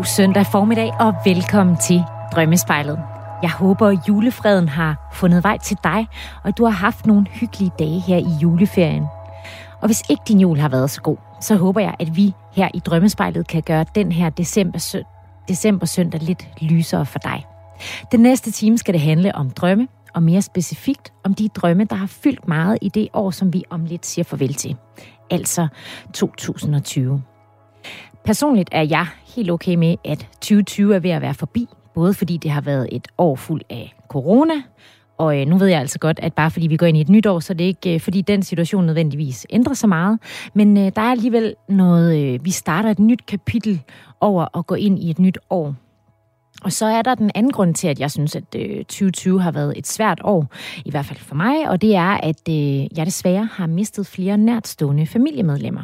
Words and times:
God 0.00 0.04
søndag 0.04 0.46
formiddag 0.46 0.90
og 1.00 1.14
velkommen 1.24 1.76
til 1.76 2.02
Drømmespejlet. 2.32 2.98
Jeg 3.42 3.50
håber, 3.50 3.86
at 3.86 3.98
julefreden 4.08 4.68
har 4.68 5.10
fundet 5.12 5.44
vej 5.44 5.58
til 5.58 5.76
dig, 5.84 6.08
og 6.42 6.48
at 6.48 6.58
du 6.58 6.64
har 6.64 6.70
haft 6.70 7.06
nogle 7.06 7.26
hyggelige 7.30 7.70
dage 7.78 8.00
her 8.00 8.16
i 8.16 8.30
juleferien. 8.42 9.04
Og 9.80 9.88
hvis 9.88 10.02
ikke 10.10 10.22
din 10.28 10.40
jul 10.40 10.58
har 10.58 10.68
været 10.68 10.90
så 10.90 11.00
god, 11.00 11.16
så 11.40 11.56
håber 11.56 11.80
jeg, 11.80 11.94
at 11.98 12.16
vi 12.16 12.34
her 12.52 12.68
i 12.74 12.78
Drømmespejlet 12.78 13.46
kan 13.46 13.62
gøre 13.62 13.84
den 13.94 14.12
her 14.12 14.30
december, 14.30 14.78
sø- 14.78 15.02
december 15.48 15.86
søndag 15.86 16.20
lidt 16.20 16.48
lysere 16.60 17.06
for 17.06 17.18
dig. 17.18 17.46
Den 18.12 18.20
næste 18.20 18.50
time 18.50 18.78
skal 18.78 18.94
det 18.94 19.00
handle 19.00 19.34
om 19.34 19.50
drømme, 19.50 19.88
og 20.14 20.22
mere 20.22 20.42
specifikt 20.42 21.12
om 21.24 21.34
de 21.34 21.48
drømme, 21.48 21.84
der 21.84 21.96
har 21.96 22.06
fyldt 22.06 22.48
meget 22.48 22.78
i 22.82 22.88
det 22.88 23.08
år, 23.12 23.30
som 23.30 23.52
vi 23.52 23.64
om 23.70 23.84
lidt 23.84 24.06
siger 24.06 24.24
farvel 24.24 24.54
til. 24.54 24.76
Altså 25.30 25.68
2020. 26.14 27.22
Personligt 28.24 28.68
er 28.72 28.82
jeg 28.82 29.06
helt 29.36 29.50
okay 29.50 29.74
med, 29.74 29.96
at 30.04 30.18
2020 30.18 30.94
er 30.94 30.98
ved 30.98 31.10
at 31.10 31.22
være 31.22 31.34
forbi, 31.34 31.66
både 31.94 32.14
fordi 32.14 32.36
det 32.36 32.50
har 32.50 32.60
været 32.60 32.88
et 32.92 33.08
år 33.18 33.36
fuld 33.36 33.62
af 33.70 33.94
corona, 34.08 34.54
og 35.20 35.40
øh, 35.40 35.46
nu 35.46 35.58
ved 35.58 35.66
jeg 35.66 35.80
altså 35.80 35.98
godt, 35.98 36.20
at 36.22 36.34
bare 36.34 36.50
fordi 36.50 36.66
vi 36.66 36.76
går 36.76 36.86
ind 36.86 36.96
i 36.96 37.00
et 37.00 37.08
nyt 37.08 37.26
år, 37.26 37.40
så 37.40 37.54
det 37.54 37.64
er 37.64 37.68
ikke 37.68 37.94
øh, 37.94 38.00
fordi 38.00 38.20
den 38.20 38.42
situation 38.42 38.86
nødvendigvis 38.86 39.46
ændrer 39.50 39.74
sig 39.74 39.88
meget. 39.88 40.18
Men 40.54 40.76
øh, 40.76 40.92
der 40.96 41.02
er 41.02 41.10
alligevel 41.10 41.54
noget, 41.68 42.44
vi 42.44 42.50
starter 42.50 42.90
et 42.90 42.98
nyt 42.98 43.26
kapitel 43.26 43.82
over 44.20 44.58
at 44.58 44.66
gå 44.66 44.74
ind 44.74 44.98
i 44.98 45.10
et 45.10 45.18
nyt 45.18 45.38
år. 45.50 45.74
Og 46.64 46.72
så 46.72 46.86
er 46.86 47.02
der 47.02 47.14
den 47.14 47.30
anden 47.34 47.52
grund 47.52 47.74
til, 47.74 47.88
at 47.88 48.00
jeg 48.00 48.10
synes, 48.10 48.36
at 48.36 48.44
2020 48.44 49.42
har 49.42 49.52
været 49.52 49.74
et 49.76 49.86
svært 49.86 50.20
år, 50.24 50.46
i 50.84 50.90
hvert 50.90 51.06
fald 51.06 51.18
for 51.18 51.34
mig, 51.34 51.68
og 51.68 51.82
det 51.82 51.96
er, 51.96 52.20
at 52.22 52.48
jeg 52.96 53.06
desværre 53.06 53.48
har 53.52 53.66
mistet 53.66 54.06
flere 54.06 54.38
nærtstående 54.38 55.06
familiemedlemmer. 55.06 55.82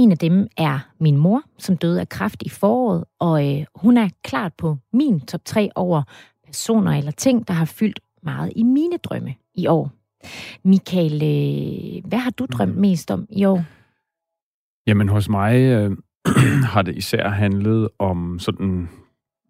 En 0.00 0.12
af 0.12 0.18
dem 0.18 0.46
er 0.56 0.78
min 1.00 1.16
mor, 1.16 1.42
som 1.58 1.76
døde 1.76 2.00
af 2.00 2.08
kræft 2.08 2.42
i 2.42 2.48
foråret, 2.48 3.04
og 3.18 3.48
øh, 3.48 3.64
hun 3.74 3.96
er 3.96 4.08
klart 4.24 4.52
på 4.58 4.76
min 4.92 5.20
top 5.20 5.40
3 5.44 5.70
over 5.74 6.02
personer 6.46 6.92
eller 6.92 7.10
ting, 7.10 7.48
der 7.48 7.54
har 7.54 7.64
fyldt 7.64 8.00
meget 8.22 8.52
i 8.56 8.62
mine 8.62 8.96
drømme 8.96 9.34
i 9.54 9.66
år. 9.66 9.90
Michael, 10.64 11.14
øh, 11.14 12.08
hvad 12.08 12.18
har 12.18 12.30
du 12.30 12.46
drømt 12.46 12.76
mest 12.76 13.10
om 13.10 13.26
i 13.30 13.44
år? 13.44 13.64
Jamen 14.86 15.08
hos 15.08 15.28
mig 15.28 15.56
øh, 15.56 15.96
har 16.72 16.82
det 16.82 16.96
især 16.96 17.28
handlet 17.28 17.88
om 17.98 18.38
sådan 18.38 18.88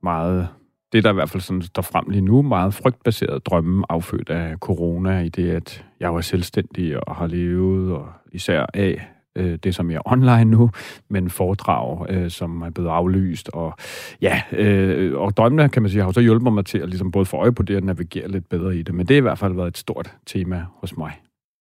meget, 0.03 0.49
det 0.93 1.05
der 1.05 1.11
i 1.11 1.15
hvert 1.15 1.31
fald 1.31 1.43
sådan 1.43 1.63
står 1.63 1.83
frem 1.83 2.05
lige 2.09 2.25
nu, 2.25 2.43
meget 2.43 2.75
frygtbaseret 2.75 3.47
drømme 3.47 3.85
affødt 3.89 4.31
af 4.31 4.57
corona, 4.57 5.21
i 5.21 5.29
det 5.29 5.51
at 5.51 5.85
jeg 6.01 6.15
var 6.15 6.21
selvstændig 6.21 7.09
og 7.09 7.17
har 7.17 7.27
levet, 7.27 7.93
og 7.93 8.09
især 8.33 8.67
af 8.75 9.09
øh, 9.41 9.59
det, 9.65 9.75
som 9.75 9.91
er 9.91 9.99
online 10.05 10.45
nu, 10.45 10.71
men 11.09 11.31
foredrag, 11.31 12.07
øh, 12.11 12.31
som 12.31 12.63
er 12.63 12.71
blevet 12.71 12.89
aflyst. 12.89 13.49
Og 13.49 13.75
ja, 14.23 14.43
øh, 14.53 15.21
og 15.21 15.37
drømmene, 15.37 15.69
kan 15.69 15.83
man 15.83 15.91
sige, 15.91 16.01
har 16.01 16.09
jo 16.09 16.13
så 16.13 16.21
hjulpet 16.21 16.53
mig 16.53 16.67
til 16.67 16.79
at 16.79 16.89
ligesom 16.89 17.11
både 17.11 17.25
få 17.25 17.37
øje 17.37 17.53
på 17.53 17.63
det 17.63 17.77
og 17.77 17.83
navigere 17.83 18.29
lidt 18.29 18.49
bedre 18.49 18.77
i 18.77 18.83
det. 18.83 18.95
Men 18.95 19.07
det 19.07 19.15
har 19.15 19.19
i 19.19 19.21
hvert 19.21 19.39
fald 19.39 19.55
været 19.55 19.69
et 19.69 19.79
stort 19.79 20.17
tema 20.27 20.65
hos 20.81 20.97
mig. 20.97 21.13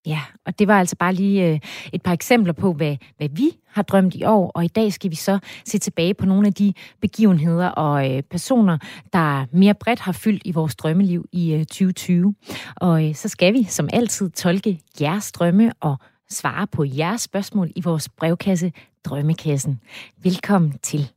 Ja, 0.06 0.20
og 0.46 0.58
det 0.58 0.68
var 0.68 0.78
altså 0.78 0.96
bare 0.96 1.12
lige 1.12 1.48
øh, 1.48 1.60
et 1.92 2.02
par 2.02 2.12
eksempler 2.12 2.52
på, 2.52 2.72
hvad, 2.72 2.96
hvad 3.16 3.28
vi 3.28 3.50
har 3.66 3.82
drømt 3.82 4.14
i 4.14 4.24
år, 4.24 4.50
og 4.54 4.64
i 4.64 4.68
dag 4.68 4.92
skal 4.92 5.10
vi 5.10 5.16
så 5.16 5.38
se 5.64 5.78
tilbage 5.78 6.14
på 6.14 6.26
nogle 6.26 6.46
af 6.46 6.54
de 6.54 6.72
begivenheder 7.00 7.68
og 7.68 8.16
øh, 8.16 8.22
personer, 8.22 8.78
der 9.12 9.46
mere 9.52 9.74
bredt 9.74 10.00
har 10.00 10.12
fyldt 10.12 10.42
i 10.44 10.52
vores 10.52 10.76
drømmeliv 10.76 11.24
i 11.32 11.52
øh, 11.54 11.58
2020. 11.58 12.34
Og 12.76 13.08
øh, 13.08 13.14
så 13.14 13.28
skal 13.28 13.54
vi 13.54 13.64
som 13.64 13.88
altid 13.92 14.30
tolke 14.30 14.80
jeres 15.00 15.32
drømme 15.32 15.72
og 15.80 15.96
svare 16.30 16.66
på 16.66 16.84
jeres 16.84 17.20
spørgsmål 17.22 17.70
i 17.76 17.80
vores 17.80 18.08
brevkasse 18.08 18.72
Drømmekassen. 19.04 19.80
Velkommen 20.22 20.78
til. 20.82 21.10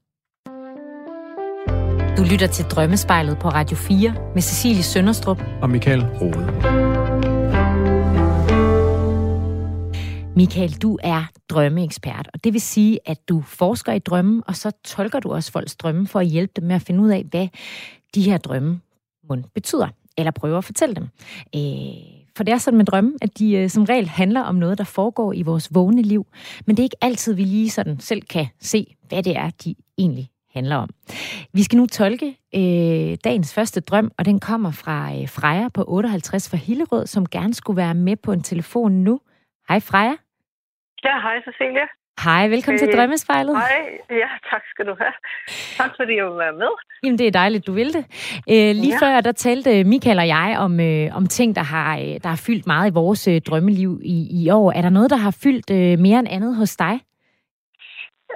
Du 2.18 2.24
lytter 2.32 2.48
til 2.48 2.66
Drømmespejlet 2.66 3.40
på 3.40 3.50
Radio 3.50 3.78
4 3.78 4.16
med 4.34 4.42
Cecilie 4.42 4.84
Sønderstrup 4.84 5.44
Og 5.62 5.70
Michael 5.70 6.06
Rode. 6.06 6.94
Michael, 10.36 10.74
du 10.74 11.00
er 11.04 11.24
drømmeekspert, 11.50 12.30
og 12.34 12.44
det 12.44 12.54
vil 12.54 12.62
sige, 12.62 13.00
at 13.06 13.30
du 13.30 13.42
forsker 13.42 13.94
i 13.94 14.00
drømme, 14.00 14.44
og 14.48 14.56
så 14.56 14.72
tolker 14.84 15.20
du 15.20 15.34
også 15.34 15.52
folks 15.52 15.76
drømme 15.76 16.08
for 16.08 16.20
at 16.20 16.28
hjælpe 16.28 16.54
dem 16.56 16.64
med 16.64 16.76
at 16.76 16.82
finde 16.82 17.04
ud 17.04 17.10
af, 17.10 17.24
hvad 17.24 17.48
de 18.16 18.22
her 18.22 18.38
drømme 18.38 18.80
betyder, 19.54 19.88
eller 20.18 20.32
prøver 20.32 20.58
at 20.58 20.64
fortælle 20.64 20.96
dem. 20.96 21.08
Øh, 21.56 22.23
for 22.38 22.44
det 22.44 22.52
er 22.52 22.58
sådan 22.58 22.78
med 22.78 22.86
drømme, 22.86 23.14
at 23.22 23.40
de 23.40 23.56
øh, 23.58 23.70
som 23.70 23.84
regel 23.84 24.08
handler 24.08 24.42
om 24.42 24.56
noget, 24.56 24.78
der 24.78 24.84
foregår 24.84 25.34
i 25.34 25.42
vores 25.42 25.70
vågne 25.76 26.02
liv, 26.02 26.26
men 26.66 26.76
det 26.76 26.82
er 26.82 26.84
ikke 26.84 27.04
altid, 27.04 27.34
vi 27.34 27.44
lige 27.44 27.70
sådan 27.70 28.00
selv 28.00 28.22
kan 28.22 28.48
se, 28.60 28.96
hvad 29.08 29.24
det 29.24 29.38
er, 29.38 29.50
de 29.50 29.76
egentlig 29.98 30.30
handler 30.54 30.76
om. 30.76 30.90
Vi 31.54 31.64
skal 31.64 31.78
nu 31.78 31.86
tolke 31.86 32.38
øh, 32.56 33.18
dagens 33.24 33.56
første 33.56 33.82
drøm, 33.82 34.12
og 34.18 34.26
den 34.26 34.40
kommer 34.40 34.72
fra 34.72 34.98
øh, 35.16 35.30
Freja 35.30 35.70
på 35.70 35.84
58 35.88 36.50
fra 36.50 36.58
Hillerød, 36.58 37.08
som 37.08 37.26
gerne 37.26 37.54
skulle 37.54 37.78
være 37.78 37.94
med 37.94 38.16
på 38.16 38.32
en 38.32 38.44
telefon 38.44 38.92
nu. 38.92 39.20
Hej 39.70 39.80
Freja. 39.80 40.16
Ja, 41.04 41.16
hej 41.26 41.42
Cecilia. 41.46 41.88
Hej, 42.20 42.48
velkommen 42.48 42.80
øh, 42.84 42.88
til 42.88 42.98
Drømmespejlet. 42.98 43.58
Hej, 43.58 44.00
ja, 44.10 44.30
tak 44.52 44.64
skal 44.70 44.86
du 44.86 44.96
have. 45.00 45.14
Tak 45.78 45.92
fordi 45.96 46.16
jeg 46.16 46.26
vil 46.26 46.38
være 46.38 46.54
med. 46.54 46.72
Jamen, 47.04 47.18
det 47.18 47.28
er 47.28 47.32
dejligt, 47.32 47.68
du 47.68 47.74
vil 47.74 47.94
det. 47.94 48.04
Øh, 48.54 48.72
lige 48.84 48.96
ja. 48.96 49.06
før, 49.06 49.22
der 49.22 49.32
talte 49.32 49.84
Michael 49.84 50.20
og 50.20 50.28
jeg 50.28 50.56
om, 50.60 50.80
øh, 50.80 51.18
om 51.18 51.26
ting, 51.28 51.56
der 51.56 51.64
har, 51.64 51.98
øh, 51.98 52.16
der 52.24 52.28
har 52.28 52.42
fyldt 52.48 52.68
meget 52.68 52.92
i 52.92 52.94
vores 52.94 53.28
øh, 53.28 53.42
drømmeliv 53.42 53.92
i, 54.04 54.18
i 54.42 54.50
år. 54.50 54.72
Er 54.72 54.82
der 54.82 54.90
noget, 54.90 55.10
der 55.10 55.18
har 55.18 55.38
fyldt 55.44 55.70
øh, 55.72 56.00
mere 56.00 56.20
end 56.20 56.28
andet 56.32 56.56
hos 56.56 56.76
dig? 56.76 56.96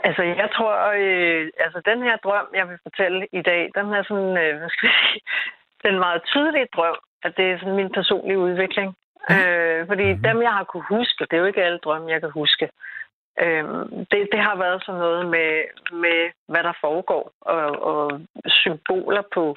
Altså, 0.03 0.23
jeg 0.23 0.49
tror, 0.55 0.73
øh, 1.01 1.49
altså 1.65 1.79
den 1.91 1.99
her 2.03 2.15
drøm, 2.25 2.47
jeg 2.59 2.69
vil 2.69 2.77
fortælle 2.83 3.27
i 3.39 3.41
dag, 3.41 3.61
den 3.75 3.85
er 3.97 4.03
sådan, 4.09 4.33
øh, 4.43 4.57
hvad 4.59 4.69
skal 4.69 4.87
jeg 4.87 4.99
sige, 5.03 5.21
den 5.85 5.99
meget 5.99 6.21
tydelige 6.31 6.67
drøm, 6.75 6.97
at 7.23 7.31
det 7.37 7.45
er 7.51 7.59
sådan 7.59 7.75
min 7.75 7.91
personlige 7.97 8.39
udvikling. 8.39 8.89
Øh, 9.33 9.87
fordi 9.87 10.05
mm-hmm. 10.07 10.23
dem, 10.27 10.37
jeg 10.41 10.53
har 10.57 10.63
kunne 10.63 10.87
huske, 10.97 11.25
det 11.29 11.33
er 11.33 11.41
jo 11.43 11.51
ikke 11.51 11.63
alle 11.63 11.79
drømme, 11.85 12.11
jeg 12.13 12.19
kan 12.21 12.31
huske. 12.41 12.69
Øh, 13.43 13.63
det, 14.11 14.21
det 14.33 14.41
har 14.47 14.55
været 14.63 14.83
sådan 14.85 14.99
noget 14.99 15.23
med, 15.35 15.51
med 16.03 16.19
hvad 16.47 16.63
der 16.63 16.73
foregår, 16.81 17.31
og, 17.41 17.65
og 17.91 18.21
symboler 18.47 19.23
på, 19.33 19.55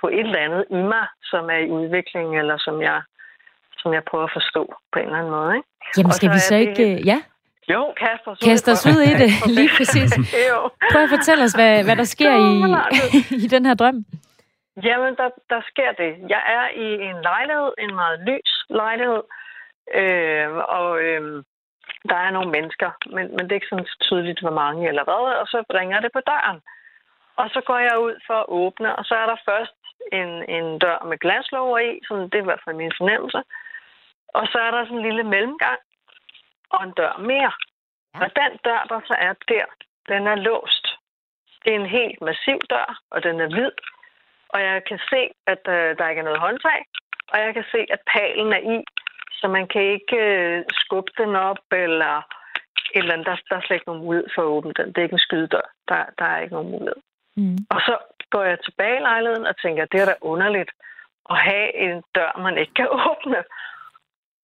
på 0.00 0.08
et 0.08 0.26
eller 0.28 0.38
andet 0.46 0.64
i 0.70 0.80
mig, 0.92 1.06
som 1.22 1.50
er 1.50 1.60
i 1.66 1.70
udvikling, 1.70 2.38
eller 2.38 2.56
som 2.58 2.82
jeg, 2.82 3.02
som 3.78 3.92
jeg 3.92 4.02
prøver 4.10 4.24
at 4.24 4.36
forstå 4.38 4.74
på 4.92 4.98
en 4.98 5.04
eller 5.04 5.18
anden 5.18 5.32
måde. 5.32 5.56
Ikke? 5.56 5.68
Jamen, 5.96 6.12
skal 6.12 6.30
vi 6.30 6.38
så 6.38 6.54
det, 6.54 6.60
ikke... 6.60 7.02
Ja? 7.10 7.18
Jo, 7.72 7.92
kast 7.96 8.22
os, 8.26 8.38
kast 8.38 8.68
os 8.68 8.86
ud 8.86 9.00
i 9.10 9.14
det, 9.22 9.30
lige 9.58 9.70
præcis. 9.76 10.10
Prøv 10.92 11.02
at 11.02 11.10
fortælle 11.16 11.44
os, 11.44 11.52
hvad, 11.52 11.84
hvad 11.84 11.96
der 11.96 12.08
sker 12.16 12.34
i, 12.50 12.54
i 13.44 13.46
den 13.54 13.66
her 13.66 13.74
drøm. 13.74 14.04
Jamen, 14.82 15.12
der, 15.20 15.28
der 15.50 15.60
sker 15.70 15.92
det. 16.02 16.12
Jeg 16.28 16.42
er 16.56 16.66
i 16.84 16.88
en 17.08 17.18
lejlighed, 17.22 17.70
en 17.78 17.94
meget 17.94 18.18
lys 18.28 18.52
lejlighed, 18.70 19.22
øh, 20.00 20.48
og 20.78 21.02
øh, 21.02 21.42
der 22.08 22.16
er 22.16 22.30
nogle 22.30 22.50
mennesker, 22.50 22.90
men, 23.06 23.26
men 23.34 23.38
det 23.38 23.52
er 23.52 23.60
ikke 23.60 23.72
sådan 23.72 23.86
tydeligt, 24.00 24.40
hvor 24.40 24.56
mange 24.62 24.88
eller 24.88 25.04
hvad, 25.04 25.24
og 25.42 25.46
så 25.46 25.64
ringer 25.74 26.00
det 26.00 26.12
på 26.12 26.20
døren. 26.20 26.60
Og 27.36 27.50
så 27.54 27.60
går 27.60 27.78
jeg 27.78 27.98
ud 27.98 28.14
for 28.26 28.34
at 28.34 28.48
åbne, 28.48 28.96
og 28.96 29.04
så 29.04 29.14
er 29.14 29.26
der 29.26 29.36
først 29.48 29.76
en, 30.12 30.30
en 30.56 30.78
dør 30.78 31.04
med 31.04 31.18
glaslåger 31.18 31.78
i, 31.78 32.00
sådan, 32.08 32.28
det 32.30 32.34
er 32.34 32.42
i 32.42 32.50
hvert 32.50 32.64
fald 32.64 32.76
min 32.76 32.98
fornemmelse. 32.98 33.42
Og 34.28 34.46
så 34.52 34.58
er 34.58 34.70
der 34.70 34.84
sådan 34.84 34.98
en 34.98 35.06
lille 35.08 35.24
mellemgang, 35.24 35.80
og 36.70 36.84
en 36.84 36.92
dør 36.92 37.14
mere. 37.18 37.52
Ja. 38.14 38.20
Og 38.24 38.28
den 38.40 38.52
dør, 38.64 38.82
der 38.88 39.00
så 39.06 39.14
er 39.18 39.34
der, 39.48 39.66
den 40.08 40.26
er 40.26 40.34
låst. 40.34 40.86
Det 41.64 41.70
er 41.74 41.80
en 41.80 41.96
helt 41.98 42.20
massiv 42.20 42.58
dør, 42.70 43.00
og 43.10 43.22
den 43.22 43.40
er 43.40 43.48
hvid. 43.48 43.72
Og 44.48 44.60
jeg 44.62 44.84
kan 44.88 45.00
se, 45.10 45.22
at 45.46 45.62
øh, 45.68 45.98
der 45.98 46.08
ikke 46.08 46.20
er 46.20 46.28
noget 46.30 46.44
håndtag, 46.46 46.80
og 47.32 47.38
jeg 47.44 47.54
kan 47.54 47.64
se, 47.72 47.80
at 47.94 48.00
palen 48.14 48.52
er 48.52 48.62
i, 48.74 48.84
så 49.40 49.48
man 49.48 49.66
kan 49.68 49.82
ikke 49.82 50.16
øh, 50.16 50.64
skubbe 50.70 51.12
den 51.18 51.36
op, 51.36 51.64
eller 51.72 52.22
eller 52.94 53.12
andet. 53.12 53.26
Der, 53.26 53.36
der 53.48 53.56
er 53.56 53.60
slet 53.60 53.76
ikke 53.76 53.90
nogen 53.90 54.04
mulighed 54.04 54.28
for 54.34 54.42
at 54.42 54.52
åbne 54.56 54.72
den. 54.72 54.86
Det 54.86 54.98
er 54.98 55.02
ikke 55.02 55.18
en 55.20 55.26
skydedør. 55.28 55.66
Der, 55.88 56.04
der 56.18 56.24
er 56.24 56.40
ikke 56.40 56.54
nogen 56.54 56.70
mulighed. 56.70 57.00
Mm. 57.36 57.58
Og 57.70 57.80
så 57.80 57.94
går 58.30 58.44
jeg 58.44 58.58
tilbage 58.60 58.96
i 58.96 59.06
lejligheden 59.10 59.46
og 59.46 59.56
tænker, 59.62 59.84
det 59.84 60.00
er 60.00 60.06
da 60.06 60.14
underligt 60.20 60.70
at 61.30 61.36
have 61.36 61.68
en 61.74 62.02
dør, 62.14 62.42
man 62.46 62.58
ikke 62.58 62.74
kan 62.74 62.88
åbne. 63.10 63.42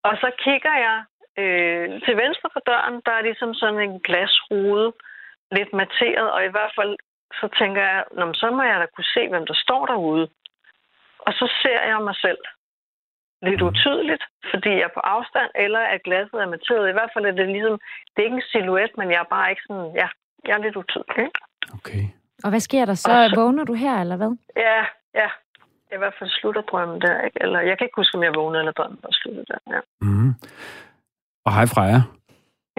Og 0.03 0.13
så 0.21 0.31
kigger 0.45 0.75
jeg 0.87 0.97
øh, 1.41 2.01
til 2.05 2.17
venstre 2.23 2.49
for 2.53 2.59
døren, 2.59 3.01
der 3.05 3.11
er 3.11 3.21
ligesom 3.21 3.53
sådan 3.53 3.79
en 3.79 3.99
glasrude, 3.99 4.93
lidt 5.51 5.73
materet, 5.73 6.31
og 6.31 6.45
i 6.45 6.51
hvert 6.55 6.73
fald 6.79 6.97
så 7.39 7.47
tænker 7.59 7.81
jeg, 7.81 8.03
så 8.33 8.51
må 8.51 8.63
jeg 8.63 8.79
da 8.79 8.85
kunne 8.95 9.13
se, 9.15 9.29
hvem 9.29 9.45
der 9.45 9.53
står 9.53 9.85
derude. 9.85 10.29
Og 11.19 11.33
så 11.33 11.53
ser 11.61 11.81
jeg 11.81 12.01
mig 12.01 12.15
selv 12.15 12.37
lidt 13.41 13.61
utydeligt, 13.61 14.23
fordi 14.51 14.69
jeg 14.69 14.87
er 14.89 14.95
på 14.97 15.03
afstand, 15.15 15.49
eller 15.55 15.79
at 15.79 16.03
glasset 16.03 16.37
er 16.41 16.49
materet. 16.55 16.89
I 16.89 16.95
hvert 16.97 17.11
fald 17.13 17.25
er 17.25 17.31
det 17.31 17.47
ligesom, 17.55 17.75
det 18.11 18.19
er 18.19 18.27
ikke 18.29 18.41
en 18.41 18.51
silhuet, 18.51 18.91
men 18.97 19.07
jeg 19.11 19.19
er 19.25 19.29
bare 19.35 19.49
ikke 19.49 19.61
sådan, 19.67 19.91
ja, 20.01 20.07
jeg 20.47 20.53
er 20.57 20.63
lidt 20.65 20.75
utydelig. 20.81 21.17
Ikke? 21.25 21.39
Okay. 21.77 22.03
Og 22.43 22.49
hvad 22.49 22.59
sker 22.59 22.85
der 22.85 22.93
så? 22.93 23.01
så? 23.03 23.35
Vågner 23.41 23.63
du 23.63 23.73
her, 23.73 23.95
eller 24.03 24.17
hvad? 24.17 24.31
Ja, 24.55 24.79
ja. 25.21 25.29
I 25.95 25.97
hvert 25.97 26.15
fald 26.19 26.29
slutter 26.29 26.61
drømmen 26.61 27.01
der, 27.01 27.21
ikke? 27.21 27.37
Eller 27.41 27.59
jeg 27.59 27.77
kan 27.77 27.85
ikke 27.85 27.99
huske, 28.01 28.17
om 28.17 28.23
jeg 28.23 28.33
vågnede 28.35 28.61
eller 28.61 28.71
drømmen 28.71 28.99
var 29.03 29.09
sluttet 29.11 29.45
der, 29.47 29.59
ja. 29.75 29.79
Mm. 30.01 30.33
Og 31.45 31.53
hej 31.55 31.65
Freja. 31.65 32.01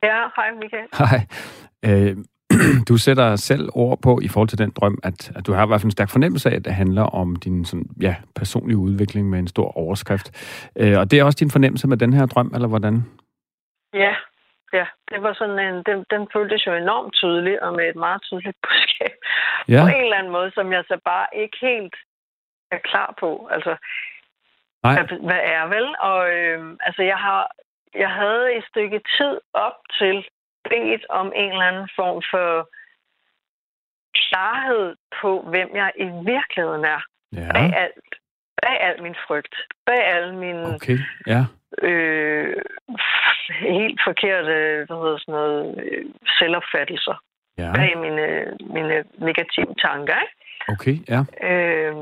Ja, 0.03 0.19
hej 0.37 0.51
Michael. 0.63 0.89
Hej. 1.03 1.19
Øh, 1.89 2.17
du 2.89 2.97
sætter 2.97 3.37
selv 3.37 3.69
ord 3.75 3.99
på 4.03 4.21
i 4.23 4.29
forhold 4.29 4.49
til 4.49 4.59
den 4.59 4.71
drøm, 4.71 4.99
at, 5.03 5.33
at 5.37 5.47
du 5.47 5.53
har 5.53 5.65
i 5.65 5.67
hvert 5.67 5.81
fald 5.81 5.93
en 5.93 5.99
stærk 5.99 6.11
fornemmelse 6.11 6.51
af, 6.51 6.57
at 6.57 6.65
det 6.65 6.75
handler 6.75 7.03
om 7.03 7.37
din 7.37 7.65
sådan, 7.65 7.87
ja, 8.01 8.15
personlige 8.35 8.77
udvikling 8.77 9.31
med 9.31 9.39
en 9.39 9.49
stor 9.49 9.77
overskrift. 9.77 10.29
Øh, 10.77 10.99
og 10.99 11.11
det 11.11 11.19
er 11.19 11.25
også 11.25 11.39
din 11.41 11.51
fornemmelse 11.51 11.89
med 11.89 11.97
den 11.97 12.13
her 12.13 12.27
drøm, 12.27 12.51
eller 12.55 12.69
hvordan? 12.69 12.95
Ja, 13.95 14.15
ja. 14.73 14.87
Det 15.11 15.23
var 15.23 15.33
sådan 15.33 15.59
en, 15.59 15.75
den, 15.89 16.05
den 16.11 16.29
føltes 16.33 16.67
jo 16.67 16.73
enormt 16.75 17.15
tydelig, 17.15 17.63
og 17.63 17.73
med 17.77 17.89
et 17.89 17.97
meget 17.97 18.23
tydeligt 18.23 18.57
budskab. 18.67 19.15
Ja. 19.69 19.81
På 19.83 19.89
en 19.89 20.05
eller 20.05 20.17
anden 20.17 20.33
måde, 20.33 20.51
som 20.55 20.73
jeg 20.73 20.85
så 20.89 20.97
bare 21.05 21.27
ikke 21.43 21.59
helt 21.61 21.95
er 22.71 22.79
klar 22.91 23.15
på. 23.21 23.49
Altså, 23.51 23.77
Nej. 24.83 24.95
Hvad, 24.95 25.19
hvad 25.29 25.41
er 25.57 25.65
vel? 25.77 25.87
Og 26.11 26.21
øh, 26.37 26.77
altså, 26.81 27.03
jeg 27.03 27.17
har 27.17 27.51
jeg 27.95 28.11
havde 28.11 28.45
et 28.57 28.65
stykke 28.71 29.01
tid 29.17 29.35
op 29.67 29.79
til 29.99 30.17
bedt 30.71 31.05
om 31.21 31.27
en 31.37 31.51
eller 31.53 31.69
anden 31.71 31.89
form 31.97 32.23
for 32.33 32.49
klarhed 34.23 34.95
på, 35.21 35.31
hvem 35.53 35.69
jeg 35.75 35.91
i 35.97 36.09
virkeligheden 36.35 36.85
er. 36.85 37.01
Ja. 37.33 37.53
Bag 37.53 37.71
alt. 37.85 38.11
Bag 38.63 38.77
al 38.81 39.03
min 39.03 39.17
frygt. 39.27 39.55
Bag 39.87 40.03
al 40.15 40.35
min... 40.35 40.57
Okay, 40.57 40.99
ja. 41.27 41.43
Øh, 41.83 42.57
helt 43.61 44.01
forkerte, 44.09 44.55
hvad 44.87 44.97
hedder 45.03 45.19
sådan 45.19 45.33
noget, 45.33 45.85
øh, 45.85 46.05
selvopfattelser. 46.39 47.23
Ja. 47.59 47.73
Bag 47.75 47.99
mine, 47.99 48.27
mine 48.75 49.05
negative 49.19 49.75
tanker, 49.85 50.17
ikke? 50.25 50.35
Okay, 50.75 50.97
ja. 51.09 51.21
Øh, 51.51 51.95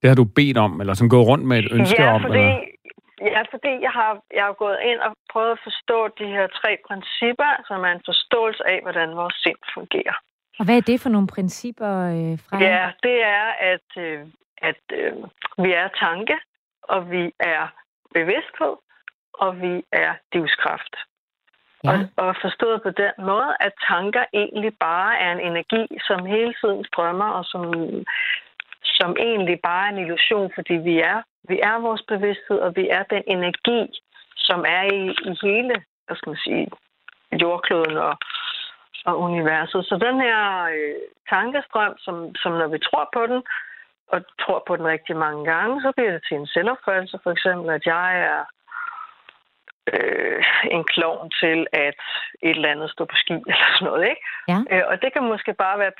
det 0.00 0.08
har 0.10 0.14
du 0.14 0.24
bedt 0.24 0.58
om, 0.58 0.80
eller 0.80 0.94
som 0.94 1.08
gået 1.08 1.26
rundt 1.26 1.44
med 1.44 1.58
et 1.58 1.72
ønske 1.72 2.02
ja, 2.02 2.14
om? 2.14 2.22
Fordi, 2.22 2.38
eller? 2.38 2.71
Ja, 3.30 3.42
fordi 3.52 3.72
jeg 3.86 3.92
har, 3.98 4.20
jeg 4.34 4.44
har 4.44 4.52
gået 4.52 4.78
ind 4.90 5.00
og 5.00 5.12
prøvet 5.32 5.52
at 5.52 5.64
forstå 5.68 6.08
de 6.18 6.26
her 6.26 6.46
tre 6.46 6.78
principper, 6.88 7.50
som 7.68 7.78
er 7.88 7.92
en 7.92 8.02
forståelse 8.10 8.62
af, 8.66 8.78
hvordan 8.82 9.16
vores 9.16 9.34
sind 9.34 9.62
fungerer. 9.74 10.16
Og 10.58 10.64
hvad 10.64 10.76
er 10.76 10.80
det 10.90 11.00
for 11.00 11.08
nogle 11.08 11.28
principper, 11.36 11.92
øh, 12.14 12.38
fra? 12.46 12.56
Ja, 12.58 12.90
det 13.02 13.16
er, 13.22 13.46
at, 13.72 13.88
øh, 13.96 14.26
at 14.58 14.82
øh, 14.92 15.12
vi 15.64 15.72
er 15.72 15.88
tanke, 15.88 16.36
og 16.82 17.10
vi 17.10 17.32
er 17.40 17.64
bevidsthed, 18.14 18.74
og 19.34 19.60
vi 19.60 19.84
er 19.92 20.12
livskraft. 20.32 20.94
Ja. 21.84 21.90
Og, 21.90 21.98
og 22.16 22.36
forstået 22.40 22.82
på 22.82 22.90
den 22.90 23.14
måde, 23.18 23.50
at 23.60 23.72
tanker 23.88 24.24
egentlig 24.32 24.72
bare 24.80 25.18
er 25.18 25.32
en 25.32 25.40
energi, 25.50 25.98
som 26.06 26.26
hele 26.26 26.54
tiden 26.60 26.84
strømmer, 26.84 27.28
og 27.38 27.44
som 27.44 27.62
som 29.02 29.16
egentlig 29.28 29.58
bare 29.68 29.86
er 29.86 29.92
en 29.92 30.02
illusion, 30.04 30.50
fordi 30.54 30.74
vi 30.88 30.96
er, 31.12 31.18
vi 31.50 31.56
er 31.70 31.76
vores 31.86 32.02
bevidsthed, 32.12 32.58
og 32.66 32.70
vi 32.76 32.84
er 32.88 33.02
den 33.14 33.22
energi, 33.26 33.80
som 34.36 34.60
er 34.76 34.82
i, 34.98 35.00
i 35.30 35.32
hele, 35.42 35.74
hvad 36.04 36.16
skal 36.16 36.30
man 36.30 36.44
sige, 36.46 36.66
jordkloden 37.42 37.96
og, 37.96 38.14
og 39.04 39.14
universet. 39.20 39.80
Så 39.84 39.94
den 40.06 40.16
her 40.26 40.40
øh, 40.74 40.94
tankestrøm, 41.32 41.94
som, 41.98 42.34
som 42.42 42.52
når 42.52 42.68
vi 42.74 42.78
tror 42.78 43.08
på 43.16 43.22
den, 43.26 43.42
og 44.12 44.18
tror 44.42 44.62
på 44.66 44.76
den 44.76 44.86
rigtig 44.86 45.16
mange 45.16 45.44
gange, 45.52 45.82
så 45.82 45.92
bliver 45.96 46.12
det 46.12 46.22
til 46.28 46.36
en 46.36 46.46
selvopfattelse, 46.46 47.18
for 47.22 47.30
eksempel, 47.30 47.70
at 47.70 47.86
jeg 47.86 48.08
er 48.30 48.40
øh, 49.92 50.44
en 50.76 50.84
klovn 50.84 51.30
til 51.40 51.66
at 51.72 52.00
et 52.42 52.56
eller 52.56 52.70
andet 52.74 52.90
stå 52.90 53.04
på 53.04 53.16
ski 53.22 53.32
eller 53.52 53.68
sådan 53.74 53.86
noget. 53.88 54.04
Ikke? 54.12 54.22
Ja. 54.48 54.58
Øh, 54.70 54.84
og 54.90 55.02
det 55.02 55.12
kan 55.12 55.24
måske 55.32 55.52
bare 55.54 55.78
være 55.78 55.92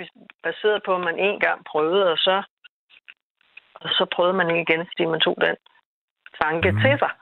baseret 0.43 0.83
på, 0.83 0.95
at 0.95 1.01
man 1.09 1.19
en 1.19 1.41
gang 1.41 1.65
prøvede, 1.65 2.13
og 2.13 2.19
så 2.19 2.43
og 3.85 3.91
så 3.99 4.05
prøvede 4.15 4.37
man 4.41 4.49
ikke 4.51 4.65
igen, 4.67 4.87
fordi 4.91 5.05
man 5.05 5.21
tog 5.21 5.37
den 5.47 5.57
tanke 6.43 6.71
mm. 6.71 6.81
til 6.83 6.95
sig. 7.03 7.13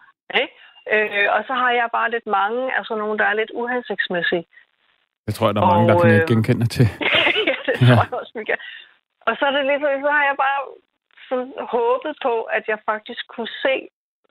Ikke? 0.40 0.54
Øh, 0.94 1.26
og 1.36 1.40
så 1.48 1.54
har 1.62 1.70
jeg 1.80 1.88
bare 1.98 2.10
lidt 2.10 2.26
mange, 2.26 2.76
altså 2.78 2.92
nogle, 2.94 3.18
der 3.18 3.26
er 3.28 3.34
lidt 3.40 3.52
uhensigtsmæssige. 3.60 4.44
Det 5.26 5.34
tror 5.34 5.46
jeg, 5.46 5.54
der 5.54 5.62
er 5.62 5.66
og, 5.66 5.72
mange, 5.72 5.88
der 5.88 5.98
kan 6.02 6.20
øh, 6.20 6.28
genkende 6.32 6.66
til. 6.76 6.86
ja, 7.50 7.56
det 7.66 7.74
tror 7.78 8.02
ja. 8.02 8.08
jeg 8.10 8.20
også, 8.20 8.32
vi 8.38 8.44
kan. 8.44 8.58
Og 9.28 9.32
så 9.38 9.42
er 9.48 9.54
det 9.56 9.64
lidt, 9.66 9.82
så 10.06 10.10
har 10.18 10.24
jeg 10.30 10.36
bare 10.46 10.60
sådan 11.28 11.52
håbet 11.76 12.14
på, 12.26 12.34
at 12.56 12.64
jeg 12.72 12.78
faktisk 12.90 13.22
kunne 13.34 13.52
se, 13.64 13.76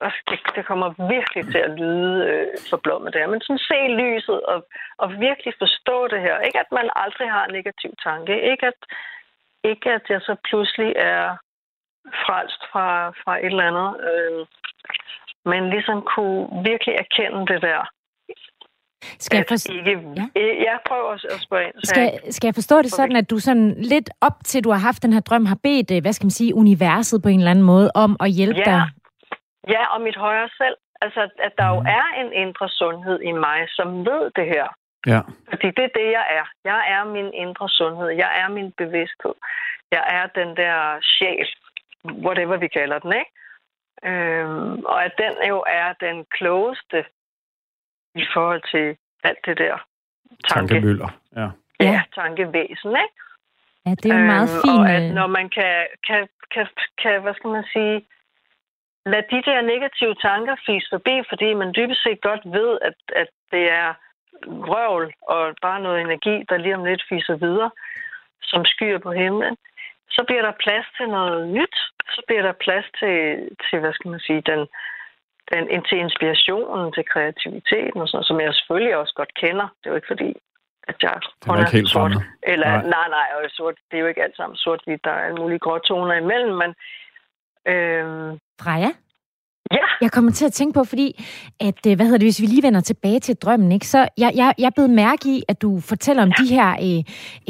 og 0.05 0.11
det, 0.29 0.39
det 0.55 0.63
kommer 0.69 0.89
virkelig 1.15 1.43
til 1.53 1.61
at 1.67 1.75
lyde 1.81 2.15
øh, 2.29 2.47
forblommet 2.69 3.13
der, 3.13 3.27
men 3.27 3.41
sådan 3.41 3.67
se 3.71 3.79
lyset 4.01 4.39
og, 4.51 4.59
og 4.97 5.07
virkelig 5.27 5.53
forstå 5.63 5.97
det 6.07 6.21
her. 6.25 6.35
Ikke 6.39 6.59
at 6.59 6.71
man 6.71 6.89
aldrig 7.03 7.27
har 7.35 7.43
en 7.45 7.53
negativ 7.57 7.91
tanke. 8.07 8.33
Ikke 8.51 8.65
at, 8.71 8.79
ikke 9.71 9.89
at 9.97 10.05
jeg 10.09 10.21
så 10.21 10.35
pludselig 10.49 10.91
er 10.95 11.37
frelst 12.25 12.61
fra, 12.71 13.09
fra 13.21 13.33
et 13.37 13.45
eller 13.45 13.67
andet. 13.71 13.91
Øh, 14.09 14.45
men 15.45 15.69
ligesom 15.69 15.97
kunne 16.13 16.63
virkelig 16.69 16.95
erkende 17.05 17.53
det 17.53 17.61
der. 17.61 17.81
Skal 19.25 19.37
jeg, 19.37 19.45
forstå... 19.49 19.73
ikke... 19.73 19.91
ja. 20.17 20.25
jeg 20.69 20.77
prøver 20.87 21.11
at 21.11 21.41
spørge 21.41 21.65
ind. 21.65 21.73
Skal, 21.83 22.33
skal 22.33 22.47
jeg 22.47 22.55
forstå 22.55 22.81
det 22.81 22.91
sådan, 22.91 23.15
at 23.15 23.29
du 23.29 23.39
sådan 23.39 23.75
lidt 23.77 24.09
op 24.21 24.37
til, 24.45 24.63
du 24.63 24.71
har 24.71 24.79
haft 24.79 25.03
den 25.03 25.13
her 25.13 25.19
drøm, 25.19 25.45
har 25.45 25.59
bedt, 25.63 25.91
øh, 25.91 26.01
hvad 26.01 26.13
skal 26.13 26.25
man 26.25 26.37
sige, 26.39 26.55
universet 26.55 27.21
på 27.23 27.29
en 27.29 27.39
eller 27.39 27.51
anden 27.51 27.65
måde 27.65 27.91
om 27.95 28.17
at 28.19 28.29
hjælpe 28.31 28.59
ja. 28.59 28.71
dig? 28.71 28.83
Ja, 29.67 29.83
og 29.93 30.01
mit 30.01 30.15
højere 30.15 30.49
selv. 30.57 30.75
Altså, 31.01 31.21
at 31.39 31.53
der 31.57 31.67
jo 31.67 31.79
mm. 31.79 31.95
er 31.99 32.05
en 32.21 32.33
indre 32.33 32.69
sundhed 32.69 33.19
i 33.29 33.31
mig, 33.31 33.59
som 33.69 33.87
ved 34.09 34.31
det 34.35 34.45
her. 34.53 34.67
Ja. 35.07 35.21
Fordi 35.49 35.67
det 35.77 35.83
er 35.89 35.93
det, 35.99 36.07
jeg 36.17 36.25
er. 36.39 36.45
Jeg 36.71 36.79
er 36.95 37.03
min 37.15 37.29
indre 37.33 37.69
sundhed. 37.69 38.09
Jeg 38.23 38.31
er 38.41 38.49
min 38.57 38.71
bevidsthed. 38.77 39.35
Jeg 39.91 40.03
er 40.17 40.25
den 40.39 40.49
der 40.61 40.75
sjæl, 41.01 41.49
whatever 42.05 42.57
vi 42.57 42.67
kalder 42.67 42.99
den, 42.99 43.13
ikke? 43.13 43.31
Øhm, 44.03 44.85
og 44.85 45.05
at 45.05 45.11
den 45.17 45.47
jo 45.47 45.63
er 45.67 45.93
den 45.99 46.25
klogeste 46.31 47.05
i 48.15 48.25
forhold 48.33 48.61
til 48.71 48.97
alt 49.23 49.45
det 49.45 49.57
der 49.57 49.77
tanke. 50.47 50.73
Tankemøller, 50.73 51.09
ja. 51.35 51.49
Ja, 51.79 52.01
tankevæsen, 52.15 52.91
ikke? 53.03 53.15
Ja, 53.85 53.91
det 53.91 54.11
er 54.11 54.19
jo 54.19 54.25
meget 54.25 54.49
øhm, 54.49 54.61
fint. 54.63 54.79
Og 54.79 54.89
at 54.91 55.13
når 55.13 55.27
man 55.27 55.49
kan, 55.49 55.87
kan, 56.07 56.27
kan, 56.53 56.67
kan, 57.01 57.21
hvad 57.21 57.33
skal 57.33 57.49
man 57.49 57.65
sige, 57.73 58.05
lad 59.05 59.23
de 59.31 59.41
der 59.49 59.61
negative 59.61 60.15
tanker 60.15 60.55
fise 60.65 60.87
forbi, 60.93 61.15
fordi 61.29 61.53
man 61.53 61.73
dybest 61.77 62.03
set 62.03 62.21
godt 62.21 62.43
ved, 62.45 62.79
at, 62.81 62.97
at 63.15 63.29
det 63.51 63.71
er 63.71 63.93
vrøvl 64.47 65.13
og 65.21 65.55
bare 65.61 65.81
noget 65.81 66.01
energi, 66.01 66.43
der 66.49 66.57
lige 66.57 66.75
om 66.75 66.85
lidt 66.85 67.03
fiser 67.09 67.35
videre, 67.35 67.71
som 68.41 68.65
skyer 68.65 68.97
på 68.97 69.11
himlen 69.11 69.57
så 70.11 70.21
bliver 70.27 70.41
der 70.41 70.61
plads 70.63 70.87
til 70.97 71.07
noget 71.17 71.47
nyt. 71.57 71.75
Så 72.15 72.21
bliver 72.27 72.41
der 72.41 72.63
plads 72.65 72.85
til, 72.99 73.15
til 73.65 73.79
hvad 73.79 73.93
skal 73.93 74.11
man 74.11 74.19
sige, 74.19 74.41
den, 74.51 74.61
den, 75.51 75.83
til 75.89 75.97
inspirationen, 76.05 76.93
til 76.93 77.05
kreativiteten, 77.13 78.01
og 78.01 78.07
sådan, 78.07 78.29
som 78.29 78.39
jeg 78.39 78.53
selvfølgelig 78.53 78.95
også 78.97 79.13
godt 79.15 79.33
kender. 79.41 79.67
Det 79.77 79.85
er 79.85 79.91
jo 79.93 79.99
ikke 79.99 80.13
fordi, 80.13 80.29
at 80.91 80.95
jeg 81.01 81.15
kun 81.45 81.55
er, 81.55 81.59
ikke 81.59 81.77
helt 81.79 81.89
sort. 81.89 82.11
Eller, 82.43 82.71
nej. 82.71 82.89
nej, 82.95 83.07
nej, 83.17 83.27
og 83.35 83.39
sort, 83.49 83.75
det 83.91 83.97
er 83.97 84.01
jo 84.01 84.07
ikke 84.11 84.23
alt 84.23 84.35
sammen 84.35 84.57
sort-hvidt. 84.57 85.03
Der 85.03 85.11
er 85.11 85.25
alle 85.25 85.41
mulige 85.41 85.59
gråtoner 85.59 86.15
imellem, 86.15 86.55
men... 86.61 86.71
Øhm, 87.71 88.39
Freja? 88.61 88.91
Ja. 89.71 89.77
Jeg 90.01 90.11
kommer 90.11 90.31
til 90.31 90.45
at 90.45 90.53
tænke 90.53 90.73
på, 90.73 90.83
fordi, 90.83 91.25
at, 91.59 91.85
øh, 91.87 91.95
hvad 91.95 92.05
hedder 92.05 92.17
det, 92.17 92.25
hvis 92.25 92.41
vi 92.41 92.45
lige 92.45 92.63
vender 92.63 92.81
tilbage 92.81 93.19
til 93.19 93.35
drømmen, 93.35 93.71
ikke, 93.71 93.87
så 93.87 94.07
jeg, 94.17 94.31
jeg, 94.35 94.53
jeg 94.57 94.71
blevet 94.73 94.89
mærke 94.89 95.29
i, 95.29 95.43
at 95.47 95.61
du 95.61 95.79
fortæller 95.79 96.23
om 96.23 96.31
ja. 96.39 96.43
de 96.43 96.49
her, 96.49 96.69
øh, 96.71 97.03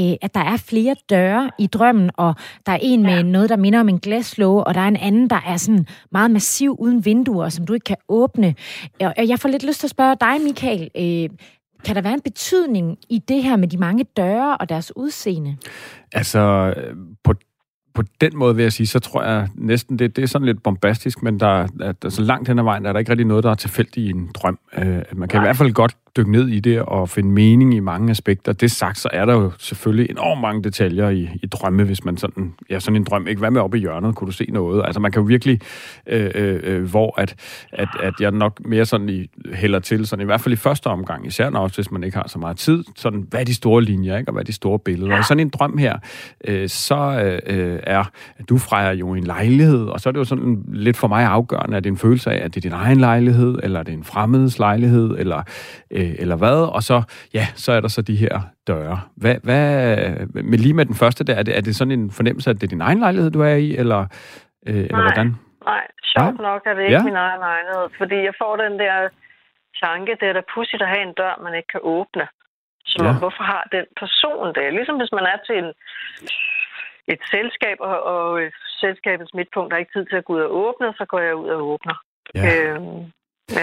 øh, 0.05 0.15
at 0.21 0.33
der 0.33 0.39
er 0.39 0.57
flere 0.57 0.95
døre 1.09 1.51
i 1.59 1.67
drømmen, 1.67 2.11
og 2.17 2.35
der 2.65 2.71
er 2.71 2.79
en 2.81 3.03
med 3.03 3.15
ja. 3.15 3.21
noget, 3.21 3.49
der 3.49 3.57
minder 3.57 3.79
om 3.79 3.89
en 3.89 3.99
glaslåge, 3.99 4.63
og 4.63 4.73
der 4.73 4.81
er 4.81 4.87
en 4.87 4.97
anden, 4.97 5.29
der 5.29 5.41
er 5.47 5.57
sådan 5.57 5.85
meget 6.11 6.31
massiv 6.31 6.75
uden 6.79 7.05
vinduer, 7.05 7.49
som 7.49 7.65
du 7.65 7.73
ikke 7.73 7.83
kan 7.83 7.97
åbne. 8.09 8.55
Og 8.99 9.27
jeg 9.27 9.39
får 9.39 9.49
lidt 9.49 9.65
lyst 9.65 9.79
til 9.79 9.87
at 9.87 9.91
spørge 9.91 10.15
dig, 10.21 10.41
Michael, 10.41 10.89
øh, 10.97 11.29
kan 11.85 11.95
der 11.95 12.01
være 12.01 12.13
en 12.13 12.21
betydning 12.21 12.97
i 13.09 13.19
det 13.27 13.43
her 13.43 13.55
med 13.55 13.67
de 13.67 13.77
mange 13.77 14.03
døre 14.03 14.57
og 14.57 14.69
deres 14.69 14.91
udseende? 14.95 15.57
Altså, 16.11 16.73
på 17.23 17.33
på 17.93 18.03
den 18.21 18.37
måde 18.37 18.55
vil 18.55 18.63
jeg 18.63 18.73
sige, 18.73 18.87
så 18.87 18.99
tror 18.99 19.23
jeg 19.23 19.47
næsten, 19.55 19.99
det, 19.99 20.15
det 20.15 20.23
er 20.23 20.27
sådan 20.27 20.45
lidt 20.45 20.63
bombastisk, 20.63 21.23
men 21.23 21.39
der, 21.39 21.67
at, 21.81 21.95
altså 22.03 22.21
langt 22.21 22.47
hen 22.47 22.59
ad 22.59 22.63
vejen 22.63 22.85
er 22.85 22.91
der 22.93 22.99
ikke 22.99 23.11
rigtig 23.11 23.27
noget, 23.27 23.43
der 23.43 23.49
er 23.49 23.55
tilfældigt 23.55 24.07
i 24.07 24.09
en 24.09 24.29
drøm. 24.33 24.59
Uh, 24.77 24.83
man 24.83 25.03
kan 25.03 25.37
Nej. 25.37 25.43
i 25.43 25.45
hvert 25.45 25.57
fald 25.57 25.73
godt 25.73 25.95
dykke 26.17 26.31
ned 26.31 26.47
i 26.47 26.59
det 26.59 26.81
og 26.81 27.09
finde 27.09 27.29
mening 27.29 27.73
i 27.73 27.79
mange 27.79 28.11
aspekter. 28.11 28.53
Det 28.53 28.71
sagt, 28.71 28.97
så 28.97 29.09
er 29.13 29.25
der 29.25 29.33
jo 29.33 29.51
selvfølgelig 29.57 30.09
enormt 30.09 30.41
mange 30.41 30.63
detaljer 30.63 31.09
i, 31.09 31.29
i 31.43 31.47
drømme, 31.47 31.83
hvis 31.83 32.05
man 32.05 32.17
sådan, 32.17 32.53
ja, 32.69 32.79
sådan 32.79 32.95
en 32.95 33.03
drøm, 33.03 33.27
ikke 33.27 33.39
hvad 33.39 33.51
med 33.51 33.61
oppe 33.61 33.77
i 33.77 33.81
hjørnet, 33.81 34.15
kunne 34.15 34.25
du 34.27 34.31
se 34.31 34.45
noget? 34.51 34.85
Altså 34.85 34.99
man 34.99 35.11
kan 35.11 35.21
jo 35.21 35.25
virkelig, 35.25 35.59
øh, 36.07 36.31
øh, 36.63 36.89
hvor 36.89 37.19
at, 37.21 37.35
at, 37.71 37.87
at 37.99 38.13
jeg 38.19 38.31
nok 38.31 38.65
mere 38.65 38.85
sådan 38.85 39.09
i, 39.09 39.27
hælder 39.53 39.79
til, 39.79 40.07
sådan 40.07 40.23
i 40.23 40.25
hvert 40.25 40.41
fald 40.41 40.53
i 40.53 40.55
første 40.55 40.87
omgang, 40.87 41.27
især 41.27 41.49
når 41.49 41.67
hvis 41.75 41.91
man 41.91 42.03
ikke 42.03 42.17
har 42.17 42.27
så 42.27 42.39
meget 42.39 42.57
tid, 42.57 42.83
sådan 42.95 43.25
hvad 43.29 43.39
er 43.39 43.45
de 43.45 43.53
store 43.53 43.83
linjer, 43.83 44.17
ikke? 44.17 44.29
og 44.29 44.33
hvad 44.33 44.41
er 44.41 44.45
de 44.45 44.53
store 44.53 44.79
billeder. 44.79 45.17
Og 45.17 45.25
sådan 45.25 45.39
en 45.39 45.49
drøm 45.49 45.77
her, 45.77 45.97
øh, 46.47 46.69
så 46.69 47.39
øh, 47.47 47.78
er, 47.83 48.03
at 48.37 48.49
du 48.49 48.57
frejer 48.57 48.91
jo 48.91 49.13
en 49.13 49.23
lejlighed, 49.23 49.87
og 49.87 49.99
så 49.99 50.09
er 50.09 50.11
det 50.11 50.19
jo 50.19 50.23
sådan 50.23 50.63
lidt 50.67 50.97
for 50.97 51.07
mig 51.07 51.25
afgørende, 51.25 51.77
at 51.77 51.83
det 51.83 51.89
er 51.89 51.93
en 51.93 51.97
følelse 51.97 52.31
af, 52.31 52.45
at 52.45 52.55
det 52.55 52.57
er 52.65 52.69
din 52.69 52.79
egen 52.79 52.99
lejlighed, 52.99 53.59
eller 53.63 53.83
det 53.83 53.93
er 53.93 53.97
en 53.97 54.03
fremmedes 54.03 54.59
lejlighed, 54.59 55.15
eller 55.19 55.43
øh, 55.91 56.15
eller 56.19 56.35
hvad, 56.35 56.73
og 56.75 56.83
så, 56.83 57.01
ja, 57.33 57.45
så 57.55 57.71
er 57.71 57.81
der 57.81 57.87
så 57.87 58.01
de 58.01 58.15
her 58.15 58.41
døre. 58.67 59.01
Hvad, 59.17 59.35
hvad, 59.43 59.65
med 60.33 60.57
lige 60.57 60.73
med 60.73 60.85
den 60.85 60.95
første 60.95 61.23
der, 61.23 61.35
er 61.35 61.43
det, 61.43 61.57
er 61.57 61.61
det 61.61 61.75
sådan 61.75 61.91
en 61.99 62.11
fornemmelse, 62.11 62.49
at 62.49 62.55
det 62.55 62.63
er 62.63 62.67
din 62.75 62.81
egen 62.81 62.99
lejlighed, 62.99 63.31
du 63.31 63.41
er 63.41 63.55
i, 63.55 63.75
eller, 63.75 64.01
øh, 64.67 64.75
nej, 64.75 64.83
eller 64.83 65.01
hvordan? 65.01 65.35
Nej, 65.65 65.83
sjovt 66.13 66.39
nok 66.49 66.61
er 66.65 66.73
det 66.73 66.83
ikke 66.83 66.93
ja. 66.97 67.03
min 67.03 67.15
egen 67.27 67.39
lejlighed, 67.49 67.85
fordi 67.97 68.15
jeg 68.15 68.33
får 68.41 68.53
den 68.65 68.73
der 68.79 68.95
tanke, 69.83 70.11
det 70.19 70.27
er 70.29 70.33
da 70.33 70.41
pudsigt 70.55 70.81
at 70.85 70.91
have 70.93 71.03
en 71.07 71.13
dør, 71.21 71.33
man 71.45 71.53
ikke 71.57 71.71
kan 71.75 71.83
åbne. 71.83 72.27
Så 72.91 72.99
Ja. 73.05 73.13
hvorfor 73.21 73.43
har 73.51 73.63
den 73.75 73.85
person 74.01 74.47
det? 74.57 74.73
Ligesom 74.77 74.97
hvis 74.99 75.13
man 75.17 75.25
er 75.33 75.37
til 75.47 75.55
en, 75.63 75.69
et 77.13 77.21
selskab, 77.33 77.77
og, 77.79 77.97
og 78.13 78.41
øh, 78.41 78.51
selskabets 78.83 79.33
midtpunkt 79.33 79.73
har 79.73 79.79
ikke 79.79 79.93
tid 79.95 80.05
til 80.05 80.15
at 80.21 80.25
gå 80.25 80.33
ud 80.35 80.41
og 80.47 80.51
åbne, 80.63 80.87
så 80.99 81.05
går 81.11 81.19
jeg 81.19 81.35
ud 81.35 81.49
og 81.49 81.61
åbner. 81.71 81.95
Ja. 82.35 82.43
Øhm, 82.55 82.99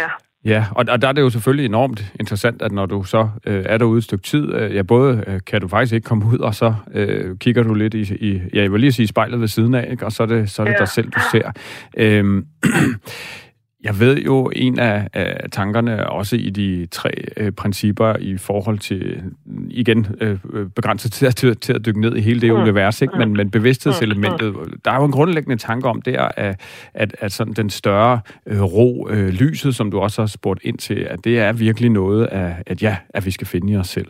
ja. 0.01 0.09
Ja, 0.45 0.65
og, 0.77 0.85
og 0.89 1.03
der 1.03 1.09
er 1.09 1.13
det 1.13 1.23
jo 1.23 1.31
selvfølgelig 1.31 1.67
enormt 1.67 2.01
interessant, 2.21 2.63
at 2.63 2.73
når 2.73 2.87
du 2.87 3.03
så 3.05 3.29
øh, 3.47 3.65
er 3.69 3.79
derude 3.79 3.99
et 3.99 4.05
stykke 4.05 4.23
tid, 4.25 4.55
øh, 4.55 4.75
ja, 4.75 4.83
både 4.83 5.25
øh, 5.27 5.41
kan 5.47 5.61
du 5.61 5.69
faktisk 5.69 5.93
ikke 5.95 6.05
komme 6.05 6.25
ud, 6.33 6.39
og 6.39 6.55
så 6.55 6.75
øh, 6.95 7.39
kigger 7.39 7.63
du 7.63 7.75
lidt 7.75 7.95
i, 7.95 8.15
i, 8.15 8.41
ja, 8.55 8.63
jeg 8.63 8.73
vil 8.73 8.81
lige 8.81 8.93
sige 8.93 9.07
spejlet 9.09 9.41
ved 9.41 9.49
siden 9.49 9.75
af, 9.75 9.91
ikke? 9.91 10.05
og 10.07 10.13
så 10.13 10.23
er 10.23 10.27
det, 10.27 10.51
så 10.51 10.63
er 10.63 10.67
det 10.67 10.73
Ja. 10.73 10.79
dig 10.79 10.89
selv, 10.89 11.11
du 11.11 11.21
ser. 11.33 11.53
Øhm, 11.97 12.47
jeg 13.87 14.01
ved 14.01 14.17
jo, 14.19 14.51
en 14.57 14.79
af, 14.79 15.09
af 15.13 15.51
tankerne 15.53 16.11
også 16.11 16.37
i 16.37 16.51
de 16.51 16.87
tre 16.91 17.11
øh, 17.37 17.53
principper 17.53 18.17
i 18.21 18.37
forhold 18.37 18.79
til, 18.79 19.23
igen, 19.71 20.07
øh, 20.21 20.39
øh, 20.53 20.67
begrænset 20.69 21.13
til, 21.13 21.33
til, 21.33 21.57
til 21.57 21.73
at 21.73 21.87
dykke 21.87 22.01
ned 22.01 22.17
i 22.17 22.21
hele 22.21 22.41
det 22.41 22.53
Mm. 22.55 22.61
univers, 22.61 23.03
ikke? 23.03 23.19
Men, 23.19 23.33
men 23.37 23.51
bevidsthedselementet, 23.51 24.55
der 24.85 24.91
er 24.91 24.97
jo 24.97 25.05
en 25.05 25.13
grundlæggende 25.13 25.57
tanke 25.57 25.89
om 25.89 26.03
der, 26.03 26.29
at, 26.37 26.61
at, 26.95 27.17
at 27.21 27.33
sådan 27.33 27.53
den 27.53 27.71
større 27.71 28.21
øh, 28.47 28.63
ro, 28.63 29.09
øh, 29.11 29.29
lyset, 29.29 29.75
som 29.75 29.91
du 29.91 29.99
også 29.99 30.23
har 30.23 30.27
spurgt 30.27 30.61
ind 30.63 30.79
til, 30.79 30.95
at 31.11 31.25
det 31.25 31.39
er 31.39 31.53
virkelig 31.53 31.91
noget 31.91 32.25
af, 32.25 32.55
at 32.67 32.83
ja, 32.83 32.97
at 33.11 33.27
vi 33.27 33.31
skal 33.31 33.47
finde 33.47 33.73
i 33.73 33.77
os 33.77 33.89
selv. 33.89 34.07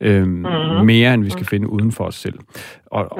Øhm, 0.00 0.28
Mhm. 0.30 0.86
Mere 0.86 1.14
end 1.14 1.24
vi 1.24 1.30
skal 1.30 1.46
finde 1.46 1.68
uden 1.68 1.92
for 1.92 2.04
os 2.04 2.14
selv. 2.14 2.34
Og, 2.86 3.18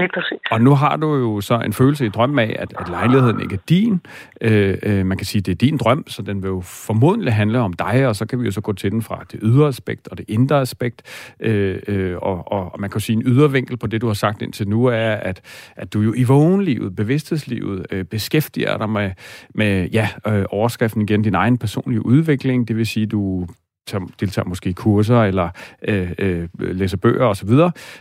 og 0.50 0.61
nu 0.61 0.75
har 0.75 0.97
du 0.97 1.14
jo 1.16 1.40
så 1.40 1.59
en 1.61 1.73
følelse 1.73 2.07
i 2.07 2.09
drømmen 2.09 2.38
af, 2.38 2.57
at, 2.59 2.75
at 2.80 2.88
lejligheden 2.88 3.40
ikke 3.42 3.54
er 3.54 3.59
din. 3.69 4.00
Øh, 4.40 4.76
øh, 4.83 5.07
man 5.07 5.19
kan 5.19 5.26
sige, 5.26 5.42
det 5.42 5.52
er 5.52 5.57
din 5.57 5.76
drøm, 5.76 5.89
så 6.06 6.23
den 6.23 6.42
vil 6.42 6.49
jo 6.49 6.61
formodentlig 6.61 7.32
handle 7.32 7.59
om 7.59 7.73
dig, 7.73 8.06
og 8.06 8.16
så 8.16 8.26
kan 8.26 8.40
vi 8.40 8.44
jo 8.44 8.50
så 8.50 8.61
gå 8.61 8.73
til 8.73 8.92
den 8.92 9.02
fra 9.02 9.25
det 9.32 9.40
ydre 9.42 9.68
aspekt 9.68 10.09
og 10.09 10.18
det 10.18 10.25
indre 10.28 10.61
aspekt. 10.61 11.02
Øh, 11.40 11.78
øh, 11.88 12.16
og, 12.16 12.52
og, 12.52 12.73
og 12.73 12.80
man 12.80 12.90
kan 12.90 13.00
sige, 13.00 13.16
en 13.16 13.23
ydre 13.26 13.52
vinkel 13.52 13.76
på 13.76 13.87
det, 13.87 14.00
du 14.00 14.06
har 14.06 14.14
sagt 14.14 14.42
indtil 14.42 14.68
nu, 14.68 14.87
er, 14.87 15.12
at, 15.12 15.40
at 15.76 15.92
du 15.92 16.00
jo 16.00 16.14
i 16.16 16.25
vågenlivet, 16.25 16.97
bevidsthedslivet, 16.97 17.87
øh, 17.90 18.04
beskæftiger 18.04 18.78
dig 18.78 18.90
med, 18.90 19.11
med 19.54 19.88
ja, 19.92 20.09
øh, 20.26 20.44
overskriften 20.50 21.02
igen, 21.02 21.23
din 21.23 21.35
egen 21.35 21.59
personlige 21.59 22.06
udvikling. 22.06 22.68
Det 22.68 22.76
vil 22.76 22.87
sige, 22.87 23.06
du 23.06 23.47
tager, 23.87 24.04
deltager 24.20 24.49
måske 24.49 24.70
i 24.70 24.73
kurser, 24.73 25.23
eller 25.23 25.49
øh, 25.88 26.11
øh, 26.18 26.49
læser 26.59 26.97
bøger 26.97 27.26
osv. 27.26 27.50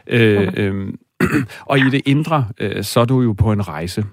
Øh, 0.08 0.54
øh, 0.58 0.94
og 1.70 1.80
i 1.80 1.90
det 1.90 2.02
indre, 2.06 2.48
øh, 2.60 2.84
så 2.84 3.00
er 3.00 3.06
du 3.06 3.22
jo 3.22 3.34
på 3.34 3.52
en 3.52 3.68
rejse. 3.68 4.06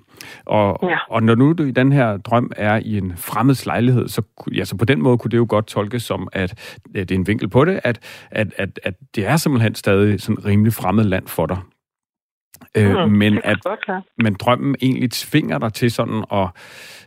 Og, 0.45 0.79
Ja. 0.91 0.99
og 1.11 1.23
når 1.23 1.35
nu 1.35 1.53
du 1.53 1.63
i 1.63 1.71
den 1.71 1.93
her 1.93 2.17
drøm 2.17 2.51
er 2.57 2.77
i 2.85 2.99
en 2.99 3.13
fremmeds 3.17 3.67
lejlighed, 3.67 4.09
så, 4.09 4.23
ja, 4.53 4.65
så 4.65 4.77
på 4.77 4.85
den 4.85 5.03
måde 5.03 5.19
kunne 5.19 5.31
det 5.31 5.37
jo 5.37 5.47
godt 5.49 5.67
tolkes 5.67 6.03
som, 6.03 6.29
at 6.33 6.81
øh, 6.95 7.01
det 7.03 7.11
er 7.11 7.15
en 7.15 7.27
vinkel 7.27 7.49
på 7.49 7.65
det, 7.65 7.81
at, 7.85 7.99
at, 8.31 8.47
at, 8.57 8.81
at 8.83 8.95
det 9.15 9.27
er 9.27 9.37
simpelthen 9.37 9.75
stadig 9.75 10.21
sådan 10.21 10.45
rimelig 10.45 10.73
fremmed 10.73 11.05
land 11.05 11.27
for 11.29 11.47
dig. 11.47 11.59
Øh, 12.75 13.05
Mm, 13.07 13.13
men 13.13 13.39
at 13.45 13.61
godt 13.63 14.05
men 14.19 14.35
drømmen 14.35 14.75
egentlig 14.83 15.11
tvinger 15.11 15.59
dig 15.59 15.73
til 15.73 15.91
sådan 15.91 16.25
at 16.33 16.49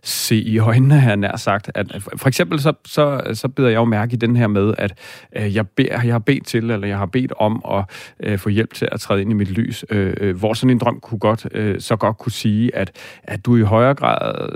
se 0.03 0.35
i 0.35 0.57
øjnene, 0.59 0.95
jeg 0.95 1.17
nær 1.17 1.35
sagt. 1.37 1.71
At, 1.75 1.95
for 2.17 2.27
eksempel 2.27 2.59
så, 2.59 2.73
så, 2.85 3.21
så 3.33 3.47
beder 3.47 3.69
jeg 3.69 3.75
jo 3.75 3.85
mærke 3.85 4.13
i 4.13 4.15
den 4.15 4.35
her 4.35 4.47
med, 4.47 4.73
at 4.77 4.93
øh, 5.37 5.55
jeg, 5.55 5.67
beder, 5.67 6.01
jeg 6.03 6.13
har 6.13 6.19
bedt 6.19 6.45
til, 6.45 6.71
eller 6.71 6.87
jeg 6.87 6.97
har 6.97 7.05
bedt 7.05 7.33
om 7.39 7.61
at 7.71 7.83
øh, 8.23 8.37
få 8.39 8.49
hjælp 8.49 8.73
til 8.73 8.87
at 8.91 8.99
træde 8.99 9.21
ind 9.21 9.31
i 9.31 9.33
mit 9.33 9.51
lys, 9.51 9.85
øh, 9.89 10.13
øh, 10.19 10.37
hvor 10.37 10.53
sådan 10.53 10.69
en 10.69 10.77
drøm 10.77 10.99
kunne 10.99 11.19
godt, 11.19 11.47
øh, 11.51 11.81
så 11.81 11.95
godt 11.95 12.17
kunne 12.17 12.31
sige, 12.31 12.75
at, 12.75 12.91
at 13.23 13.45
du 13.45 13.55
i 13.57 13.61
højere 13.61 13.93
grad, 13.93 14.49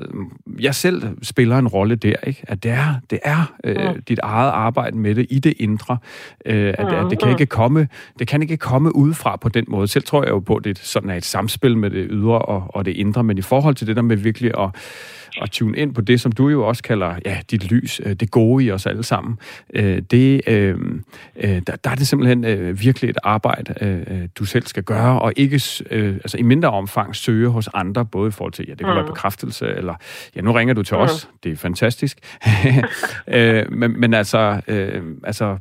jeg 0.60 0.76
selv 0.76 1.04
spiller 1.24 1.58
en 1.58 1.68
rolle 1.68 1.96
der, 1.96 2.16
ikke? 2.28 2.44
At 2.48 2.64
det 2.64 2.72
er, 2.72 2.96
det 3.10 3.20
er 3.24 3.54
øh, 3.64 3.76
Mm. 3.96 4.02
dit 4.04 4.20
eget 4.24 4.52
arbejde 4.52 4.98
med 4.98 5.16
det 5.16 5.26
i 5.30 5.40
det 5.40 5.54
indre, 5.60 5.98
øh, 6.46 6.74
at, 6.78 6.94
at 6.94 7.06
det 7.10 7.20
kan 7.20 7.28
Mm. 7.28 7.32
ikke 7.32 7.46
komme, 7.46 7.88
det 8.20 8.28
kan 8.28 8.42
ikke 8.42 8.58
komme 8.58 8.96
udefra 8.96 9.36
på 9.36 9.50
den 9.50 9.66
måde. 9.68 9.88
Selv 9.88 10.04
tror 10.04 10.24
jeg 10.24 10.30
jo 10.32 10.40
på, 10.40 10.60
det 10.64 10.78
sådan 10.84 11.10
er 11.10 11.16
et 11.16 11.26
samspil 11.26 11.78
med 11.78 11.90
det 11.90 12.08
ydre 12.10 12.40
og, 12.40 12.64
og 12.70 12.86
det 12.86 12.92
indre, 12.92 13.24
men 13.24 13.38
i 13.38 13.42
forhold 13.42 13.76
til 13.76 13.88
det 13.88 13.96
der 13.96 14.02
med 14.02 14.18
virkelig 14.18 14.52
at, 14.60 14.70
at 15.42 15.52
tune 15.52 15.78
ind 15.78 15.94
på 15.94 16.02
det, 16.02 16.22
som 16.22 16.32
du 16.32 16.50
jo 16.50 16.68
også 16.68 16.84
kalder 16.84 17.16
ja, 17.26 17.38
dit 17.52 17.72
lys, 17.72 18.02
øh, 18.06 18.14
det 18.14 18.32
gode 18.32 18.66
i 18.66 18.72
os 18.72 18.86
alle 18.86 19.04
sammen, 19.04 19.38
øh, 19.74 20.02
det, 20.12 20.42
øh, 20.48 20.78
øh, 21.36 21.62
der, 21.68 21.76
der 21.76 21.90
er 21.90 21.96
det 21.96 22.08
simpelthen 22.08 22.46
øh, 22.46 22.80
virkelig 22.82 23.10
et 23.10 23.18
arbejde, 23.24 23.74
øh, 23.82 24.28
du 24.36 24.46
selv 24.46 24.68
skal 24.68 24.84
gøre, 24.84 25.22
og 25.22 25.34
ikke 25.36 25.62
øh, 25.92 26.14
altså 26.16 26.38
i 26.38 26.42
mindre 26.42 26.70
omfang 26.70 27.16
søge 27.16 27.50
hos 27.50 27.70
andre, 27.74 28.06
både 28.06 28.28
i 28.28 28.32
forhold 28.32 28.54
til, 28.54 28.66
ja, 28.68 28.72
det 28.72 28.80
kan 28.80 28.90
Mm. 28.90 28.96
være 28.96 29.06
bekræftelse, 29.08 29.66
eller 29.68 29.96
ja, 30.36 30.42
nu 30.42 30.52
ringer 30.52 30.74
du 30.74 30.84
til 30.84 30.98
Mm. 30.98 31.04
os, 31.04 31.30
det 31.44 31.52
er 31.52 31.56
fantastisk, 31.56 32.18
øh, 33.28 33.72
men, 33.72 34.00
men 34.00 34.14
altså, 34.14 34.62
øh, 34.68 35.02
altså 35.24 35.58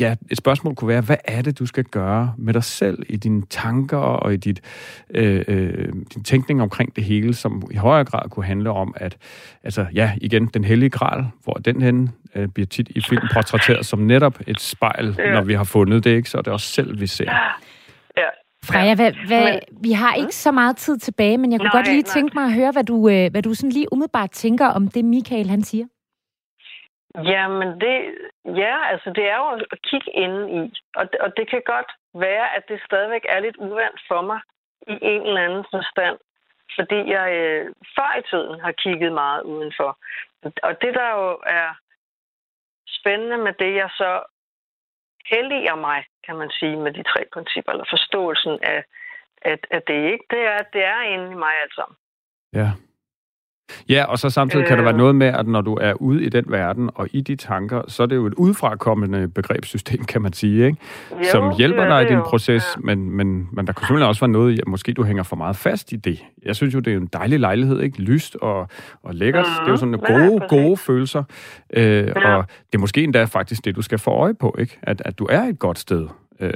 ja, 0.00 0.14
et 0.30 0.36
spørgsmål 0.38 0.74
kunne 0.74 0.88
være, 0.88 1.00
hvad 1.00 1.16
er 1.24 1.42
det, 1.42 1.58
du 1.58 1.66
skal 1.66 1.84
gøre 1.84 2.34
med 2.38 2.54
dig 2.54 2.64
selv 2.64 2.98
i 3.08 3.16
dine 3.16 3.42
tanker 3.50 3.96
og 3.96 4.34
i 4.34 4.36
dit, 4.36 4.60
øh, 5.14 5.44
øh, 5.48 5.88
din 6.14 6.24
tænkning 6.24 6.62
omkring 6.62 6.96
det 6.96 7.04
hele, 7.04 7.34
som 7.34 7.62
i 7.70 7.76
højere 7.76 8.04
grad 8.04 8.28
kunne 8.30 8.44
handle 8.44 8.70
om, 8.70 8.94
at 8.96 9.16
altså, 9.64 9.86
ja, 9.94 10.12
igen, 10.20 10.46
den 10.46 10.64
hellige 10.64 10.90
gral, 10.90 11.24
hvor 11.44 11.52
den 11.54 11.82
hen 11.82 12.10
øh, 12.34 12.48
bliver 12.48 12.66
tit 12.66 12.88
i 12.90 13.00
film 13.00 13.22
portrætteret 13.32 13.86
som 13.86 13.98
netop 13.98 14.38
et 14.46 14.60
spejl, 14.60 15.14
Ja. 15.18 15.32
når 15.32 15.42
vi 15.42 15.54
har 15.54 15.64
fundet 15.64 16.04
det, 16.04 16.10
ikke? 16.10 16.30
så 16.30 16.38
er 16.38 16.42
det 16.42 16.52
også 16.52 16.66
selv, 16.66 17.00
vi 17.00 17.06
ser. 17.06 17.24
Ja. 18.16 18.22
Freja, 18.64 18.94
hvad, 18.94 19.12
hvad, 19.26 19.44
Men- 19.44 19.60
vi 19.82 19.92
har 19.92 20.14
ikke 20.14 20.34
så 20.34 20.52
meget 20.52 20.76
tid 20.76 20.98
tilbage, 20.98 21.38
men 21.38 21.52
jeg 21.52 21.60
kunne 21.60 21.64
Nej, 21.74 21.76
godt 21.78 21.86
lige 21.86 22.02
nej. 22.02 22.12
tænke 22.14 22.34
mig 22.34 22.44
at 22.44 22.52
høre, 22.52 22.72
hvad 22.72 22.84
du, 22.84 23.08
øh, 23.08 23.30
hvad 23.30 23.42
du 23.42 23.54
sådan 23.54 23.70
lige 23.70 23.86
umiddelbart 23.92 24.30
tænker 24.30 24.66
om 24.66 24.88
det, 24.88 25.04
Michael 25.04 25.50
han 25.50 25.62
siger. 25.62 25.84
Jamen, 27.24 27.80
det, 27.80 27.96
ja, 28.44 28.86
altså 28.92 29.10
det 29.10 29.24
er 29.24 29.36
jo 29.36 29.48
at 29.72 29.82
kigge 29.82 30.10
ind 30.12 30.36
i. 30.50 30.80
Og 30.96 31.12
det, 31.12 31.20
og 31.20 31.36
det 31.36 31.50
kan 31.50 31.62
godt 31.66 31.90
være, 32.14 32.56
at 32.56 32.62
det 32.68 32.80
stadigvæk 32.86 33.24
er 33.28 33.40
lidt 33.40 33.56
uvandt 33.56 34.00
for 34.08 34.20
mig 34.20 34.40
i 34.86 34.98
en 35.02 35.22
eller 35.22 35.44
anden 35.44 35.64
forstand. 35.70 36.18
Fordi 36.78 37.10
jeg 37.10 37.32
øh, 37.32 37.74
før 37.96 38.18
i 38.18 38.22
tiden 38.30 38.60
har 38.60 38.72
kigget 38.72 39.12
meget 39.12 39.42
udenfor. 39.42 39.98
Og 40.62 40.80
det, 40.82 40.94
der 40.94 41.10
jo 41.10 41.38
er 41.46 41.68
spændende 42.88 43.38
med 43.38 43.52
det, 43.52 43.74
jeg 43.74 43.90
så 43.90 44.22
helliger 45.30 45.74
mig, 45.74 46.04
kan 46.26 46.36
man 46.36 46.50
sige, 46.50 46.76
med 46.76 46.92
de 46.92 47.02
tre 47.02 47.24
principper, 47.32 47.72
eller 47.72 47.84
forståelsen 47.90 48.58
af, 48.62 48.84
at, 49.42 49.66
at 49.70 49.82
det 49.86 50.12
ikke, 50.12 50.24
det 50.30 50.42
er, 50.54 50.62
det 50.72 50.84
er 50.84 51.00
inde 51.00 51.30
i 51.32 51.34
mig 51.34 51.52
alt 51.62 51.74
sammen. 51.74 51.96
Ja. 52.52 52.70
Ja, 53.88 54.04
og 54.04 54.18
så 54.18 54.30
samtidig 54.30 54.66
kan 54.66 54.76
der 54.76 54.82
være 54.84 54.92
Øh. 54.92 54.98
noget 54.98 55.14
med, 55.14 55.26
at 55.26 55.46
når 55.46 55.60
du 55.60 55.74
er 55.80 55.92
ude 55.92 56.24
i 56.24 56.28
den 56.28 56.44
verden 56.48 56.90
og 56.94 57.08
i 57.12 57.20
de 57.20 57.36
tanker, 57.36 57.82
så 57.88 58.02
er 58.02 58.06
det 58.06 58.16
jo 58.16 58.26
et 58.26 58.34
udefrakommende 58.34 59.28
begrebssystem, 59.28 60.04
kan 60.04 60.22
man 60.22 60.32
sige, 60.32 60.66
ikke? 60.66 60.78
Jo, 61.12 61.16
som 61.32 61.52
hjælper 61.58 61.82
er 61.82 61.88
dig 61.88 62.10
i 62.10 62.14
din 62.14 62.22
proces, 62.22 62.64
Ja. 62.76 62.80
men, 62.84 63.10
men, 63.10 63.48
men 63.52 63.66
der 63.66 63.72
kan 63.72 63.80
selvfølgelig 63.80 64.08
også 64.08 64.20
være 64.20 64.28
noget, 64.30 64.56
ja, 64.56 64.60
måske 64.66 64.92
du 64.92 65.02
hænger 65.04 65.22
for 65.22 65.36
meget 65.36 65.56
fast 65.56 65.92
i 65.92 65.96
det. 65.96 66.24
Jeg 66.44 66.56
synes 66.56 66.74
jo, 66.74 66.80
det 66.80 66.92
er 66.92 66.96
en 66.96 67.06
dejlig 67.12 67.40
lejlighed, 67.40 67.80
ikke? 67.80 68.00
Lyst 68.02 68.36
og, 68.42 68.68
og 69.02 69.14
lækkert. 69.14 69.46
Mhm. 69.46 69.54
Det 69.60 69.66
er 69.66 69.70
jo 69.70 69.76
sådan 69.76 69.94
Ja, 70.08 70.12
gode, 70.14 70.40
præcis. 70.40 70.50
gode 70.50 70.76
følelser. 70.76 71.22
Øh, 71.72 72.06
Ja. 72.06 72.36
Og 72.36 72.44
det 72.48 72.74
er 72.74 72.78
måske 72.78 73.02
endda 73.04 73.24
faktisk 73.24 73.64
det, 73.64 73.76
du 73.76 73.82
skal 73.82 73.98
få 73.98 74.10
øje 74.10 74.34
på, 74.34 74.56
ikke? 74.58 74.78
At, 74.82 75.02
at 75.04 75.18
du 75.18 75.26
er 75.30 75.42
et 75.42 75.58
godt 75.58 75.78
sted. 75.78 76.08
Øh, 76.40 76.50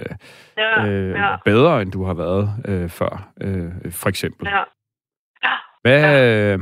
Ja, 0.59 0.87
øh, 0.87 1.11
ja, 1.11 1.37
Bedre, 1.45 1.83
end 1.83 1.93
du 1.93 2.05
har 2.05 2.14
været 2.14 2.50
øh, 2.64 2.88
før, 2.88 3.29
øh, 3.40 3.64
for 3.90 4.09
eksempel. 4.09 4.49
ja. 4.52 4.62
Hvad... 5.83 6.59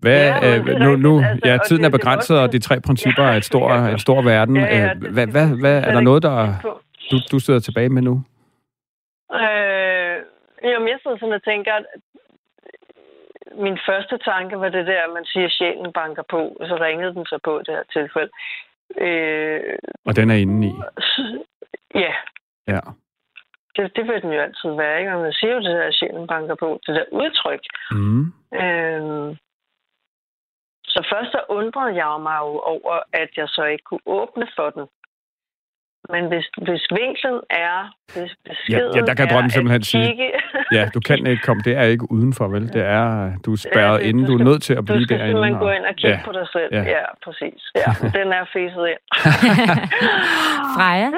Hvad, 0.00 0.26
Ja, 0.26 0.60
men 0.60 0.66
ja, 0.68 0.74
er 0.74 0.74
øh, 0.74 0.80
nu, 0.80 0.96
nu, 0.96 1.22
altså, 1.24 1.48
ja, 1.48 1.58
tiden 1.66 1.84
er 1.84 1.88
begrænset, 1.90 2.38
og 2.40 2.52
de 2.52 2.58
tre 2.58 2.80
principper 2.80 3.22
Ja. 3.24 3.32
er 3.32 3.36
et 3.36 3.44
stor, 3.44 3.74
en 3.74 3.98
stor 3.98 4.22
verden. 4.22 4.56
Ja, 4.56 4.62
ja, 4.76 4.84
Øh, 4.84 5.00
det- 5.00 5.10
hvad, 5.12 5.26
hvad, 5.26 5.48
hvad, 5.60 5.76
er 5.78 5.80
er 5.86 5.92
der 5.92 6.00
noget, 6.00 6.22
der 6.22 6.54
du, 7.10 7.16
du 7.32 7.38
sidder 7.38 7.60
tilbage 7.60 7.88
med 7.88 8.02
nu? 8.02 8.14
Øh, 9.34 10.16
jamen, 10.70 10.88
jeg 10.88 10.98
sidder 11.02 11.16
sådan 11.20 11.32
og 11.34 11.44
tænker, 11.44 11.72
at 11.74 11.86
min 13.64 13.78
første 13.88 14.18
tanke 14.18 14.60
var 14.60 14.68
det 14.68 14.86
der, 14.86 15.00
at 15.06 15.12
man 15.14 15.24
siger, 15.24 15.46
at 15.46 15.52
sjælen 15.52 15.92
banker 15.92 16.22
på, 16.30 16.40
og 16.60 16.66
så 16.68 16.76
ringede 16.80 17.14
den 17.14 17.26
så 17.26 17.38
på 17.44 17.58
det 17.58 17.74
her 17.76 17.82
tilfælde. 17.92 18.30
Øh, 19.04 19.78
Og 20.06 20.16
den 20.16 20.30
er 20.30 20.34
inde 20.34 20.68
i. 20.68 20.72
ja, 21.94 22.12
Ja. 22.68 22.80
Det, 23.76 23.96
det 23.96 24.04
vil 24.08 24.22
den 24.22 24.32
jo 24.32 24.40
altid 24.40 24.70
være, 24.82 24.98
ikke? 25.00 25.12
Og 25.14 25.20
man 25.20 25.32
siger 25.32 25.52
jo 25.54 25.60
det 25.60 25.76
der, 25.76 25.84
at 25.84 25.94
sjælen 25.94 26.26
banker 26.26 26.54
på, 26.54 26.80
det 26.86 26.94
der 26.94 27.04
udtryk. 27.12 27.64
Mm. 27.90 28.24
Øh, 28.62 29.36
så 30.84 31.00
først 31.12 31.30
så 31.32 31.40
undrede 31.48 31.94
jeg 31.94 32.20
mig 32.20 32.38
jo 32.38 32.52
over, 32.74 33.00
at 33.12 33.30
jeg 33.36 33.48
så 33.48 33.64
ikke 33.64 33.84
kunne 33.84 34.06
åbne 34.06 34.46
for 34.56 34.70
den. 34.70 34.86
Men 36.14 36.22
hvis, 36.32 36.46
hvis 36.68 36.82
vinklen 37.00 37.40
er, 37.50 37.78
hvis 38.14 38.32
beskeden 38.48 38.90
Ja, 38.94 38.98
ja, 39.00 39.04
der 39.08 39.14
kan 39.14 39.26
drømmen 39.32 39.50
simpelthen 39.50 39.82
sige, 39.82 40.06
kigge, 40.06 40.30
Ja, 40.72 40.88
du 40.94 41.00
kan 41.00 41.26
ikke 41.32 41.42
komme. 41.42 41.62
Det 41.64 41.72
er 41.76 41.82
ikke 41.82 42.06
udenfor, 42.12 42.46
vel? 42.48 42.64
Det 42.76 42.82
er, 42.98 43.32
du 43.44 43.52
er 43.52 43.56
spærret 43.56 44.00
det- 44.00 44.06
inde. 44.08 44.20
du 44.20 44.26
Du 44.26 44.32
er 44.32 44.38
skal- 44.38 44.44
nødt 44.50 44.62
til 44.62 44.72
at 44.72 44.78
Du 44.78 44.82
blive 44.92 45.04
skal 45.04 45.18
derinde. 45.18 45.32
simpelthen 45.32 45.58
gå 45.66 45.70
ind 45.70 45.84
og 45.90 45.94
kigge 46.00 46.16
ja. 46.16 46.24
på 46.24 46.32
dig 46.32 46.46
selv. 46.54 46.68
Ja. 46.72 46.82
Ja, 46.82 46.90
ja 46.98 47.04
præcis. 47.24 47.60
Ja, 47.82 47.90
den 48.18 48.28
er 48.38 48.44
fæset 48.54 48.84
ind. 48.92 49.02
Freja, 50.76 51.08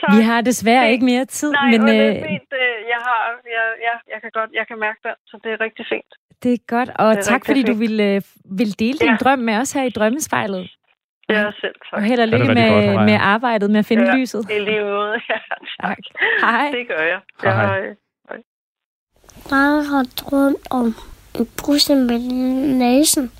tak. 0.00 0.10
vi 0.16 0.20
har 0.30 0.40
desværre 0.40 0.84
Fint. 0.84 0.92
ikke 0.92 1.04
mere 1.04 1.24
tid, 1.24 1.52
Nej, 1.52 1.70
men 1.70 1.80
men, 1.84 1.88
det 1.88 2.00
øh, 2.00 2.06
er 2.16 2.28
fint. 2.28 2.50
Øh, 2.62 2.74
Jeg, 2.92 3.00
har, 3.08 3.20
jeg, 3.56 3.64
jeg, 3.86 3.94
jeg 4.12 4.18
kan 4.22 4.30
godt, 4.38 4.50
jeg 4.58 4.64
kan 4.70 4.78
mærke 4.86 4.98
det, 5.04 5.14
så 5.26 5.34
det 5.44 5.50
er 5.52 5.60
rigtig 5.66 5.84
fint. 5.92 6.12
det 6.42 6.52
er 6.52 6.58
godt. 6.74 6.90
Og 6.94 7.08
er 7.10 7.20
tak, 7.30 7.42
fordi 7.46 7.62
du 7.62 7.72
fint. 7.72 7.80
ville, 7.80 8.04
øh, 8.14 8.22
ville 8.60 8.72
dele 8.84 8.98
din 9.04 9.08
Ja. 9.10 9.16
drøm 9.24 9.38
med 9.38 9.54
os 9.62 9.72
her 9.72 9.82
i 9.82 9.90
Drømmespejlet. 9.90 10.64
Ja, 11.28 11.50
selv 11.60 11.74
tak. 11.90 11.92
Og 11.92 12.02
held 12.02 12.20
og 12.20 12.28
lykke 12.28 12.54
med, 12.54 12.94
godt, 12.94 13.04
med 13.04 13.14
arbejdet 13.20 13.70
med 13.70 13.78
at 13.78 13.86
finde 13.86 14.10
ja, 14.10 14.16
lyset. 14.16 14.46
i 14.50 14.58
lige 14.58 14.84
måde. 14.84 15.12
Ja, 15.30 15.38
tak. 15.82 15.98
Hej. 16.40 16.70
Det 16.70 16.88
gør 16.88 17.02
jeg. 17.02 17.20
Hej. 17.42 17.66
hej. 17.66 17.80
hej. 18.28 18.38
Jeg 19.50 19.86
har 19.90 20.06
drømt 20.16 20.66
om 20.70 20.94
en 21.34 21.48
busse 21.56 21.94
med 21.94 22.18
næsen. 22.74 23.32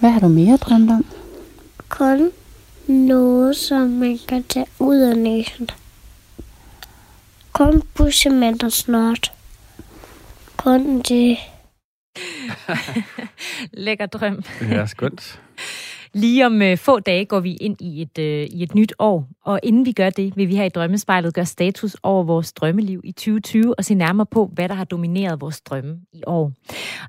Hvad 0.00 0.10
har 0.10 0.20
du 0.20 0.28
mere 0.28 0.56
drømt 0.56 0.90
om? 0.90 1.04
Kun 1.88 2.30
noget, 2.88 3.56
som 3.56 3.80
man 3.80 4.18
kan 4.28 4.42
tage 4.42 4.66
ud 4.78 4.96
af 4.96 5.16
næsen. 5.16 5.68
Kun 7.52 7.82
bussemænd 7.96 8.62
og 8.62 8.72
snart. 8.72 9.32
Kun 10.56 11.02
det. 11.02 11.38
Lækker 13.84 14.06
drøm. 14.06 14.42
Ja, 14.70 14.86
skønt. 14.86 15.40
Lige 16.14 16.46
om 16.46 16.62
øh, 16.62 16.78
få 16.78 17.00
dage 17.00 17.24
går 17.24 17.40
vi 17.40 17.54
ind 17.54 17.80
i 17.80 18.02
et, 18.02 18.18
øh, 18.18 18.46
i 18.50 18.62
et 18.62 18.74
nyt 18.74 18.92
år, 18.98 19.28
og 19.44 19.60
inden 19.62 19.86
vi 19.86 19.92
gør 19.92 20.10
det, 20.10 20.36
vil 20.36 20.48
vi 20.48 20.56
her 20.56 20.64
i 20.64 20.68
Drømmespejlet 20.68 21.34
gøre 21.34 21.46
status 21.46 21.96
over 22.02 22.24
vores 22.24 22.52
drømmeliv 22.52 23.00
i 23.04 23.12
2020 23.12 23.78
og 23.78 23.84
se 23.84 23.94
nærmere 23.94 24.26
på, 24.26 24.50
hvad 24.52 24.68
der 24.68 24.74
har 24.74 24.84
domineret 24.84 25.40
vores 25.40 25.60
drømme 25.60 25.98
i 26.12 26.22
år. 26.26 26.52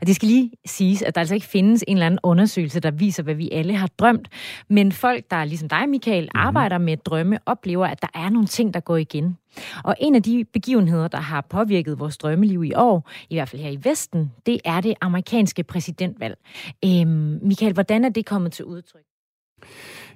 Og 0.01 0.07
det 0.07 0.15
skal 0.15 0.27
lige 0.27 0.51
siges, 0.65 1.01
at 1.01 1.15
der 1.15 1.21
altså 1.21 1.35
ikke 1.35 1.47
findes 1.47 1.83
en 1.87 1.97
eller 1.97 2.05
anden 2.05 2.19
undersøgelse, 2.23 2.79
der 2.79 2.91
viser, 2.91 3.23
hvad 3.23 3.35
vi 3.35 3.49
alle 3.51 3.75
har 3.75 3.89
drømt, 3.99 4.27
men 4.69 4.91
folk, 4.91 5.31
der 5.31 5.45
ligesom 5.45 5.69
dig, 5.69 5.89
Michael, 5.89 6.23
mm-hmm. 6.23 6.47
arbejder 6.47 6.77
med 6.77 6.97
drømme, 6.97 7.39
oplever, 7.45 7.87
at 7.87 8.01
der 8.01 8.07
er 8.13 8.29
nogle 8.29 8.47
ting, 8.47 8.73
der 8.73 8.79
går 8.79 8.97
igen. 8.97 9.37
Og 9.83 9.95
en 9.99 10.15
af 10.15 10.23
de 10.23 10.45
begivenheder, 10.53 11.07
der 11.07 11.17
har 11.17 11.41
påvirket 11.49 11.99
vores 11.99 12.17
drømmeliv 12.17 12.63
i 12.63 12.73
år, 12.75 13.09
i 13.29 13.35
hvert 13.35 13.49
fald 13.49 13.61
her 13.61 13.69
i 13.69 13.79
Vesten, 13.83 14.31
det 14.45 14.59
er 14.65 14.81
det 14.81 14.93
amerikanske 15.01 15.63
præsidentvalg. 15.63 16.37
Øhm, 16.85 17.39
Michael, 17.41 17.73
hvordan 17.73 18.05
er 18.05 18.09
det 18.09 18.25
kommet 18.25 18.51
til 18.51 18.65
udtryk? 18.65 19.01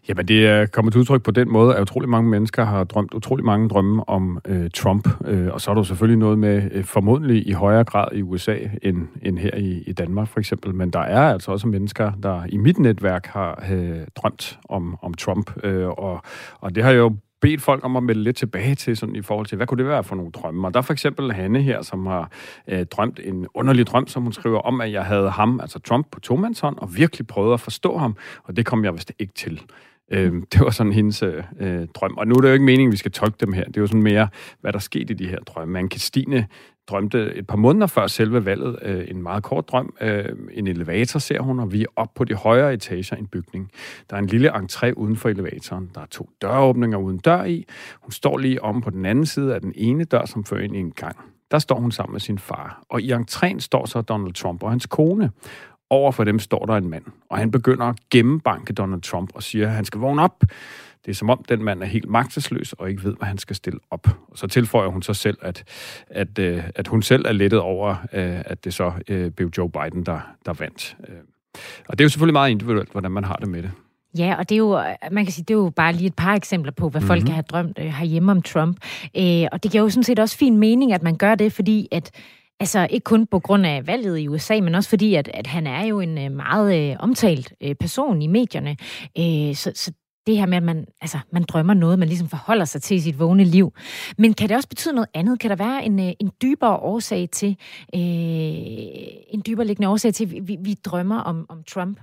Jamen, 0.09 0.27
det 0.27 0.47
er 0.47 0.65
kommet 0.65 0.93
til 0.93 0.99
udtryk 0.99 1.23
på 1.23 1.31
den 1.31 1.51
måde, 1.51 1.75
at 1.75 1.81
utrolig 1.81 2.09
mange 2.09 2.29
mennesker 2.29 2.65
har 2.65 2.83
drømt 2.83 3.13
utrolig 3.13 3.45
mange 3.45 3.69
drømme 3.69 4.09
om 4.09 4.39
øh, 4.47 4.69
Trump. 4.69 5.07
Øh, 5.25 5.47
og 5.53 5.61
så 5.61 5.71
er 5.71 5.75
der 5.75 5.83
selvfølgelig 5.83 6.19
noget 6.19 6.39
med, 6.39 6.69
øh, 6.71 6.83
formodentlig 6.83 7.47
i 7.47 7.51
højere 7.51 7.83
grad 7.83 8.07
i 8.13 8.21
USA 8.21 8.57
end, 8.81 9.07
end 9.21 9.37
her 9.37 9.55
i, 9.55 9.83
i 9.87 9.93
Danmark 9.93 10.27
for 10.27 10.39
eksempel. 10.39 10.75
Men 10.75 10.89
der 10.89 10.99
er 10.99 11.33
altså 11.33 11.51
også 11.51 11.67
mennesker, 11.67 12.11
der 12.23 12.43
i 12.49 12.57
mit 12.57 12.79
netværk 12.79 13.25
har 13.25 13.63
øh, 13.71 13.97
drømt 14.15 14.59
om, 14.69 14.97
om 15.01 15.13
Trump. 15.13 15.51
Øh, 15.63 15.87
og, 15.87 16.21
og 16.59 16.75
det 16.75 16.83
har 16.83 16.91
jo 16.91 17.15
bedt 17.41 17.61
folk 17.61 17.85
om 17.85 17.95
at 17.95 18.03
melde 18.03 18.23
lidt 18.23 18.37
tilbage 18.37 18.75
til, 18.75 18.97
sådan 18.97 19.15
i 19.15 19.21
forhold 19.21 19.45
til, 19.45 19.55
hvad 19.55 19.67
kunne 19.67 19.77
det 19.83 19.89
være 19.89 20.03
for 20.03 20.15
nogle 20.15 20.31
drømme? 20.31 20.67
Og 20.67 20.73
der 20.73 20.77
er 20.77 20.81
for 20.81 20.93
eksempel 20.93 21.31
Hanne 21.31 21.61
her, 21.61 21.81
som 21.81 22.05
har 22.05 22.31
øh, 22.67 22.85
drømt 22.85 23.19
en 23.23 23.47
underlig 23.53 23.87
drøm, 23.87 24.07
som 24.07 24.23
hun 24.23 24.33
skriver 24.33 24.59
om, 24.59 24.81
at 24.81 24.91
jeg 24.91 25.05
havde 25.05 25.29
ham, 25.29 25.59
altså 25.59 25.79
Trump, 25.79 26.07
på 26.11 26.19
tomandshånd, 26.19 26.77
og 26.77 26.95
virkelig 26.95 27.27
prøvede 27.27 27.53
at 27.53 27.59
forstå 27.59 27.97
ham, 27.97 28.15
og 28.43 28.57
det 28.57 28.65
kom 28.65 28.83
jeg 28.83 28.93
vist 28.93 29.11
ikke 29.19 29.33
til. 29.33 29.61
Øh, 30.11 30.33
det 30.53 30.61
var 30.61 30.69
sådan 30.69 30.93
hendes 30.93 31.23
øh, 31.23 31.87
drøm. 31.93 32.17
Og 32.17 32.27
nu 32.27 32.35
er 32.35 32.41
det 32.41 32.47
jo 32.47 32.53
ikke 32.53 32.65
meningen, 32.65 32.89
at 32.89 32.91
vi 32.91 32.97
skal 32.97 33.11
tolke 33.11 33.37
dem 33.39 33.53
her. 33.53 33.63
Det 33.63 33.77
er 33.77 33.81
jo 33.81 33.87
sådan 33.87 34.03
mere, 34.03 34.27
hvad 34.61 34.73
der 34.73 34.79
skete 34.79 35.13
i 35.13 35.17
de 35.17 35.27
her 35.27 35.39
drømme. 35.39 35.79
Anne-Kristine 35.79 36.43
drømte 36.89 37.35
et 37.35 37.47
par 37.47 37.57
måneder 37.57 37.87
før 37.87 38.07
selve 38.07 38.45
valget 38.45 38.79
øh, 38.81 39.05
en 39.07 39.23
meget 39.23 39.43
kort 39.43 39.69
drøm. 39.69 39.93
Øh, 40.01 40.25
en 40.51 40.67
elevator 40.67 41.19
ser 41.19 41.41
hun, 41.41 41.59
og 41.59 41.71
vi 41.71 41.81
er 41.81 41.85
oppe 41.95 42.13
på 42.15 42.23
de 42.23 42.33
højere 42.33 42.73
etager 42.73 43.15
i 43.15 43.19
en 43.19 43.27
bygning. 43.27 43.71
Der 44.09 44.15
er 44.15 44.19
en 44.19 44.27
lille 44.27 44.55
entré 44.55 44.93
uden 44.93 45.15
for 45.15 45.29
elevatoren. 45.29 45.91
Der 45.95 46.01
er 46.01 46.05
to 46.05 46.29
døråbninger 46.41 46.97
uden 46.97 47.17
dør 47.17 47.43
i. 47.43 47.65
Hun 48.01 48.11
står 48.11 48.37
lige 48.37 48.63
om 48.63 48.81
på 48.81 48.89
den 48.89 49.05
anden 49.05 49.25
side 49.25 49.55
af 49.55 49.61
den 49.61 49.73
ene 49.75 50.03
dør, 50.03 50.25
som 50.25 50.45
fører 50.45 50.61
ind 50.61 50.75
i 50.75 50.79
en 50.79 50.91
gang. 50.91 51.17
Der 51.51 51.59
står 51.59 51.79
hun 51.79 51.91
sammen 51.91 52.13
med 52.13 52.19
sin 52.19 52.39
far. 52.39 52.83
Og 52.89 53.01
i 53.01 53.13
entréen 53.13 53.59
står 53.59 53.85
så 53.85 54.01
Donald 54.01 54.33
Trump 54.33 54.63
og 54.63 54.69
hans 54.69 54.85
kone. 54.85 55.31
Over 55.89 56.11
for 56.11 56.23
dem 56.23 56.39
står 56.39 56.65
der 56.65 56.73
en 56.73 56.89
mand, 56.89 57.03
og 57.29 57.37
han 57.37 57.51
begynder 57.51 57.85
at 57.85 57.95
gennembanke 58.11 58.73
Donald 58.73 59.01
Trump 59.01 59.29
og 59.33 59.43
siger, 59.43 59.67
at 59.67 59.73
han 59.73 59.85
skal 59.85 60.01
vågne 60.01 60.21
op. 60.21 60.43
Det 61.05 61.11
er 61.11 61.15
som 61.15 61.29
om, 61.29 61.43
den 61.49 61.63
mand 61.63 61.83
er 61.83 61.85
helt 61.85 62.09
magtesløs 62.09 62.73
og 62.73 62.89
ikke 62.89 63.03
ved, 63.03 63.15
hvad 63.17 63.27
han 63.27 63.37
skal 63.37 63.55
stille 63.55 63.79
op. 63.91 64.07
Og 64.27 64.37
så 64.37 64.47
tilføjer 64.47 64.89
hun 64.89 65.01
så 65.01 65.13
selv, 65.13 65.37
at, 65.41 65.63
at, 66.07 66.39
øh, 66.39 66.63
at 66.75 66.87
hun 66.87 67.01
selv 67.01 67.25
er 67.25 67.31
lettet 67.31 67.59
over, 67.59 67.89
øh, 68.13 68.41
at 68.45 68.63
det 68.63 68.73
så 68.73 68.93
øh, 69.07 69.31
blev 69.31 69.51
Joe 69.57 69.69
Biden, 69.69 70.05
der, 70.05 70.19
der 70.45 70.53
vandt. 70.53 70.97
Og 71.87 71.97
det 71.97 72.03
er 72.03 72.05
jo 72.05 72.09
selvfølgelig 72.09 72.33
meget 72.33 72.51
individuelt, 72.51 72.91
hvordan 72.91 73.11
man 73.11 73.23
har 73.23 73.35
det 73.35 73.49
med 73.49 73.61
det. 73.61 73.71
Ja, 74.17 74.35
og 74.37 74.49
det 74.49 74.55
er 74.55 74.59
jo, 74.59 74.81
man 75.11 75.25
kan 75.25 75.31
sige, 75.31 75.45
det 75.47 75.53
er 75.53 75.57
jo 75.57 75.69
bare 75.75 75.93
lige 75.93 76.07
et 76.07 76.15
par 76.15 76.35
eksempler 76.35 76.71
på, 76.71 76.89
hvad 76.89 77.01
mm-hmm. 77.01 77.07
folk 77.07 77.25
kan 77.25 77.33
have 77.33 77.43
drømt 77.43 77.79
øh, 77.79 77.85
herhjemme 77.85 78.31
om 78.31 78.41
Trump. 78.41 78.77
Øh, 79.17 79.45
og 79.51 79.63
det 79.63 79.71
giver 79.71 79.83
jo 79.83 79.89
sådan 79.89 80.03
set 80.03 80.19
også 80.19 80.37
fin 80.37 80.57
mening, 80.57 80.93
at 80.93 81.03
man 81.03 81.17
gør 81.17 81.35
det, 81.35 81.53
fordi 81.53 81.87
at 81.91 82.11
Altså 82.61 82.87
ikke 82.89 83.03
kun 83.03 83.27
på 83.27 83.39
grund 83.39 83.65
af 83.65 83.87
valget 83.87 84.19
i 84.19 84.27
USA, 84.27 84.59
men 84.61 84.75
også 84.75 84.89
fordi, 84.89 85.15
at, 85.15 85.29
at 85.33 85.47
han 85.47 85.67
er 85.67 85.85
jo 85.85 85.99
en 85.99 86.35
meget 86.35 86.91
øh, 86.91 86.95
omtalt 86.99 87.53
øh, 87.61 87.75
person 87.75 88.21
i 88.21 88.27
medierne. 88.27 88.77
Øh, 89.17 89.55
så, 89.55 89.71
så 89.75 89.91
det 90.29 90.37
her 90.37 90.45
med, 90.45 90.57
at 90.57 90.63
man, 90.63 90.85
altså, 91.01 91.17
man 91.31 91.43
drømmer 91.43 91.73
noget, 91.73 91.99
man 91.99 92.07
ligesom 92.07 92.27
forholder 92.27 92.65
sig 92.65 92.81
til 92.81 92.97
i 92.97 92.99
sit 92.99 93.19
vågne 93.19 93.43
liv. 93.43 93.73
Men 94.17 94.33
kan 94.33 94.49
det 94.49 94.57
også 94.57 94.69
betyde 94.69 94.93
noget 94.93 95.09
andet? 95.13 95.39
Kan 95.39 95.49
der 95.49 95.55
være 95.55 95.85
en, 95.85 95.99
øh, 95.99 96.11
en 96.19 96.31
dybere 96.41 96.75
årsag 96.75 97.29
til, 97.31 97.57
øh, 97.95 98.01
en 99.33 99.43
dybere 99.47 99.67
liggende 99.67 99.89
årsag 99.89 100.13
til, 100.13 100.25
at 100.25 100.47
vi, 100.47 100.57
vi 100.59 100.73
drømmer 100.73 101.19
om, 101.19 101.45
om 101.49 101.63
Trump? 101.63 101.99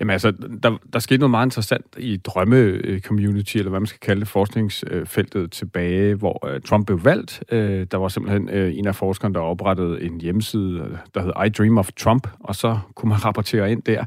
Jamen 0.00 0.12
altså, 0.12 0.30
der, 0.62 0.78
der 0.92 0.98
skete 0.98 1.18
noget 1.18 1.30
meget 1.30 1.46
interessant 1.46 1.86
i 1.98 2.16
drømme-community, 2.16 3.56
øh, 3.56 3.58
eller 3.58 3.70
hvad 3.70 3.80
man 3.80 3.86
skal 3.86 4.00
kalde 4.00 4.20
det, 4.20 4.28
forskningsfeltet 4.28 5.52
tilbage, 5.52 6.14
hvor 6.14 6.46
øh, 6.48 6.60
Trump 6.60 6.86
blev 6.86 7.04
valgt. 7.04 7.42
Der 7.50 7.96
var 7.96 8.08
simpelthen 8.08 8.48
en 8.48 8.86
af 8.86 8.94
forskerne, 8.94 9.34
der 9.34 9.40
oprettede 9.40 10.02
en 10.02 10.20
hjemmeside, 10.20 10.98
der 11.14 11.22
hed 11.22 11.46
I 11.46 11.48
Dream 11.48 11.78
of 11.78 11.90
Trump, 11.92 12.28
og 12.40 12.54
så 12.54 12.78
kunne 12.94 13.08
man 13.08 13.24
rapportere 13.24 13.72
ind 13.72 13.82
der. 13.82 14.04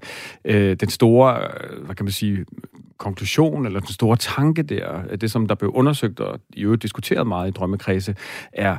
Uh, 0.50 0.54
den 0.54 0.90
store, 0.90 1.48
hvad 1.86 1.96
kan 1.96 2.06
man 2.06 2.12
sige, 2.12 2.46
konklusion, 2.98 3.66
eller 3.66 3.80
den 3.80 3.90
store 3.90 4.18
tanke 4.18 4.64
der, 4.64 5.16
det 5.16 5.32
som 5.32 5.48
der 5.48 5.56
blev 5.56 5.72
undersøgt 5.74 6.20
og 6.20 6.40
i 6.54 6.62
øvrigt 6.62 6.84
diskuteret 6.84 7.28
meget 7.28 7.48
i 7.48 7.52
drømmekredse, 7.52 8.16
er, 8.54 8.78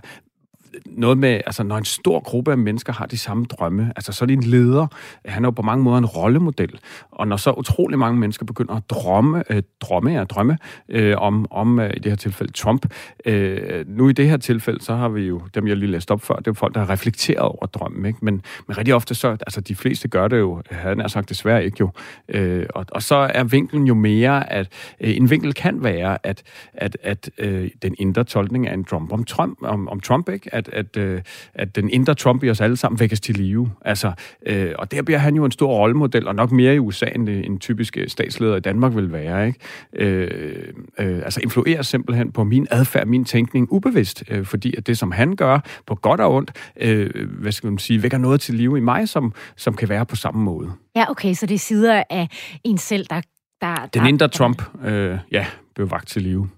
noget 0.87 1.19
med, 1.19 1.41
altså 1.47 1.63
når 1.63 1.77
en 1.79 1.85
stor 1.85 2.21
gruppe 2.21 2.51
af 2.51 2.59
mennesker 2.59 2.93
har 2.93 3.07
de 3.07 3.19
samme 3.19 3.45
drømme, 3.45 3.93
altså 3.97 4.13
så 4.13 4.25
er 4.25 4.27
det 4.27 4.33
en 4.33 4.43
leder, 4.43 4.87
han 5.25 5.45
er 5.45 5.47
jo 5.47 5.51
på 5.51 5.63
mange 5.63 5.85
måder 5.85 5.99
en 5.99 6.07
rollemodel, 6.07 6.81
og 7.11 7.29
når 7.29 7.37
så 7.37 7.53
utrolig 7.53 7.99
mange 7.99 8.21
mennesker 8.21 8.47
begynder 8.47 8.75
at 8.75 8.91
drømme, 8.91 9.45
øh, 9.51 9.63
drømme, 9.81 10.11
ja, 10.11 10.25
drømme 10.25 10.59
øh, 10.89 11.15
om, 11.19 11.47
om 11.51 11.81
øh, 11.81 11.91
i 11.97 11.99
det 11.99 12.13
her 12.13 12.17
tilfælde 12.17 12.53
Trump, 12.53 12.87
øh, 13.25 13.85
nu 13.89 14.09
i 14.09 14.13
det 14.13 14.31
her 14.31 14.37
tilfælde, 14.37 14.85
så 14.85 14.95
har 14.95 15.09
vi 15.09 15.23
jo, 15.23 15.41
dem 15.55 15.67
jeg 15.67 15.77
lige 15.77 15.91
læste 15.91 16.13
op 16.13 16.23
før, 16.23 16.37
det 16.37 16.47
er 16.47 16.53
folk, 16.53 16.75
der 16.75 16.81
har 16.81 16.91
reflekteret 16.91 17.39
over 17.39 17.67
drømmen, 17.67 18.07
ikke? 18.07 18.19
Men, 18.23 18.43
men 18.67 18.79
rigtig 18.79 18.95
ofte 18.95 19.15
så, 19.15 19.29
altså 19.29 19.61
de 19.61 19.75
fleste 19.75 20.09
gør 20.09 20.29
det 20.29 20.39
jo, 20.39 20.63
han 20.71 21.01
har 21.01 21.09
sagt 21.09 21.29
desværre 21.29 21.65
ikke 21.65 21.77
jo, 21.81 21.91
øh, 22.29 22.67
og, 22.75 22.87
og 22.93 23.03
så 23.03 23.17
er 23.35 23.45
vinklen 23.45 23.87
jo 23.87 23.95
mere, 23.95 24.53
at 24.53 24.69
øh, 25.01 25.17
en 25.17 25.31
vinkel 25.31 25.55
kan 25.55 25.85
være, 25.85 26.19
at, 26.27 26.43
at, 26.75 26.97
at 27.03 27.31
øh, 27.39 27.71
den 27.83 27.95
indre 27.99 28.25
tolkning 28.25 28.69
af 28.69 28.75
en 28.75 28.85
Trump 28.85 29.13
om 29.13 29.25
Trump, 29.25 29.59
om, 29.63 29.89
om 29.89 30.01
Trump 30.01 30.29
ikke? 30.29 30.55
At, 30.55 30.68
at, 30.73 30.97
øh, 30.97 31.23
at 31.55 31.77
den 31.77 31.91
indre 31.91 32.15
Trump 32.15 32.45
i 32.45 32.51
os 32.51 32.61
alle 32.61 32.77
sammen 32.77 33.01
vækkes 33.01 33.21
til 33.21 33.37
live. 33.37 33.71
Altså, 33.85 34.13
øh, 34.47 34.73
og 34.79 34.93
der 34.93 35.03
bliver 35.03 35.19
han 35.19 35.37
jo 35.37 35.45
en 35.45 35.51
stor 35.51 35.79
rollemodel, 35.79 36.29
og 36.29 36.35
nok 36.35 36.53
mere 36.53 36.75
i 36.75 36.79
USA, 36.79 37.07
end 37.15 37.29
en 37.29 37.59
typisk 37.59 37.97
øh, 37.97 38.09
statsleder 38.09 38.57
i 38.57 38.61
Danmark 38.61 38.97
vil 38.97 39.13
være. 39.13 39.47
Ikke? 39.47 39.59
Øh, 39.93 40.73
øh, 40.99 41.19
altså 41.25 41.41
influerer 41.43 41.83
simpelthen 41.83 42.33
på 42.33 42.45
min 42.45 42.67
adfærd, 42.71 43.07
min 43.07 43.25
tænkning 43.25 43.73
ubevidst, 43.73 44.25
øh, 44.31 44.45
fordi 44.45 44.75
at 44.77 44.87
det, 44.87 44.99
som 44.99 45.13
han 45.13 45.37
gør, 45.37 45.59
på 45.87 45.95
godt 45.95 46.21
og 46.21 46.35
ondt, 46.35 46.53
øh, 46.81 47.29
hvad 47.41 47.53
skal 47.53 47.71
man 47.71 47.79
sige, 47.79 48.03
vækker 48.03 48.19
noget 48.19 48.41
til 48.41 48.55
live 48.55 48.79
i 48.79 48.81
mig, 48.81 49.09
som, 49.09 49.33
som 49.57 49.75
kan 49.75 49.89
være 49.89 50.07
på 50.07 50.17
samme 50.17 50.43
måde. 50.43 50.73
Ja, 50.97 51.11
okay, 51.11 51.35
så 51.35 51.47
det 51.47 51.55
er 51.55 51.59
sider 51.59 52.03
af 52.11 52.29
en 52.65 52.79
selv, 52.79 53.07
der... 53.11 53.21
der 53.61 53.87
den 53.87 54.07
indre 54.07 54.29
Trump, 54.29 54.63
øh, 54.85 55.19
ja, 55.33 55.47
blev 55.75 55.91
vagt 55.91 56.09
til 56.09 56.23
live. 56.23 56.49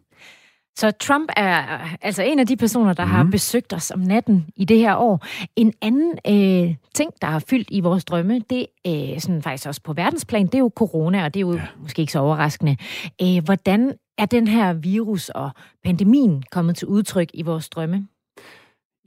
Så 0.80 0.90
Trump 0.90 1.30
er 1.36 1.80
altså 2.02 2.22
en 2.22 2.38
af 2.38 2.46
de 2.46 2.56
personer, 2.56 2.92
der 2.92 3.04
mm. 3.04 3.10
har 3.10 3.22
mhm. 3.22 3.30
besøgt 3.30 3.72
os 3.72 3.90
om 3.90 4.00
natten 4.00 4.46
i 4.56 4.64
det 4.64 4.78
her 4.78 4.96
år. 4.96 5.26
En 5.56 5.72
anden 5.82 6.12
øh, 6.26 6.74
ting, 6.94 7.10
der 7.22 7.26
har 7.26 7.38
fyldt 7.38 7.68
i 7.70 7.80
vores 7.80 8.04
drømme, 8.04 8.40
det 8.50 8.66
er 8.84 9.12
øh, 9.14 9.20
sådan 9.20 9.42
faktisk 9.42 9.68
også 9.68 9.82
på 9.82 9.92
verdensplan, 9.92 10.46
det 10.46 10.54
er 10.54 10.58
jo 10.58 10.70
corona, 10.76 11.24
og 11.24 11.34
det 11.34 11.40
er 11.40 11.46
jo 11.46 11.52
ja. 11.52 11.66
måske 11.82 12.00
ikke 12.00 12.12
så 12.12 12.18
overraskende. 12.18 12.76
Øh, 13.22 13.44
hvordan 13.44 13.92
er 14.18 14.26
den 14.26 14.48
her 14.48 14.72
virus 14.72 15.28
og 15.28 15.50
pandemien 15.84 16.42
kommet 16.50 16.76
til 16.76 16.88
udtryk 16.88 17.30
i 17.34 17.42
vores 17.42 17.68
drømme? 17.68 18.08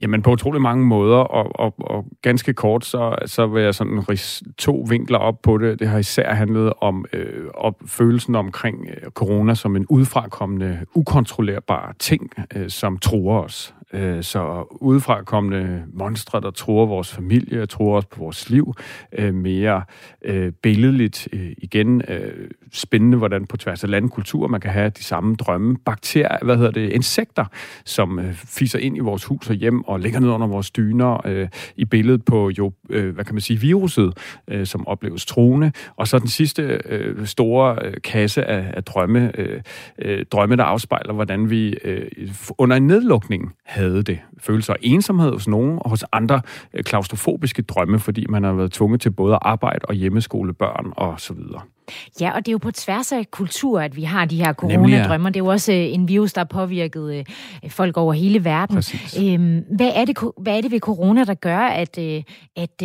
Jamen 0.04 0.22
på 0.22 0.30
utrolig 0.30 0.62
mange 0.62 0.86
måder, 0.86 1.16
og, 1.16 1.60
og, 1.60 1.74
og 1.78 2.04
ganske 2.22 2.52
kort, 2.52 2.84
så, 2.84 3.16
så 3.26 3.46
vil 3.46 3.62
jeg 3.62 3.74
sådan 3.74 4.08
ris 4.08 4.42
to 4.58 4.86
vinkler 4.88 5.18
op 5.18 5.42
på 5.42 5.58
det. 5.58 5.78
Det 5.78 5.88
har 5.88 5.98
især 5.98 6.34
handlet 6.34 6.72
om 6.80 7.04
øh, 7.12 7.44
op, 7.54 7.74
følelsen 7.86 8.34
omkring 8.34 8.88
øh, 8.88 9.10
corona 9.10 9.54
som 9.54 9.76
en 9.76 9.86
udfrakommende, 9.88 10.80
ukontrollerbar 10.94 11.94
ting, 11.98 12.30
øh, 12.56 12.70
som 12.70 12.98
truer 12.98 13.40
os. 13.40 13.74
Øh, 13.92 14.22
så 14.22 14.66
udefra 14.70 15.22
kommende 15.22 15.82
monstre, 15.92 16.40
der 16.40 16.50
tror 16.50 16.86
vores 16.86 17.12
familie, 17.12 17.66
tror 17.66 17.96
os 17.96 18.06
på 18.06 18.18
vores 18.18 18.50
liv, 18.50 18.74
øh, 19.12 19.34
mere 19.34 19.82
øh, 20.24 20.52
billedligt 20.52 21.28
øh, 21.32 21.52
igen, 21.58 22.02
øh, 22.08 22.50
spændende, 22.72 23.18
hvordan 23.18 23.46
på 23.46 23.56
tværs 23.56 23.84
af 23.84 23.90
landkultur 23.90 24.46
man 24.46 24.60
kan 24.60 24.70
have 24.70 24.90
de 24.90 25.02
samme 25.02 25.34
drømme. 25.34 25.76
Bakterier, 25.84 26.44
hvad 26.44 26.56
hedder 26.56 26.70
det, 26.70 26.90
insekter, 26.90 27.44
som 27.84 28.18
øh, 28.18 28.34
fiser 28.34 28.78
ind 28.78 28.96
i 28.96 29.00
vores 29.00 29.24
hus 29.24 29.50
og 29.50 29.54
hjem 29.54 29.84
og 29.84 30.00
ligger 30.00 30.20
ned 30.20 30.28
under 30.28 30.46
vores 30.46 30.70
dyner 30.70 31.26
øh, 31.26 31.48
i 31.76 31.84
billedet 31.84 32.24
på 32.24 32.50
jo, 32.58 32.72
øh, 32.90 33.14
hvad 33.14 33.24
kan 33.24 33.34
man 33.34 33.40
sige, 33.40 33.60
viruset, 33.60 34.18
øh, 34.48 34.66
som 34.66 34.86
opleves 34.86 35.26
troende. 35.26 35.72
Og 35.96 36.08
så 36.08 36.18
den 36.18 36.28
sidste 36.28 36.80
øh, 36.84 37.26
store 37.26 37.78
øh, 37.84 37.94
kasse 38.04 38.44
af, 38.44 38.72
af 38.76 38.84
drømme, 38.84 39.40
øh, 39.40 39.62
øh, 39.98 40.24
drømme, 40.32 40.56
der 40.56 40.64
afspejler, 40.64 41.12
hvordan 41.12 41.50
vi 41.50 41.76
øh, 41.84 42.10
under 42.58 42.76
en 42.76 42.86
nedlukning 42.86 43.52
havde 43.64 43.83
det. 44.06 44.18
Følelser 44.38 44.72
af 44.72 44.76
ensomhed 44.82 45.32
hos 45.32 45.48
nogen, 45.48 45.78
og 45.80 45.90
hos 45.90 46.04
andre 46.12 46.40
øh, 46.74 46.84
klaustrofobiske 46.84 47.62
drømme, 47.62 47.98
fordi 47.98 48.26
man 48.28 48.44
har 48.44 48.52
været 48.52 48.72
tvunget 48.72 49.00
til 49.00 49.10
både 49.10 49.34
at 49.34 49.38
arbejde 49.42 49.80
og 49.84 49.94
hjemmeskole 49.94 50.54
børn 50.54 50.92
og 50.96 51.20
så 51.20 51.34
videre. 51.34 51.60
Ja, 52.20 52.30
og 52.30 52.38
det 52.46 52.48
er 52.48 52.52
jo 52.52 52.58
på 52.58 52.70
tværs 52.70 53.12
af 53.12 53.30
kultur, 53.30 53.80
at 53.80 53.96
vi 53.96 54.02
har 54.02 54.24
de 54.24 54.36
her 54.36 54.52
coronadrømmer. 54.52 55.30
Det 55.30 55.40
er 55.40 55.44
jo 55.44 55.50
også 55.50 55.72
øh, 55.72 55.78
en 55.78 56.08
virus, 56.08 56.32
der 56.32 56.40
har 56.40 56.44
påvirket 56.44 57.14
øh, 57.14 57.24
folk 57.70 57.96
over 57.96 58.12
hele 58.12 58.44
verden. 58.44 58.76
Øhm, 59.22 59.64
hvad, 59.76 59.92
er 59.94 60.04
det, 60.04 60.18
hvad 60.38 60.56
er 60.56 60.60
det 60.60 60.70
ved 60.70 60.80
corona, 60.80 61.24
der 61.24 61.34
gør, 61.34 61.58
at, 61.58 61.98
øh, 61.98 62.22
at, 62.56 62.82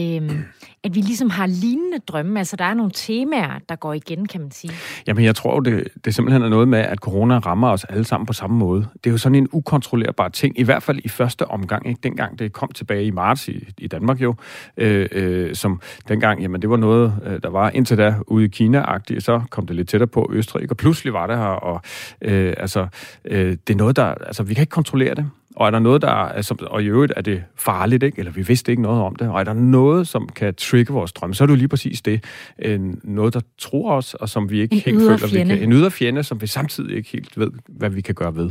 at 0.83 0.95
vi 0.95 1.01
ligesom 1.01 1.29
har 1.29 1.47
lignende 1.47 1.99
drømme? 2.07 2.39
Altså, 2.39 2.55
der 2.55 2.65
er 2.65 2.73
nogle 2.73 2.91
temaer, 2.95 3.59
der 3.69 3.75
går 3.75 3.93
igen, 3.93 4.25
kan 4.25 4.41
man 4.41 4.51
sige. 4.51 4.73
Jamen, 5.07 5.25
jeg 5.25 5.35
tror, 5.35 5.59
det, 5.59 5.87
det 6.05 6.15
simpelthen 6.15 6.43
er 6.43 6.49
noget 6.49 6.67
med, 6.67 6.79
at 6.79 6.97
corona 6.97 7.37
rammer 7.37 7.69
os 7.69 7.83
alle 7.83 8.03
sammen 8.03 8.25
på 8.25 8.33
samme 8.33 8.57
måde. 8.57 8.87
Det 9.03 9.09
er 9.09 9.11
jo 9.11 9.17
sådan 9.17 9.35
en 9.35 9.47
ukontrollerbar 9.51 10.29
ting, 10.29 10.59
i 10.59 10.63
hvert 10.63 10.83
fald 10.83 10.99
i 11.03 11.09
første 11.09 11.47
omgang, 11.47 11.87
ikke? 11.87 11.99
dengang 12.03 12.39
det 12.39 12.53
kom 12.53 12.71
tilbage 12.71 13.03
i 13.03 13.11
marts 13.11 13.47
i, 13.47 13.67
i 13.77 13.87
Danmark 13.87 14.21
jo, 14.21 14.35
øh, 14.77 15.07
øh, 15.11 15.55
som 15.55 15.81
dengang, 16.07 16.41
jamen 16.41 16.61
det 16.61 16.69
var 16.69 16.77
noget, 16.77 17.39
der 17.43 17.49
var 17.49 17.69
indtil 17.69 17.97
da 17.97 18.15
ude 18.27 18.45
i 18.45 18.47
Kina, 18.47 18.79
agtigt 18.89 19.23
så 19.23 19.41
kom 19.49 19.67
det 19.67 19.75
lidt 19.75 19.89
tættere 19.89 20.07
på 20.07 20.29
Østrig, 20.33 20.71
og 20.71 20.77
pludselig 20.77 21.13
var 21.13 21.27
det 21.27 21.37
her, 21.37 21.43
og 21.45 21.81
øh, 22.21 22.53
altså, 22.57 22.87
øh, 23.25 23.57
det 23.67 23.73
er 23.73 23.77
noget, 23.77 23.95
der, 23.95 24.03
altså 24.03 24.43
vi 24.43 24.53
kan 24.53 24.61
ikke 24.61 24.71
kontrollere 24.71 25.15
det, 25.15 25.29
og 25.55 25.67
er 25.67 25.71
der 25.71 25.79
noget, 25.79 26.01
der 26.01 26.09
altså, 26.09 26.55
og 26.61 26.83
i 26.83 26.85
øvrigt 26.85 27.13
er 27.15 27.21
det 27.21 27.43
farligt, 27.55 28.03
ikke? 28.03 28.19
eller 28.19 28.31
vi 28.31 28.41
vidste 28.41 28.71
ikke 28.71 28.81
noget 28.81 29.01
om 29.01 29.15
det, 29.15 29.29
og 29.29 29.39
er 29.39 29.43
der 29.43 29.53
noget, 29.53 30.07
som 30.07 30.29
kan 30.35 30.55
trigge 30.55 30.93
vores 30.93 31.11
drømme, 31.11 31.35
så 31.35 31.43
er 31.43 31.45
det 31.45 31.53
jo 31.53 31.57
lige 31.57 31.67
præcis 31.67 32.01
det. 32.01 32.23
En, 32.59 33.01
noget, 33.03 33.33
der 33.33 33.41
tror 33.57 33.93
os, 33.93 34.13
og 34.13 34.29
som 34.29 34.49
vi 34.49 34.61
ikke 34.61 34.75
en 34.75 34.81
helt 34.81 34.99
føler, 34.99 35.27
vi 35.27 35.37
kan. 35.37 35.63
En 35.63 35.73
yderfjende, 35.73 36.23
som 36.23 36.41
vi 36.41 36.47
samtidig 36.47 36.97
ikke 36.97 37.09
helt 37.09 37.39
ved, 37.39 37.51
hvad 37.67 37.89
vi 37.89 38.01
kan 38.01 38.15
gøre 38.15 38.35
ved. 38.35 38.49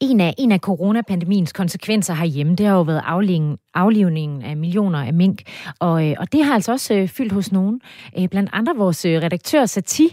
En 0.00 0.20
af, 0.20 0.34
en 0.38 0.52
af 0.52 0.58
coronapandemiens 0.58 1.52
konsekvenser 1.52 2.14
herhjemme, 2.14 2.54
det 2.54 2.66
har 2.66 2.76
jo 2.76 2.82
været 2.82 3.02
aflivningen, 3.06 3.58
aflivningen 3.74 4.42
af 4.42 4.56
millioner 4.56 4.98
af 4.98 5.14
mink, 5.14 5.38
og, 5.80 6.10
øh, 6.10 6.14
og 6.20 6.32
det 6.32 6.44
har 6.44 6.54
altså 6.54 6.72
også 6.72 6.94
øh, 6.94 7.08
fyldt 7.08 7.32
hos 7.32 7.52
nogen. 7.52 7.80
Øh, 8.18 8.28
blandt 8.28 8.50
andre 8.52 8.76
vores 8.76 9.04
øh, 9.04 9.22
redaktør 9.22 9.66
Sati. 9.66 10.08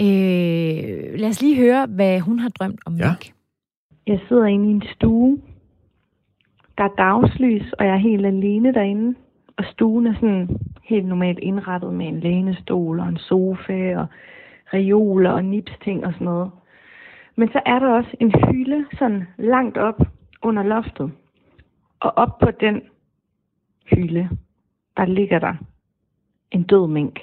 Øh, 0.00 1.18
lad 1.20 1.28
os 1.28 1.42
lige 1.42 1.56
høre, 1.56 1.86
hvad 1.86 2.20
hun 2.20 2.38
har 2.38 2.48
drømt 2.48 2.80
om 2.86 2.96
ja. 2.96 3.08
mink. 3.08 3.32
Jeg 4.06 4.20
sidder 4.28 4.46
inde 4.46 4.68
i 4.68 4.72
en 4.72 4.82
stue. 4.94 5.38
Der 6.78 6.84
er 6.84 6.94
dagslys, 6.98 7.72
og 7.72 7.84
jeg 7.86 7.94
er 7.94 7.98
helt 7.98 8.26
alene 8.26 8.74
derinde. 8.74 9.14
Og 9.56 9.64
stuen 9.72 10.06
er 10.06 10.14
sådan 10.14 10.48
helt 10.84 11.06
normalt 11.06 11.38
indrettet 11.38 11.94
med 11.94 12.06
en 12.06 12.20
lænestol 12.20 13.00
og 13.00 13.08
en 13.08 13.18
sofa 13.18 13.96
og 13.96 14.06
reoler 14.74 15.30
og 15.30 15.44
nipsting 15.44 16.06
og 16.06 16.12
sådan 16.12 16.24
noget. 16.24 16.50
Men 17.36 17.48
så 17.48 17.60
er 17.66 17.78
der 17.78 17.88
også 17.88 18.16
en 18.20 18.30
hylde 18.30 18.86
sådan 18.98 19.26
langt 19.38 19.76
op 19.78 20.00
under 20.42 20.62
loftet. 20.62 21.12
Og 22.00 22.12
op 22.16 22.38
på 22.38 22.50
den 22.50 22.82
hylde, 23.90 24.28
der 24.96 25.04
ligger 25.04 25.38
der 25.38 25.54
en 26.50 26.62
død 26.62 26.86
mink. 26.86 27.20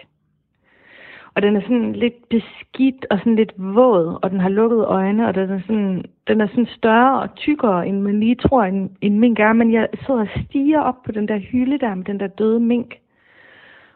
Og 1.35 1.41
den 1.41 1.55
er 1.55 1.61
sådan 1.61 1.93
lidt 1.93 2.29
beskidt 2.29 3.05
og 3.09 3.17
sådan 3.17 3.35
lidt 3.35 3.53
våd, 3.57 4.19
og 4.21 4.31
den 4.31 4.39
har 4.39 4.49
lukket 4.49 4.85
øjne, 4.85 5.27
og 5.27 5.35
den 5.35 5.49
er 5.49 5.61
sådan, 5.67 6.05
den 6.27 6.41
er 6.41 6.47
sådan 6.47 6.65
større 6.65 7.21
og 7.21 7.35
tykkere, 7.35 7.87
end 7.87 8.01
man 8.01 8.19
lige 8.19 8.35
tror, 8.35 8.63
en, 8.63 8.97
en 9.01 9.19
mink 9.19 9.39
er. 9.39 9.53
Men 9.53 9.71
jeg 9.73 9.87
sidder 10.05 10.21
og 10.21 10.27
stiger 10.45 10.81
op 10.81 11.03
på 11.05 11.11
den 11.11 11.27
der 11.27 11.37
hylde 11.37 11.79
der 11.79 11.95
med 11.95 12.05
den 12.05 12.19
der 12.19 12.27
døde 12.27 12.59
mink. 12.59 12.95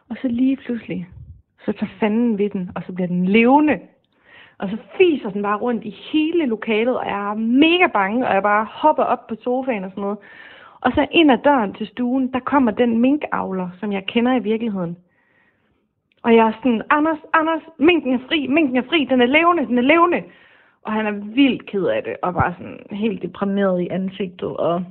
Og 0.09 0.17
så 0.21 0.27
lige 0.27 0.57
pludselig, 0.57 1.07
så 1.65 1.71
tager 1.71 1.91
fanden 1.99 2.37
ved 2.37 2.49
den, 2.49 2.71
og 2.75 2.83
så 2.87 2.93
bliver 2.93 3.07
den 3.07 3.25
levende. 3.25 3.79
Og 4.57 4.69
så 4.69 4.77
fiser 4.97 5.29
den 5.29 5.41
bare 5.41 5.57
rundt 5.57 5.83
i 5.83 5.89
hele 6.11 6.45
lokalet, 6.45 6.97
og 6.97 7.05
jeg 7.05 7.29
er 7.29 7.33
mega 7.33 7.87
bange, 7.87 8.27
og 8.27 8.33
jeg 8.33 8.43
bare 8.43 8.65
hopper 8.65 9.03
op 9.03 9.27
på 9.27 9.35
sofaen 9.35 9.83
og 9.83 9.89
sådan 9.89 10.01
noget. 10.01 10.17
Og 10.81 10.91
så 10.91 11.07
ind 11.11 11.31
ad 11.31 11.37
døren 11.37 11.73
til 11.73 11.87
stuen, 11.87 12.33
der 12.33 12.39
kommer 12.39 12.71
den 12.71 12.97
minkavler, 12.97 13.69
som 13.79 13.91
jeg 13.91 14.05
kender 14.05 14.35
i 14.35 14.39
virkeligheden. 14.39 14.97
Og 16.23 16.35
jeg 16.35 16.47
er 16.47 16.51
sådan, 16.51 16.81
Anders, 16.89 17.17
Anders, 17.33 17.61
minken 17.79 18.13
er 18.13 18.19
fri, 18.27 18.47
minken 18.47 18.77
er 18.77 18.89
fri, 18.89 19.07
den 19.09 19.21
er 19.21 19.25
levende, 19.25 19.65
den 19.65 19.77
er 19.77 19.81
levende. 19.81 20.23
Og 20.83 20.91
han 20.91 21.05
er 21.05 21.11
vildt 21.11 21.65
ked 21.65 21.85
af 21.85 22.03
det, 22.03 22.15
og 22.21 22.33
bare 22.33 22.53
sådan 22.57 22.79
helt 22.91 23.21
deprimeret 23.21 23.81
i 23.81 23.87
ansigtet, 23.87 24.57
og 24.57 24.83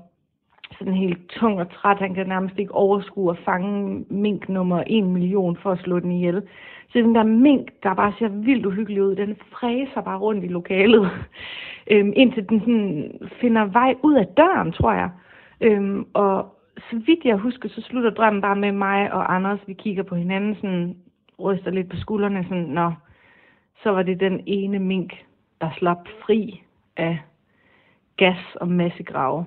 sådan 0.79 0.95
helt 0.95 1.29
tung 1.29 1.61
og 1.61 1.71
træt. 1.71 1.99
Han 1.99 2.15
kan 2.15 2.27
nærmest 2.27 2.59
ikke 2.59 2.75
overskue 2.75 3.31
at 3.31 3.39
fange 3.45 4.05
mink 4.09 4.49
nummer 4.49 4.85
1 4.87 5.05
million 5.05 5.57
for 5.57 5.71
at 5.71 5.79
slå 5.79 5.99
den 5.99 6.13
ihjel. 6.13 6.43
Så 6.93 6.99
den 6.99 7.15
der 7.15 7.23
mink, 7.23 7.71
der 7.83 7.95
bare 7.95 8.13
ser 8.19 8.29
vildt 8.29 8.67
uhyggelig 8.67 9.03
ud, 9.03 9.17
den 9.17 9.37
fræser 9.53 10.01
bare 10.01 10.19
rundt 10.19 10.45
i 10.45 10.49
lokalet, 10.49 11.11
øhm, 11.91 12.13
indtil 12.17 12.49
den 12.49 12.61
sådan 12.61 13.19
finder 13.41 13.65
vej 13.65 13.95
ud 14.03 14.15
af 14.15 14.27
døren, 14.27 14.73
tror 14.73 14.93
jeg. 14.93 15.11
Øhm, 15.61 16.07
og 16.15 16.55
så 16.77 16.97
vidt 17.07 17.25
jeg 17.25 17.37
husker, 17.37 17.69
så 17.69 17.81
slutter 17.81 18.11
drømmen 18.11 18.43
bare 18.43 18.57
med 18.57 18.73
mig 18.73 19.13
og 19.13 19.35
Anders. 19.35 19.59
Vi 19.67 19.73
kigger 19.73 20.03
på 20.03 20.15
hinanden, 20.15 20.55
sådan 20.55 20.97
ryster 21.39 21.71
lidt 21.71 21.89
på 21.89 21.97
skuldrene, 21.97 22.45
sådan, 22.45 22.65
nå, 22.65 22.93
så 23.83 23.91
var 23.91 24.03
det 24.03 24.21
den 24.21 24.41
ene 24.47 24.79
mink, 24.79 25.13
der 25.61 25.71
slap 25.79 26.09
fri 26.27 26.63
af 26.97 27.19
gas 28.17 28.57
og 28.61 28.69
massegrave. 28.69 29.47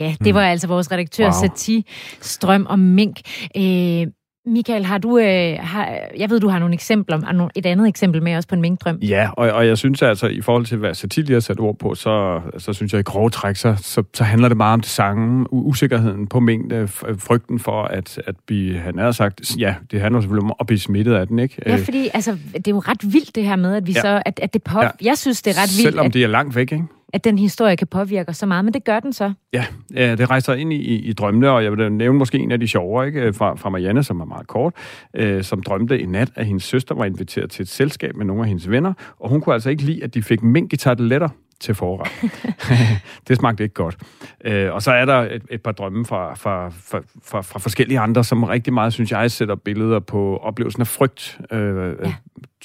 Ja, 0.00 0.14
det 0.24 0.34
var 0.34 0.40
mm. 0.40 0.50
altså 0.50 0.66
vores 0.66 0.92
redaktør 0.92 1.24
wow. 1.24 1.32
Sati 1.32 1.86
Strøm 2.20 2.66
og 2.68 2.78
Mink. 2.78 3.20
Øh, 3.56 4.06
Michael, 4.46 4.84
har 4.84 4.98
du, 4.98 5.18
øh, 5.18 5.56
har, 5.60 5.98
jeg 6.16 6.30
ved, 6.30 6.40
du 6.40 6.48
har 6.48 6.58
nogle 6.58 6.74
eksempler, 6.74 7.48
et 7.54 7.66
andet 7.66 7.88
eksempel 7.88 8.22
med 8.22 8.36
også 8.36 8.48
på 8.48 8.54
en 8.54 8.60
minkdrøm. 8.60 8.98
Ja, 9.02 9.28
og, 9.36 9.50
og 9.50 9.66
jeg 9.66 9.78
synes 9.78 10.02
altså, 10.02 10.26
i 10.26 10.40
forhold 10.40 10.66
til, 10.66 10.78
hvad 10.78 10.94
Satil 10.94 11.32
har 11.32 11.40
sat 11.40 11.60
ord 11.60 11.78
på, 11.78 11.94
så, 11.94 12.40
så 12.58 12.72
synes 12.72 12.92
jeg 12.92 13.00
i 13.00 13.02
grove 13.02 13.30
træk, 13.30 13.56
så, 13.56 13.74
så, 13.78 14.02
så 14.14 14.24
handler 14.24 14.48
det 14.48 14.56
meget 14.56 14.72
om 14.72 14.80
det 14.80 14.88
samme. 14.88 15.52
Usikkerheden 15.52 16.26
på 16.26 16.40
mængde, 16.40 16.88
frygten 17.18 17.58
for 17.58 17.82
at, 17.82 18.20
at 18.26 18.34
blive, 18.46 18.78
han 18.78 18.98
har 18.98 19.12
sagt, 19.12 19.58
ja, 19.58 19.74
det 19.90 20.00
handler 20.00 20.20
selvfølgelig 20.20 20.50
om 20.50 20.56
at 20.60 20.66
blive 20.66 20.80
smittet 20.80 21.14
af 21.14 21.26
den, 21.26 21.38
ikke? 21.38 21.62
Ja, 21.66 21.76
fordi 21.76 22.08
altså, 22.14 22.38
det 22.52 22.68
er 22.68 22.70
jo 22.70 22.78
ret 22.78 23.12
vildt 23.12 23.34
det 23.34 23.44
her 23.44 23.56
med, 23.56 23.76
at 23.76 23.86
vi 23.86 23.92
ja. 23.92 24.00
så, 24.00 24.22
at, 24.26 24.40
at 24.42 24.54
det 24.54 24.62
pop, 24.62 24.82
ja. 24.82 24.90
jeg 25.02 25.18
synes, 25.18 25.42
det 25.42 25.50
er 25.56 25.62
ret 25.62 25.70
vildt. 25.76 25.88
Selvom 25.88 26.06
at, 26.06 26.14
det 26.14 26.22
er 26.22 26.28
langt 26.28 26.56
væk, 26.56 26.72
ikke? 26.72 26.84
At 27.14 27.24
den 27.24 27.38
historie 27.38 27.76
kan 27.76 27.86
påvirke 27.86 28.28
os 28.28 28.36
så 28.36 28.46
meget, 28.46 28.64
men 28.64 28.74
det 28.74 28.84
gør 28.84 29.00
den 29.00 29.12
så. 29.12 29.32
Ja, 29.52 29.64
ja 29.94 30.14
det 30.14 30.30
rejser 30.30 30.54
ind 30.54 30.72
i, 30.72 30.76
i, 30.76 30.94
i 30.94 31.12
drømmene, 31.12 31.50
og 31.50 31.64
jeg 31.64 31.72
vil 31.72 31.92
nævne 31.92 32.18
måske 32.18 32.38
en 32.38 32.52
af 32.52 32.60
de 32.60 32.68
sjovere, 32.68 33.06
ikke? 33.06 33.32
Fra, 33.32 33.54
fra 33.54 33.70
Marianne, 33.70 34.02
som 34.02 34.20
er 34.20 34.24
meget 34.24 34.46
kort, 34.46 34.74
øh, 35.16 35.44
som 35.44 35.62
drømte 35.62 36.00
i 36.00 36.06
nat, 36.06 36.30
at 36.34 36.46
hendes 36.46 36.64
søster 36.64 36.94
var 36.94 37.04
inviteret 37.04 37.50
til 37.50 37.62
et 37.62 37.68
selskab 37.68 38.16
med 38.16 38.26
nogle 38.26 38.42
af 38.42 38.48
hendes 38.48 38.70
venner, 38.70 38.92
og 39.20 39.28
hun 39.28 39.40
kunne 39.40 39.54
altså 39.54 39.70
ikke 39.70 39.82
lide, 39.82 40.04
at 40.04 40.14
de 40.14 40.22
fik 40.22 40.42
mink 40.42 40.72
i 40.72 40.76
tarteletter 40.76 41.28
til 41.60 41.74
forret. 41.74 42.08
det 43.28 43.36
smagte 43.36 43.62
ikke 43.62 43.74
godt. 43.74 43.96
Øh, 44.44 44.74
og 44.74 44.82
så 44.82 44.92
er 44.92 45.04
der 45.04 45.20
et, 45.20 45.42
et 45.50 45.62
par 45.62 45.72
drømme 45.72 46.04
fra, 46.04 46.34
fra, 46.34 46.68
fra, 46.68 47.00
fra, 47.24 47.40
fra 47.40 47.58
forskellige 47.58 47.98
andre, 47.98 48.24
som 48.24 48.44
rigtig 48.44 48.72
meget, 48.72 48.92
synes 48.92 49.12
jeg, 49.12 49.30
sætter 49.30 49.54
billeder 49.54 50.00
på 50.00 50.36
oplevelsen 50.36 50.80
af 50.80 50.86
frygt. 50.86 51.40
Øh, 51.52 51.94
ja 52.04 52.14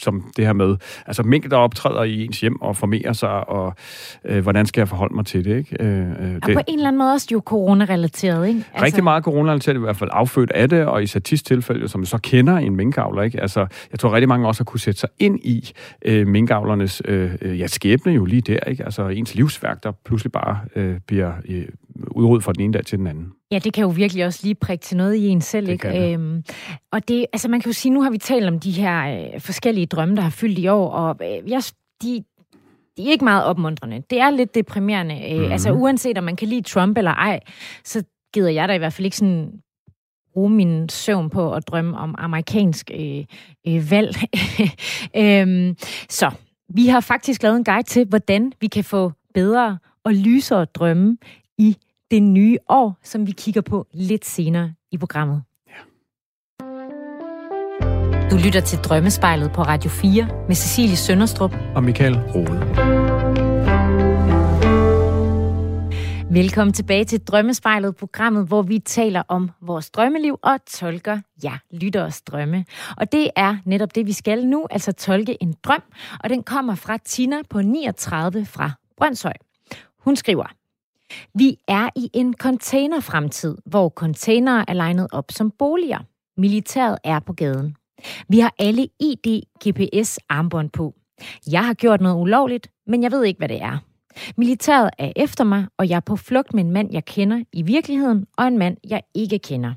som 0.03 0.31
det 0.37 0.45
her 0.45 0.53
med, 0.53 0.75
altså 1.05 1.23
mink, 1.23 1.51
der 1.51 1.57
optræder 1.57 2.03
i 2.03 2.25
ens 2.25 2.41
hjem 2.41 2.61
og 2.61 2.77
formerer 2.77 3.13
sig, 3.13 3.49
og 3.49 3.73
øh, 4.25 4.43
hvordan 4.43 4.65
skal 4.65 4.81
jeg 4.81 4.87
forholde 4.87 5.15
mig 5.15 5.25
til 5.25 5.45
det, 5.45 5.57
ikke? 5.57 5.83
Øh, 5.83 6.09
øh, 6.09 6.15
det. 6.17 6.43
Og 6.43 6.53
på 6.53 6.61
en 6.67 6.75
eller 6.75 6.87
anden 6.87 6.97
måde 6.97 7.13
også 7.13 7.27
jo 7.31 7.41
corona-relateret, 7.45 8.47
ikke? 8.47 8.63
Altså... 8.73 8.85
Rigtig 8.85 9.03
meget 9.03 9.23
corona-relateret, 9.23 9.75
i 9.75 9.79
hvert 9.79 9.97
fald 9.97 10.09
affødt 10.13 10.51
af 10.51 10.69
det, 10.69 10.85
og 10.85 11.03
i 11.03 11.07
Satis 11.07 11.43
tilfælde, 11.43 11.87
som 11.87 12.05
så 12.05 12.17
kender 12.17 12.57
en 12.57 12.75
minkavler, 12.75 13.21
ikke? 13.21 13.41
Altså, 13.41 13.67
jeg 13.91 13.99
tror 13.99 14.13
rigtig 14.13 14.27
mange 14.27 14.47
også 14.47 14.61
har 14.61 14.65
kunne 14.65 14.79
sætte 14.79 14.99
sig 14.99 15.09
ind 15.19 15.39
i 15.43 15.71
øh, 16.05 16.27
minkavlernes 16.27 17.01
øh, 17.05 17.59
ja, 17.59 17.67
skæbne 17.67 18.11
jo 18.11 18.25
lige 18.25 18.41
der, 18.41 18.59
ikke? 18.59 18.85
Altså 18.85 19.07
ens 19.07 19.35
livsværk, 19.35 19.83
der 19.83 19.91
pludselig 20.05 20.31
bare 20.31 20.59
øh, 20.75 20.99
bliver 21.07 21.31
øh, 21.49 21.65
udryddet 22.11 22.43
fra 22.43 22.53
den 22.53 22.61
ene 22.61 22.73
dag 22.73 22.85
til 22.85 22.97
den 22.97 23.07
anden. 23.07 23.31
Ja, 23.51 23.59
det 23.59 23.73
kan 23.73 23.81
jo 23.81 23.89
virkelig 23.89 24.25
også 24.25 24.39
lige 24.43 24.55
prikke 24.55 24.83
til 24.83 24.97
noget 24.97 25.15
i 25.15 25.27
en 25.27 25.41
selv, 25.41 25.65
det 25.65 25.71
ikke? 25.71 26.13
Øhm, 26.13 26.43
og 26.91 27.07
det, 27.07 27.25
altså 27.33 27.49
man 27.49 27.61
kan 27.61 27.69
jo 27.69 27.73
sige, 27.73 27.91
nu 27.91 28.01
har 28.01 28.09
vi 28.09 28.17
talt 28.17 28.47
om 28.47 28.59
de 28.59 28.71
her 28.71 29.29
øh, 29.33 29.41
forskellige 29.41 29.85
drømme, 29.85 30.15
der 30.15 30.21
har 30.21 30.29
fyldt 30.29 30.59
i 30.59 30.67
år, 30.67 30.89
og 30.89 31.17
øh, 31.21 31.51
jeg, 31.51 31.63
de, 32.01 32.23
de 32.97 33.07
er 33.07 33.11
ikke 33.11 33.25
meget 33.25 33.43
opmuntrende. 33.43 34.03
Det 34.09 34.19
er 34.19 34.29
lidt 34.29 34.55
deprimerende. 34.55 35.15
Øh, 35.31 35.37
mm-hmm. 35.37 35.51
Altså 35.51 35.71
uanset 35.71 36.17
om 36.17 36.23
man 36.23 36.35
kan 36.35 36.47
lide 36.47 36.61
Trump 36.61 36.97
eller 36.97 37.11
ej, 37.11 37.39
så 37.83 38.03
gider 38.33 38.49
jeg 38.49 38.67
da 38.67 38.73
i 38.73 38.77
hvert 38.77 38.93
fald 38.93 39.05
ikke 39.05 39.17
sådan 39.17 39.61
bruge 40.33 40.49
min 40.49 40.89
søvn 40.89 41.29
på 41.29 41.53
at 41.53 41.67
drømme 41.67 41.97
om 41.97 42.15
amerikansk 42.17 42.91
øh, 42.93 43.25
øh, 43.67 43.91
valg. 43.91 44.15
øhm, 45.21 45.77
så 46.09 46.31
vi 46.69 46.87
har 46.87 46.99
faktisk 46.99 47.43
lavet 47.43 47.57
en 47.57 47.63
guide 47.63 47.87
til, 47.87 48.05
hvordan 48.05 48.51
vi 48.61 48.67
kan 48.67 48.83
få 48.83 49.11
bedre 49.33 49.77
og 50.03 50.13
lysere 50.13 50.65
drømme 50.65 51.17
i 51.57 51.77
det 52.11 52.23
nye 52.23 52.57
år, 52.69 52.97
som 53.03 53.27
vi 53.27 53.31
kigger 53.31 53.61
på 53.61 53.87
lidt 53.93 54.25
senere 54.25 54.73
i 54.91 54.97
programmet. 54.97 55.43
Du 58.31 58.37
lytter 58.45 58.61
til 58.65 58.79
Drømmespejlet 58.79 59.51
på 59.51 59.61
Radio 59.61 59.89
4 59.89 60.27
med 60.47 60.55
Cecilie 60.55 60.95
Sønderstrup 60.95 61.55
Og 61.75 61.83
Michael 61.83 62.19
Rode. 62.19 62.99
Velkommen 66.31 66.73
tilbage 66.73 67.05
til 67.05 67.19
Drømmespejlet, 67.19 67.95
programmet, 67.95 68.47
hvor 68.47 68.61
vi 68.61 68.79
taler 68.79 69.23
om 69.27 69.49
vores 69.61 69.89
drømmeliv 69.89 70.39
og 70.41 70.65
tolker 70.65 71.19
ja, 71.43 71.57
lytteres 71.71 72.21
drømme. 72.21 72.65
Og 72.97 73.11
det 73.11 73.29
er 73.35 73.57
netop 73.65 73.95
det, 73.95 74.05
vi 74.05 74.13
skal 74.13 74.45
nu, 74.45 74.67
altså 74.71 74.91
tolke 74.91 75.43
en 75.43 75.55
drøm, 75.63 75.83
og 76.23 76.29
den 76.29 76.43
kommer 76.43 76.75
fra 76.75 76.97
Tina 76.97 77.35
på 77.49 77.61
39 77.61 78.45
fra 78.45 78.71
Brøndshøj. 78.97 79.33
Hun 79.99 80.15
skriver, 80.15 80.53
vi 81.33 81.57
er 81.67 81.89
i 81.95 82.09
en 82.13 82.33
containerfremtid, 82.33 83.57
hvor 83.65 83.89
containere 83.89 84.69
er 84.69 84.73
legnet 84.73 85.07
op 85.11 85.31
som 85.31 85.51
boliger. 85.51 85.99
Militæret 86.37 86.97
er 87.03 87.19
på 87.19 87.33
gaden. 87.33 87.75
Vi 88.29 88.39
har 88.39 88.53
alle 88.59 88.87
ID, 88.99 89.41
GPS, 89.65 90.19
armbånd 90.29 90.69
på. 90.69 90.95
Jeg 91.51 91.65
har 91.65 91.73
gjort 91.73 92.01
noget 92.01 92.21
ulovligt, 92.21 92.67
men 92.87 93.03
jeg 93.03 93.11
ved 93.11 93.23
ikke, 93.23 93.37
hvad 93.37 93.49
det 93.49 93.61
er. 93.61 93.77
Militæret 94.37 94.89
er 94.97 95.11
efter 95.15 95.43
mig, 95.43 95.67
og 95.77 95.89
jeg 95.89 95.95
er 95.95 95.99
på 95.99 96.15
flugt 96.15 96.53
med 96.53 96.63
en 96.63 96.71
mand, 96.71 96.93
jeg 96.93 97.05
kender 97.05 97.43
i 97.53 97.61
virkeligheden, 97.61 98.25
og 98.37 98.47
en 98.47 98.57
mand, 98.57 98.77
jeg 98.89 99.01
ikke 99.13 99.39
kender. 99.39 99.73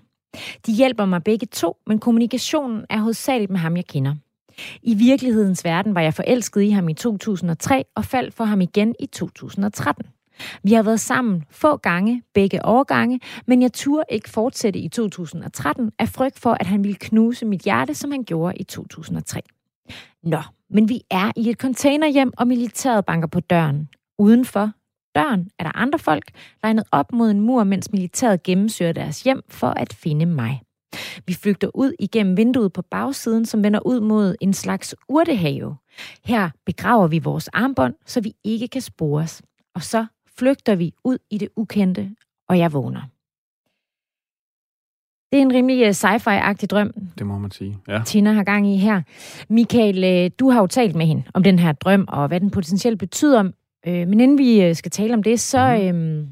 De 0.66 0.73
hjælper 0.73 1.05
mig 1.05 1.25
begge 1.25 1.47
to, 1.47 1.77
men 1.87 1.99
kommunikationen 1.99 2.85
er 2.90 2.99
hovedsageligt 2.99 3.51
med 3.51 3.59
ham, 3.59 3.77
jeg 3.77 3.87
kender. 3.87 4.14
I 4.83 4.95
virkelighedens 4.95 5.64
verden 5.64 5.95
var 5.95 6.01
jeg 6.01 6.14
forelsket 6.14 6.62
i 6.62 6.71
ham 6.71 6.88
i 6.88 6.95
2003 6.95 7.85
og 7.97 8.05
faldt 8.05 8.35
for 8.35 8.45
ham 8.45 8.61
igen 8.61 8.95
i 9.01 9.07
2013. 9.07 10.05
Vi 10.62 10.73
har 10.73 10.83
været 10.83 11.01
sammen 11.01 11.45
få 11.51 11.77
gange, 11.77 12.23
begge 12.35 12.64
årgange, 12.64 13.21
men 13.47 13.62
jeg 13.62 13.73
turde 13.73 14.05
ikke 14.11 14.31
fortsætte 14.31 14.79
i 14.79 14.88
2013 14.88 15.90
af 15.99 16.09
frygt 16.09 16.38
for, 16.38 16.57
at 16.61 16.66
han 16.66 16.85
ville 16.85 16.97
knuse 17.01 17.47
mit 17.47 17.61
hjerte, 17.61 17.95
som 17.95 18.11
han 18.11 18.25
gjorde 18.25 18.57
i 18.57 18.64
2003. 18.64 19.40
Nå, 20.23 20.42
men 20.71 20.88
vi 20.88 21.01
er 21.11 21.33
i 21.37 21.51
et 21.51 21.57
containerhjem, 21.57 22.33
og 22.38 22.49
militæret 22.49 23.05
banker 23.05 23.29
på 23.29 23.40
døren. 23.40 23.88
Udenfor 24.18 24.71
døren 25.14 25.51
er 25.59 25.64
der 25.64 25.77
andre 25.77 25.99
folk, 25.99 26.31
legnet 26.62 26.85
op 26.92 27.12
mod 27.12 27.31
en 27.31 27.40
mur, 27.40 27.64
mens 27.64 27.92
militæret 27.92 28.42
gennemsøger 28.42 28.92
deres 28.92 29.23
hjem 29.23 29.42
for 29.49 29.68
at 29.68 29.92
finde 29.92 30.27
mig. 30.27 30.62
Vi 31.27 31.35
flygter 31.35 31.68
ud 31.75 31.92
igennem 31.99 32.37
vinduet 32.37 32.73
på 32.73 32.83
bagsiden, 32.83 33.47
som 33.47 33.64
vender 33.64 33.87
ud 33.87 34.01
mod 34.01 34.35
en 34.40 34.55
slags 34.55 34.95
urtehave. 35.09 35.77
Her 36.25 36.51
begraver 36.66 37.07
vi 37.07 37.18
vores 37.18 37.49
armbånd, 37.49 37.95
så 38.07 38.21
vi 38.21 38.33
ikke 38.45 38.68
kan 38.68 38.81
spores. 38.81 39.42
Og 39.75 39.83
så 39.83 40.07
flygter 40.38 40.75
vi 40.75 40.95
ud 41.05 41.18
i 41.31 41.38
det 41.38 41.49
ukendte, 41.57 42.11
og 42.49 42.59
jeg 42.59 42.73
vågner. 42.73 43.01
Det 45.33 45.38
er 45.38 45.42
en 45.42 45.53
rimelig 45.53 45.83
øh, 45.83 45.90
sci-fi-agtig 45.95 46.66
drøm, 46.68 46.92
Det 47.18 47.27
må 47.27 47.38
man 47.38 47.51
sige. 47.51 47.79
Ja. 47.88 48.03
Tina 48.07 48.33
har 48.33 48.45
gang 48.45 48.66
i 48.75 48.77
her. 48.77 49.03
Michael, 49.49 50.05
øh, 50.05 50.31
du 50.38 50.51
har 50.51 50.61
jo 50.61 50.66
talt 50.66 50.97
med 50.97 51.07
hende 51.07 51.23
om 51.35 51.42
den 51.42 51.59
her 51.59 51.73
drøm, 51.73 52.05
og 52.09 52.29
hvad 52.29 52.40
den 52.40 52.51
potentielt 52.51 52.99
betyder. 52.99 53.45
Øh, 53.87 54.09
Men 54.09 54.21
inden 54.21 54.38
vi 54.38 54.75
skal 54.75 54.90
tale 54.90 55.14
om 55.14 55.23
det, 55.23 55.40
så... 55.40 55.81
Øhm, 55.83 56.29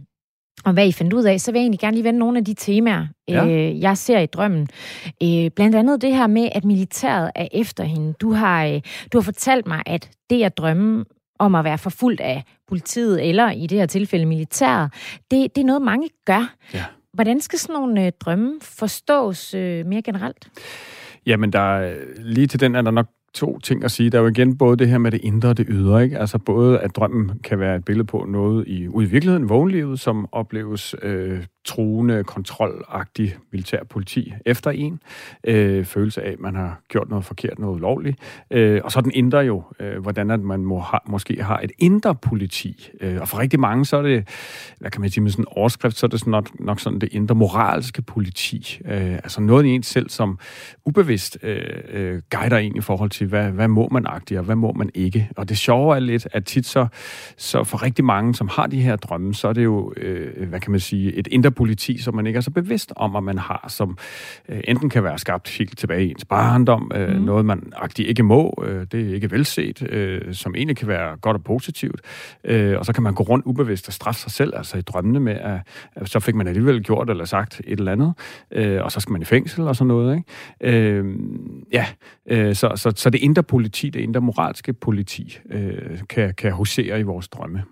og 0.64 0.72
hvad 0.72 0.88
I 0.88 0.92
fandt 0.92 1.12
ud 1.12 1.24
af, 1.24 1.40
så 1.40 1.52
vil 1.52 1.58
jeg 1.58 1.62
egentlig 1.64 1.80
gerne 1.80 1.96
lige 1.96 2.04
vende 2.04 2.18
nogle 2.18 2.38
af 2.38 2.44
de 2.44 2.54
temaer, 2.54 3.06
Ja. 3.28 3.46
øh, 3.46 3.80
jeg 3.80 3.96
ser 3.98 4.18
i 4.18 4.26
drømmen. 4.26 4.68
Øh, 5.22 5.50
blandt 5.50 5.74
andet 5.76 6.02
det 6.02 6.16
her 6.16 6.26
med, 6.26 6.48
at 6.52 6.64
militæret 6.64 7.30
er 7.34 7.48
efter 7.52 7.84
hende. 7.84 8.12
Du 8.12 8.32
har, 8.32 8.66
øh, 8.66 8.80
du 9.12 9.18
har 9.18 9.22
fortalt 9.22 9.66
mig, 9.66 9.82
at 9.86 10.10
det 10.30 10.42
at 10.42 10.58
drømme 10.58 11.04
om 11.40 11.54
at 11.54 11.64
være 11.64 11.78
forfulgt 11.78 12.20
af 12.20 12.44
politiet, 12.68 13.28
eller 13.28 13.50
i 13.50 13.66
det 13.66 13.78
her 13.78 13.86
tilfælde 13.86 14.26
militæret, 14.26 14.92
det, 15.30 15.56
det 15.56 15.60
er 15.60 15.66
noget, 15.66 15.82
mange 15.82 16.08
gør. 16.26 16.54
Ja. 16.74 16.84
Hvordan 17.12 17.40
skal 17.40 17.58
sådan 17.58 17.74
nogle 17.74 18.06
øh, 18.06 18.12
drømme 18.20 18.54
forstås 18.62 19.54
øh, 19.54 19.86
mere 19.86 20.02
generelt? 20.02 20.48
Jamen, 21.26 21.52
der 21.52 21.78
er, 21.78 21.94
lige 22.18 22.46
til 22.46 22.60
den 22.60 22.74
er 22.74 22.82
der 22.82 22.90
nok 22.90 23.06
to 23.34 23.58
ting 23.58 23.84
at 23.84 23.90
sige. 23.90 24.10
Der 24.10 24.18
er 24.18 24.22
jo 24.22 24.28
igen 24.28 24.58
både 24.58 24.76
det 24.76 24.88
her 24.88 24.98
med 24.98 25.10
det 25.10 25.20
indre 25.22 25.48
og 25.48 25.56
det 25.56 25.66
ydre, 25.68 26.04
ikke? 26.04 26.18
Altså 26.18 26.38
både, 26.38 26.78
at 26.78 26.96
drømmen 26.96 27.38
kan 27.44 27.60
være 27.60 27.76
et 27.76 27.84
billede 27.84 28.06
på 28.06 28.24
noget 28.28 28.68
i, 28.68 28.88
ude 28.88 29.06
i 29.06 29.10
virkeligheden, 29.10 29.48
vågenlivet, 29.48 30.00
som 30.00 30.28
opleves 30.32 30.94
øh, 31.02 31.44
truende, 31.64 32.24
kontrolagtig 32.24 33.36
militær 33.52 33.84
politi 33.84 34.34
efter 34.46 34.70
en. 34.70 35.00
Øh, 35.46 35.84
følelse 35.84 36.22
af, 36.22 36.32
at 36.32 36.40
man 36.40 36.54
har 36.54 36.80
gjort 36.88 37.08
noget 37.08 37.24
forkert, 37.24 37.58
noget 37.58 37.74
ulovligt. 37.74 38.18
Øh, 38.50 38.80
og 38.84 38.92
så 38.92 39.00
den 39.00 39.10
indre 39.14 39.38
jo, 39.38 39.62
øh, 39.80 40.02
hvordan 40.02 40.30
at 40.30 40.40
man 40.40 40.64
må 40.64 40.78
ha, 40.78 40.98
måske 41.06 41.42
har 41.42 41.60
et 41.60 41.72
indre 41.78 42.14
politi. 42.14 42.90
Øh, 43.00 43.20
og 43.20 43.28
for 43.28 43.38
rigtig 43.38 43.60
mange, 43.60 43.84
så 43.84 43.96
er 43.96 44.02
det, 44.02 44.28
hvad 44.78 44.90
kan 44.90 45.00
man 45.00 45.10
sige 45.10 45.22
med 45.22 45.30
sådan 45.30 45.42
en 45.42 45.48
overskrift, 45.56 45.96
så 45.96 46.06
er 46.06 46.08
det 46.08 46.20
sådan 46.20 46.30
nok, 46.30 46.60
nok 46.60 46.80
sådan 46.80 46.98
det 46.98 47.08
indre 47.12 47.34
moralske 47.34 48.02
politi. 48.02 48.80
Øh, 48.84 49.12
altså 49.12 49.40
noget 49.40 49.66
i 49.66 49.68
en 49.68 49.82
selv, 49.82 50.10
som 50.10 50.38
ubevidst 50.84 51.38
øh, 51.42 51.62
øh, 51.88 52.22
guider 52.30 52.58
en 52.58 52.76
i 52.76 52.80
forhold 52.80 53.10
til, 53.10 53.26
hvad, 53.26 53.50
hvad 53.50 53.68
må 53.68 53.88
man 53.88 54.06
agtigt, 54.06 54.38
og 54.38 54.44
hvad 54.44 54.56
må 54.56 54.72
man 54.72 54.90
ikke. 54.94 55.28
Og 55.36 55.48
det 55.48 55.58
sjove 55.58 55.96
er 55.96 56.00
lidt, 56.00 56.28
at 56.32 56.44
tit 56.44 56.66
så, 56.66 56.86
så 57.36 57.64
for 57.64 57.82
rigtig 57.82 58.04
mange, 58.04 58.34
som 58.34 58.48
har 58.48 58.66
de 58.66 58.80
her 58.80 58.96
drømme, 58.96 59.34
så 59.34 59.48
er 59.48 59.52
det 59.52 59.64
jo, 59.64 59.92
øh, 59.96 60.48
hvad 60.48 60.60
kan 60.60 60.70
man 60.70 60.80
sige, 60.80 61.12
et 61.14 61.26
indre 61.26 61.49
politi, 61.50 61.98
som 61.98 62.14
man 62.14 62.26
ikke 62.26 62.36
er 62.36 62.40
så 62.40 62.50
bevidst 62.50 62.92
om, 62.96 63.16
at 63.16 63.22
man 63.22 63.38
har, 63.38 63.64
som 63.68 63.98
øh, 64.48 64.60
enten 64.64 64.90
kan 64.90 65.04
være 65.04 65.18
skabt 65.18 65.48
helt 65.48 65.78
tilbage 65.78 66.06
i 66.06 66.10
ens 66.10 66.24
barndom, 66.24 66.92
øh, 66.94 67.16
mm. 67.16 67.22
noget 67.22 67.44
man 67.44 67.72
agtigt 67.76 68.08
ikke 68.08 68.22
må, 68.22 68.64
øh, 68.66 68.86
det 68.92 69.10
er 69.10 69.14
ikke 69.14 69.30
velset, 69.30 69.82
øh, 69.82 70.34
som 70.34 70.54
egentlig 70.54 70.76
kan 70.76 70.88
være 70.88 71.16
godt 71.16 71.36
og 71.36 71.44
positivt, 71.44 72.00
øh, 72.44 72.78
og 72.78 72.86
så 72.86 72.92
kan 72.92 73.02
man 73.02 73.14
gå 73.14 73.22
rundt 73.22 73.46
ubevidst 73.46 73.88
og 73.88 73.92
straffe 73.92 74.20
sig 74.20 74.32
selv, 74.32 74.52
altså 74.56 74.78
i 74.78 74.80
drømmene 74.80 75.20
med, 75.20 75.32
at, 75.32 75.60
at 75.96 76.08
så 76.08 76.20
fik 76.20 76.34
man 76.34 76.46
alligevel 76.46 76.82
gjort 76.82 77.10
eller 77.10 77.24
sagt 77.24 77.60
et 77.64 77.78
eller 77.78 77.92
andet, 77.92 78.14
øh, 78.50 78.82
og 78.82 78.92
så 78.92 79.00
skal 79.00 79.12
man 79.12 79.22
i 79.22 79.24
fængsel 79.24 79.68
og 79.68 79.76
sådan 79.76 79.88
noget, 79.88 80.16
ikke? 80.16 80.78
Øh, 80.78 81.04
ja, 81.72 81.86
øh, 82.26 82.54
så, 82.54 82.72
så, 82.76 82.92
så 82.96 83.10
det 83.10 83.18
indre 83.18 83.42
politi, 83.42 83.90
det 83.90 84.00
indre 84.00 84.20
moralske 84.20 84.72
politi, 84.72 85.38
øh, 85.50 85.98
kan, 86.08 86.34
kan 86.34 86.52
husere 86.52 87.00
i 87.00 87.02
vores 87.02 87.28
drømme. 87.28 87.62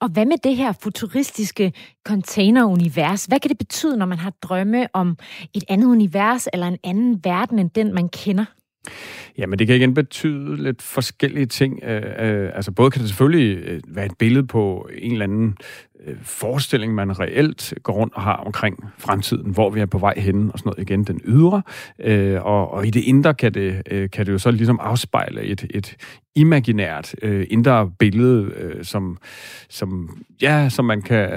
Og 0.00 0.08
hvad 0.08 0.26
med 0.26 0.36
det 0.44 0.56
her 0.56 0.72
futuristiske 0.72 1.72
containerunivers? 2.06 3.24
Hvad 3.24 3.40
kan 3.40 3.48
det 3.48 3.58
betyde, 3.58 3.96
når 3.96 4.06
man 4.06 4.18
har 4.18 4.32
drømme 4.42 4.86
om 4.92 5.16
et 5.54 5.64
andet 5.68 5.86
univers 5.86 6.48
eller 6.52 6.66
en 6.66 6.78
anden 6.84 7.20
verden 7.24 7.58
end 7.58 7.70
den, 7.70 7.94
man 7.94 8.08
kender? 8.08 8.44
Jamen, 9.38 9.58
det 9.58 9.66
kan 9.66 9.76
igen 9.76 9.94
betyde 9.94 10.62
lidt 10.62 10.82
forskellige 10.82 11.46
ting. 11.46 11.84
Øh, 11.84 12.02
øh, 12.18 12.50
altså, 12.54 12.72
både 12.72 12.90
kan 12.90 13.00
det 13.00 13.08
selvfølgelig 13.08 13.58
øh, 13.64 13.80
være 13.88 14.06
et 14.06 14.18
billede 14.18 14.46
på 14.46 14.88
en 14.98 15.12
eller 15.12 15.24
anden 15.24 15.56
forestilling, 16.22 16.94
man 16.94 17.20
reelt 17.20 17.74
går 17.82 17.92
rundt 17.92 18.14
og 18.14 18.22
har 18.22 18.36
omkring 18.36 18.84
fremtiden, 18.98 19.50
hvor 19.50 19.70
vi 19.70 19.80
er 19.80 19.86
på 19.86 19.98
vej 19.98 20.14
hen, 20.16 20.50
og 20.52 20.58
sådan 20.58 20.70
noget 20.70 20.90
igen, 20.90 21.04
den 21.04 21.20
ydre. 21.24 21.62
Øh, 21.98 22.46
og, 22.46 22.70
og 22.70 22.86
i 22.86 22.90
det 22.90 23.00
indre 23.00 23.34
kan 23.34 23.54
det, 23.54 23.82
øh, 23.90 24.10
kan 24.10 24.26
det 24.26 24.32
jo 24.32 24.38
så 24.38 24.50
ligesom 24.50 24.78
afspejle 24.82 25.42
et, 25.42 25.66
et 25.70 25.96
imaginært 26.34 27.14
øh, 27.22 27.46
indre 27.50 27.90
billede, 27.98 28.52
øh, 28.56 28.84
som, 28.84 29.18
som, 29.68 30.20
ja, 30.42 30.68
som 30.68 30.84
man 30.84 31.02
kan, 31.02 31.28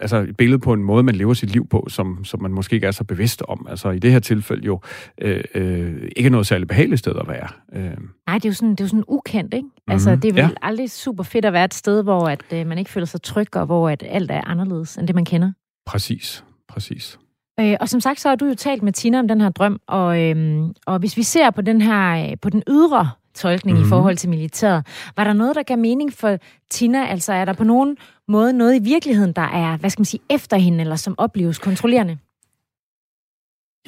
altså 0.00 0.16
et 0.16 0.36
billede 0.36 0.58
på 0.58 0.72
en 0.72 0.82
måde, 0.82 1.02
man 1.02 1.14
lever 1.14 1.34
sit 1.34 1.50
liv 1.50 1.68
på, 1.68 1.86
som, 1.88 2.24
som 2.24 2.42
man 2.42 2.50
måske 2.50 2.74
ikke 2.74 2.86
er 2.86 2.90
så 2.90 3.04
bevidst 3.04 3.42
om. 3.48 3.66
Altså 3.70 3.90
i 3.90 3.98
det 3.98 4.12
her 4.12 4.18
tilfælde 4.18 4.66
jo 4.66 4.80
øh, 5.20 5.44
øh, 5.54 6.10
ikke 6.16 6.30
noget 6.30 6.46
særligt 6.46 6.68
behageligt 6.68 6.98
sted 6.98 7.12
at 7.20 7.28
være. 7.28 7.48
Øh, 7.72 7.96
Nej, 8.26 8.38
det 8.38 8.44
er 8.44 8.48
jo 8.48 8.54
sådan, 8.54 8.70
det 8.70 8.80
er 8.80 8.84
jo 8.84 8.88
sådan 8.88 9.04
ukendt, 9.08 9.54
ikke? 9.54 9.66
Mm-hmm. 9.66 9.92
Altså, 9.92 10.16
det 10.16 10.24
er 10.24 10.32
vel 10.32 10.42
ja. 10.42 10.48
aldrig 10.62 10.90
super 10.90 11.22
fedt 11.22 11.44
at 11.44 11.52
være 11.52 11.64
et 11.64 11.74
sted, 11.74 12.02
hvor 12.02 12.28
at, 12.28 12.44
øh, 12.52 12.66
man 12.66 12.78
ikke 12.78 12.90
føler 12.90 13.06
sig 13.06 13.22
tryg, 13.22 13.56
og 13.56 13.66
hvor 13.66 13.88
at 13.88 14.02
alt 14.10 14.30
er 14.30 14.48
anderledes 14.48 14.96
end 14.96 15.06
det, 15.06 15.14
man 15.14 15.24
kender. 15.24 15.52
præcis, 15.86 16.44
præcis. 16.68 17.18
Øh, 17.60 17.76
og 17.80 17.88
som 17.88 18.00
sagt, 18.00 18.20
så 18.20 18.28
har 18.28 18.36
du 18.36 18.44
jo 18.44 18.54
talt 18.54 18.82
med 18.82 18.92
Tina 18.92 19.18
om 19.18 19.28
den 19.28 19.40
her 19.40 19.48
drøm, 19.48 19.80
og, 19.86 20.22
øhm, 20.22 20.72
og 20.86 20.98
hvis 20.98 21.16
vi 21.16 21.22
ser 21.22 21.50
på 21.50 21.60
den 21.62 21.80
her, 21.80 22.30
øh, 22.30 22.36
på 22.42 22.50
den 22.50 22.62
ydre 22.68 23.10
tolkning 23.34 23.74
mm-hmm. 23.74 23.82
i 23.82 23.86
Mhm. 23.86 23.88
forhold 23.88 24.16
til 24.16 24.30
militæret, 24.30 24.86
var 25.16 25.24
der 25.24 25.32
noget, 25.32 25.56
der 25.56 25.62
gav 25.62 25.78
mening 25.78 26.12
for 26.12 26.36
Tina? 26.70 27.06
Altså 27.06 27.32
er 27.32 27.44
der 27.44 27.52
på 27.52 27.64
nogen 27.64 27.96
måde 28.28 28.52
noget 28.52 28.76
i 28.80 28.82
virkeligheden, 28.84 29.32
der 29.32 29.42
er, 29.42 29.76
hvad 29.76 29.90
skal 29.90 30.00
man 30.00 30.04
sige, 30.04 30.20
efter 30.30 30.56
hende, 30.56 30.80
eller 30.80 30.96
som 30.96 31.14
opleves 31.18 31.58
kontrollerende? 31.58 32.18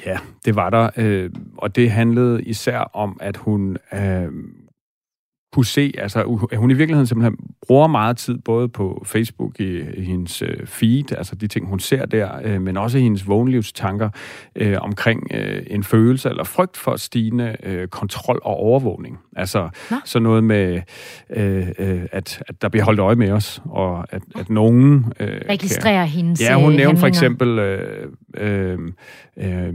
Ja, 0.05 0.17
det 0.45 0.55
var 0.55 0.69
der, 0.69 0.89
øh, 0.97 1.29
og 1.57 1.75
det 1.75 1.91
handlede 1.91 2.43
især 2.43 2.79
om, 2.79 3.17
at 3.21 3.37
hun 3.37 3.77
øh, 3.93 4.27
kunne 5.53 5.65
se, 5.65 5.93
altså 5.97 6.23
hun 6.55 6.71
i 6.71 6.73
virkeligheden 6.73 7.07
simpelthen 7.07 7.37
bruger 7.67 7.87
meget 7.87 8.17
tid 8.17 8.37
både 8.37 8.69
på 8.69 9.03
Facebook 9.05 9.59
i, 9.59 9.79
i 9.97 10.03
hendes 10.03 10.41
øh, 10.41 10.67
feed, 10.67 11.11
altså 11.17 11.35
de 11.35 11.47
ting, 11.47 11.67
hun 11.67 11.79
ser 11.79 12.05
der, 12.05 12.29
øh, 12.43 12.61
men 12.61 12.77
også 12.77 12.97
i 12.97 13.01
hendes 13.01 13.27
vågenlivstanker 13.27 14.09
øh, 14.55 14.77
omkring 14.79 15.27
øh, 15.33 15.63
en 15.67 15.83
følelse 15.83 16.29
eller 16.29 16.43
frygt 16.43 16.77
for 16.77 16.95
stigende 16.95 17.55
øh, 17.63 17.87
kontrol 17.87 18.41
og 18.43 18.55
overvågning. 18.55 19.19
Altså 19.35 19.69
Nå. 19.91 19.97
så 20.05 20.19
noget 20.19 20.43
med, 20.43 20.81
øh, 21.29 21.67
øh, 21.79 22.01
at, 22.11 22.43
at 22.47 22.61
der 22.61 22.69
bliver 22.69 22.85
holdt 22.85 22.99
øje 22.99 23.15
med 23.15 23.31
os, 23.31 23.61
og 23.65 24.05
at, 24.09 24.21
at 24.35 24.49
nogen... 24.49 25.13
Øh, 25.19 25.41
Registrerer 25.49 26.05
hendes 26.05 26.41
Ja, 26.41 26.55
hun 26.55 26.71
øh, 26.71 26.77
nævnte 26.77 26.99
for 26.99 27.07
eksempel, 27.07 27.59
øh, 27.59 28.07
øh, 28.37 28.79
øh, 29.37 29.73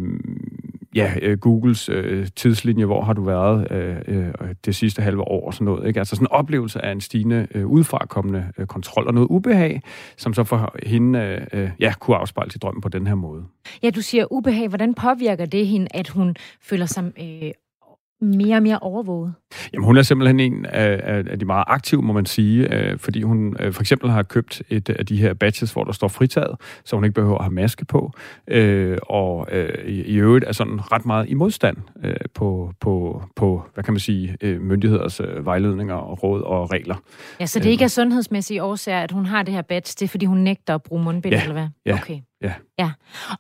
ja, 0.95 1.13
øh, 1.23 1.39
Googles 1.39 1.89
øh, 1.89 2.27
tidslinje, 2.37 2.85
hvor 2.85 3.03
har 3.03 3.13
du 3.13 3.25
været 3.25 3.73
øh, 3.73 3.97
øh, 4.09 4.33
det 4.65 4.75
sidste 4.75 5.03
halve 5.03 5.23
år 5.23 5.47
og 5.47 5.55
sådan 5.55 5.65
noget. 5.65 5.87
Ikke? 5.87 6.01
Altså 6.01 6.17
sådan 6.17 6.25
en 6.25 6.33
oplevelse 6.33 6.85
af 6.85 6.93
en 6.93 7.01
stigende 7.01 7.47
øh, 7.55 7.67
udfrakommende 7.67 8.53
øh, 8.59 8.67
kontrol 8.67 9.07
og 9.07 9.15
noget 9.15 9.27
ubehag, 9.31 9.83
som 10.17 10.35
så 10.35 10.45
for 10.45 10.75
hende 10.87 11.19
øh, 11.53 11.63
øh 11.63 11.71
ja, 11.81 11.93
kunne 12.01 12.17
afspejle 12.17 12.51
sig 12.51 12.63
drømmen 12.63 12.81
på 12.81 12.89
den 12.89 13.07
her 13.07 13.15
måde. 13.15 13.45
Ja, 13.83 13.91
du 13.91 14.01
siger 14.01 14.33
ubehag. 14.33 14.69
Hvordan 14.69 14.95
påvirker 14.95 15.47
det 15.47 15.67
hende, 15.67 15.87
at 15.91 16.09
hun 16.09 16.37
føler 16.63 16.87
sig 16.87 17.13
øh, 17.21 17.51
mere 18.21 18.57
og 18.57 18.63
mere 18.63 18.79
overvåget? 18.79 19.35
Jamen, 19.73 19.85
hun 19.85 19.97
er 19.97 20.03
simpelthen 20.03 20.41
en 20.41 20.67
af, 20.67 21.23
af 21.31 21.39
de 21.39 21.45
meget 21.45 21.65
aktive, 21.67 22.03
må 22.03 22.13
man 22.13 22.27
sige, 22.27 22.75
øh, 22.75 22.99
fordi 22.99 23.23
hun 23.23 23.57
øh, 23.61 23.73
for 23.73 23.81
eksempel 23.81 24.11
har 24.11 24.23
købt 24.23 24.63
et 24.69 24.91
af 24.91 25.07
de 25.07 25.17
her 25.17 25.35
badges, 25.35 25.73
hvor 25.73 25.85
der 25.85 25.93
står 25.93 26.09
fritaget, 26.09 26.57
så 26.85 26.97
hun 26.97 27.05
ikke 27.05 27.15
behøver 27.15 27.39
at 27.39 27.45
have 27.45 27.55
maske 27.55 27.85
på, 27.85 28.13
øh, 28.49 28.99
og 29.03 29.47
øh, 29.53 29.89
i, 29.89 30.03
i 30.03 30.17
øvrigt 30.17 30.45
er 30.45 30.53
sådan 30.53 30.93
ret 30.93 31.07
meget 31.07 31.29
i 31.29 31.35
modstand 31.35 31.77
øh, 32.05 32.15
på, 32.35 32.73
på, 32.81 33.23
på, 33.37 33.63
hvad 33.75 33.85
kan 33.85 33.93
man 33.93 34.01
sige, 34.01 34.37
øh, 34.41 34.61
myndigheders 34.61 35.21
øh, 35.21 35.47
vejledninger 35.47 35.95
og 35.95 36.23
råd 36.23 36.43
og 36.43 36.73
regler. 36.73 36.97
Ja, 37.41 37.47
så 37.47 37.59
det 37.59 37.71
ikke 37.71 37.85
er 37.85 37.89
sundhedsmæssige 37.89 38.63
årsager, 38.63 39.01
at 39.01 39.13
hun 39.13 39.27
har 39.27 39.43
det 39.43 39.55
her 39.55 39.63
badge, 39.63 39.95
det 39.99 40.03
er 40.03 40.09
fordi 40.09 40.27
hun 40.27 40.39
nægter 40.39 40.75
at 40.75 40.83
bruge 40.83 41.05
mundbind, 41.05 41.35
ja, 41.35 41.43
eller 41.43 41.53
hvad? 41.53 41.69
Ja, 41.87 41.95
okay. 41.95 42.19
Ja. 42.43 42.53
ja. 42.79 42.91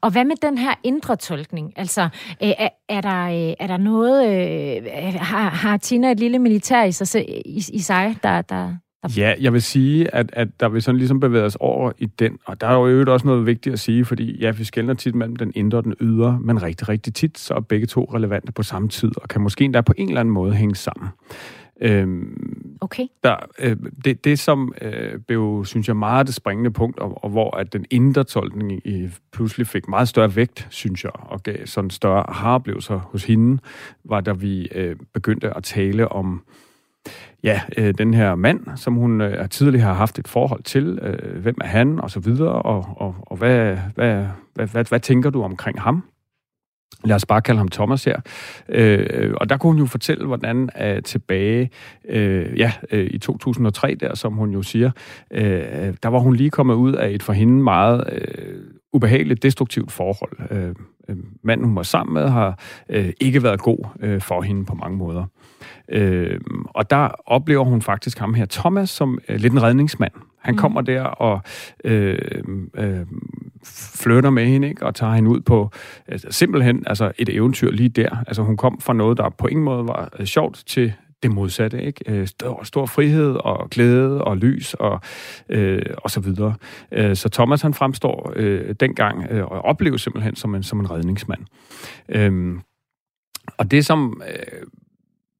Og 0.01 0.11
hvad 0.13 0.25
med 0.25 0.37
den 0.43 0.59
her 0.59 0.75
indre 0.85 1.17
tolkning? 1.17 1.73
Altså, 1.77 2.03
øh, 2.43 2.53
er, 2.59 2.69
er, 2.89 3.01
der, 3.01 3.25
øh, 3.27 3.55
er 3.61 3.67
der 3.67 3.77
noget... 3.77 4.27
Øh, 4.27 5.15
har, 5.21 5.49
har 5.49 5.77
Tina 5.77 6.11
et 6.11 6.21
lille 6.21 6.39
militær 6.39 6.85
i 6.85 6.93
sig, 6.93 7.29
i, 7.47 7.63
i 7.73 7.79
sig 7.79 8.17
der, 8.23 8.43
der, 8.43 8.77
der... 9.03 9.11
Ja, 9.17 9.35
jeg 9.41 9.53
vil 9.53 9.63
sige, 9.63 10.15
at, 10.15 10.31
at 10.33 10.49
der 10.61 10.69
vil 10.69 10.83
sådan 10.83 10.99
ligesom 10.99 11.21
bevæge 11.21 11.45
os 11.45 11.57
over 11.61 11.93
i 11.99 12.07
den, 12.07 12.39
og 12.45 12.61
der 12.61 12.67
er 12.67 12.75
jo 12.75 12.87
øvrigt 12.87 13.11
også 13.11 13.27
noget 13.27 13.47
vigtigt 13.47 13.73
at 13.73 13.81
sige, 13.81 14.05
fordi 14.05 14.39
ja, 14.41 14.51
vi 14.51 14.65
skældner 14.65 14.95
tit 14.95 15.15
mellem 15.15 15.37
den 15.37 15.53
indre 15.55 15.79
og 15.79 15.85
den 15.85 15.95
ydre, 16.01 16.39
men 16.41 16.63
rigtig, 16.63 16.89
rigtig 16.89 17.15
tit, 17.15 17.39
så 17.39 17.55
er 17.55 17.61
begge 17.61 17.87
to 17.87 18.11
relevante 18.15 18.53
på 18.53 18.63
samme 18.63 18.89
tid, 18.89 19.11
og 19.23 19.29
kan 19.29 19.41
måske 19.41 19.65
endda 19.65 19.81
på 19.81 19.93
en 19.97 20.09
eller 20.09 20.21
anden 20.21 20.35
måde 20.35 20.55
hænge 20.55 20.77
sammen. 20.77 21.09
Øhm, 21.81 22.77
okay. 22.81 23.07
Der, 23.25 23.37
øh, 23.59 23.77
det, 24.05 24.25
det, 24.25 24.39
som 24.39 24.75
øh, 24.81 25.19
blev, 25.19 25.65
synes 25.67 25.89
jeg, 25.89 25.97
meget 25.97 26.27
det 26.27 26.35
springende 26.35 26.71
punkt, 26.71 26.99
og, 26.99 27.25
og 27.25 27.31
hvor 27.31 27.57
at 27.57 27.73
den 27.73 27.85
indre 27.91 28.25
tolkning 28.25 28.87
i, 28.87 29.09
pludselig 29.33 29.67
fik 29.67 29.89
meget 29.89 30.09
større 30.09 30.37
vægt, 30.37 30.67
synes 30.71 31.05
jeg, 31.05 31.13
og 31.15 31.43
gav 31.43 31.67
sådan 31.67 31.91
større 31.91 32.31
aha-oplevelser 32.31 32.99
hos 32.99 33.25
hende, 33.25 33.59
var 34.05 34.21
da 34.21 34.33
vi 34.33 34.69
øh, 34.75 34.97
begyndte 35.15 35.57
at 35.57 35.65
tale 35.65 36.09
om 36.09 36.43
ja, 37.43 37.61
øh, 37.77 37.95
den 37.99 38.15
her 38.15 38.35
mand, 38.35 38.67
som 38.77 38.95
hun 38.95 39.21
øh, 39.21 39.49
tidligere 39.49 39.87
har 39.87 39.95
haft 39.95 40.19
et 40.19 40.29
forhold 40.29 40.63
til. 40.63 40.99
Øh, 41.03 41.43
hvem 41.43 41.57
er 41.61 41.67
han, 41.67 42.01
og 42.01 42.11
så 42.11 42.21
videre, 42.21 42.63
og, 42.63 42.87
og, 42.97 43.15
og 43.21 43.37
hvad, 43.37 43.77
hvad, 43.95 44.25
hvad, 44.55 44.67
hvad, 44.67 44.85
hvad 44.85 45.01
tænker 45.01 45.31
du 45.31 45.43
omkring 45.43 45.81
ham? 45.81 46.05
Lad 47.05 47.17
os 47.17 47.27
bare 47.27 47.43
kalde 47.43 47.59
ham 47.59 47.69
Thomas 47.69 48.05
her. 48.05 48.21
Øh, 48.69 49.35
og 49.37 49.49
der 49.49 49.57
kunne 49.57 49.73
hun 49.73 49.79
jo 49.79 49.87
fortælle, 49.87 50.27
hvordan 50.27 50.71
øh, 50.81 51.03
tilbage 51.03 51.71
øh, 52.09 52.59
ja, 52.59 52.73
øh, 52.91 53.11
i 53.11 53.19
2003, 53.19 53.95
der 53.95 54.15
som 54.15 54.33
hun 54.33 54.51
jo 54.51 54.63
siger, 54.63 54.91
øh, 55.31 55.95
der 56.03 56.09
var 56.09 56.19
hun 56.19 56.37
lige 56.37 56.51
kommet 56.51 56.75
ud 56.75 56.93
af 56.93 57.11
et 57.11 57.23
for 57.23 57.33
hende 57.33 57.63
meget 57.63 58.05
øh, 58.13 58.55
ubehageligt, 58.93 59.43
destruktivt 59.43 59.93
forhold. 59.93 60.33
Øh, 60.51 60.75
øh, 61.09 61.17
manden, 61.43 61.67
hun 61.67 61.77
var 61.77 61.83
sammen 61.83 62.15
med, 62.15 62.29
har 62.29 62.59
øh, 62.89 63.13
ikke 63.21 63.43
været 63.43 63.61
god 63.61 63.87
øh, 64.01 64.21
for 64.21 64.43
hende 64.43 64.65
på 64.65 64.75
mange 64.75 64.97
måder. 64.97 65.25
Øh, 65.89 66.41
og 66.65 66.91
der 66.91 67.09
oplever 67.27 67.65
hun 67.65 67.83
faktisk 67.83 68.19
ham 68.19 68.35
her, 68.35 68.47
Thomas, 68.51 68.91
som 68.91 69.19
øh, 69.29 69.37
lidt 69.37 69.53
en 69.53 69.63
redningsmand. 69.63 70.13
Han 70.39 70.55
mm. 70.55 70.59
kommer 70.59 70.81
der 70.81 71.03
og 71.03 71.41
øh, 71.85 72.19
øh, 72.75 73.07
flytter 74.03 74.31
med 74.31 74.47
hende, 74.47 74.69
ikke? 74.69 74.87
og 74.87 74.95
tager 74.95 75.15
hende 75.15 75.31
ud 75.31 75.41
på 75.41 75.71
altså, 76.09 76.27
simpelthen 76.31 76.83
altså, 76.87 77.13
et 77.19 77.29
eventyr 77.29 77.71
lige 77.71 77.89
der. 77.89 78.25
Altså 78.27 78.43
hun 78.43 78.57
kom 78.57 78.81
fra 78.81 78.93
noget, 78.93 79.19
der 79.19 79.29
på 79.29 79.47
ingen 79.47 79.65
måde 79.65 79.87
var 79.87 80.09
øh, 80.19 80.27
sjovt, 80.27 80.63
til 80.67 80.93
det 81.23 81.31
modsatte, 81.31 81.83
ikke? 81.83 82.05
Øh, 82.07 82.27
stor, 82.27 82.65
stor 82.65 82.87
frihed 82.87 83.35
og 83.35 83.71
glæde 83.71 84.25
og 84.25 84.37
lys 84.37 84.75
og, 84.75 85.01
øh, 85.49 85.83
og 85.97 86.11
så 86.11 86.21
videre. 86.21 86.55
Øh, 86.93 87.17
så 87.17 87.29
Thomas 87.29 87.63
han 87.63 87.75
fremstår 87.75 88.33
øh, 88.37 88.75
dengang 88.81 89.27
øh, 89.31 89.45
og 89.45 89.65
opleves 89.65 90.03
simpelthen 90.03 90.37
som 90.37 90.55
en, 90.55 90.63
som 90.63 90.81
en 90.81 90.91
redningsmand. 90.91 91.41
Øhm, 92.09 92.61
og 93.57 93.71
det 93.71 93.87
som 93.87 94.23
øh, 94.29 94.63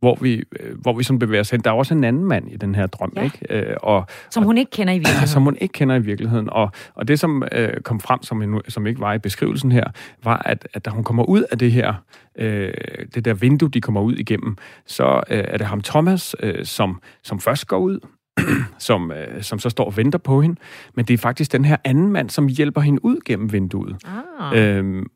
hvor 0.01 0.19
vi, 0.21 0.43
øh, 0.61 0.79
hvor 0.81 0.93
vi 0.93 1.03
sådan 1.03 1.19
bevæger 1.19 1.41
os 1.41 1.51
hen. 1.51 1.61
Der 1.61 1.71
er 1.71 1.75
også 1.75 1.95
en 1.95 2.05
anden 2.05 2.25
mand 2.25 2.53
i 2.53 2.57
den 2.57 2.75
her 2.75 2.87
drøm, 2.87 3.13
ja. 3.17 3.23
ikke? 3.23 3.39
Øh, 3.51 3.77
og, 3.83 4.07
som 4.31 4.45
hun 4.45 4.59
ikke 4.59 4.71
kender 4.71 4.93
i 4.93 4.99
virkeligheden. 4.99 5.29
Som 5.39 5.43
hun 5.43 5.57
ikke 5.61 5.73
kender 5.73 5.95
i 5.95 6.03
virkeligheden. 6.03 6.51
Og, 6.51 6.71
og 6.95 7.09
det, 7.09 7.21
som 7.21 7.43
øh, 7.53 7.81
kom 7.81 8.01
frem, 8.01 8.23
som, 8.23 8.43
en, 8.43 8.61
som 8.69 8.87
ikke 8.87 9.01
var 9.01 9.15
i 9.15 9.19
beskrivelsen 9.19 9.73
her, 9.73 9.85
var, 10.25 10.43
at, 10.45 10.69
at 10.75 10.85
da 10.85 10.91
hun 10.91 11.05
kommer 11.05 11.25
ud 11.25 11.43
af 11.51 11.59
det 11.59 11.73
her, 11.73 11.95
øh, 12.39 12.73
det 13.15 13.25
der 13.25 13.35
vindue, 13.35 13.69
de 13.69 13.81
kommer 13.81 14.01
ud 14.01 14.15
igennem, 14.15 14.57
så 14.87 15.21
øh, 15.31 15.45
er 15.49 15.59
det 15.59 15.67
ham 15.67 15.81
Thomas, 15.81 16.37
øh, 16.41 16.65
som, 16.65 17.01
som 17.25 17.41
først 17.41 17.67
går 17.67 17.79
ud, 17.79 18.01
som, 18.79 19.13
øh, 19.13 19.43
som 19.43 19.59
så 19.59 19.71
står 19.71 19.85
og 19.85 19.97
venter 19.97 20.19
på 20.19 20.43
hende. 20.43 20.61
Men 20.95 21.05
det 21.05 21.15
er 21.15 21.19
faktisk 21.19 21.53
den 21.53 21.65
her 21.65 21.77
anden 21.85 22.13
mand, 22.13 22.31
som 22.31 22.49
hjælper 22.49 22.81
hende 22.81 23.05
ud 23.05 23.17
gennem 23.25 23.53
vinduet. 23.53 23.97
Ah. 24.39 24.77
Øhm, 24.77 25.07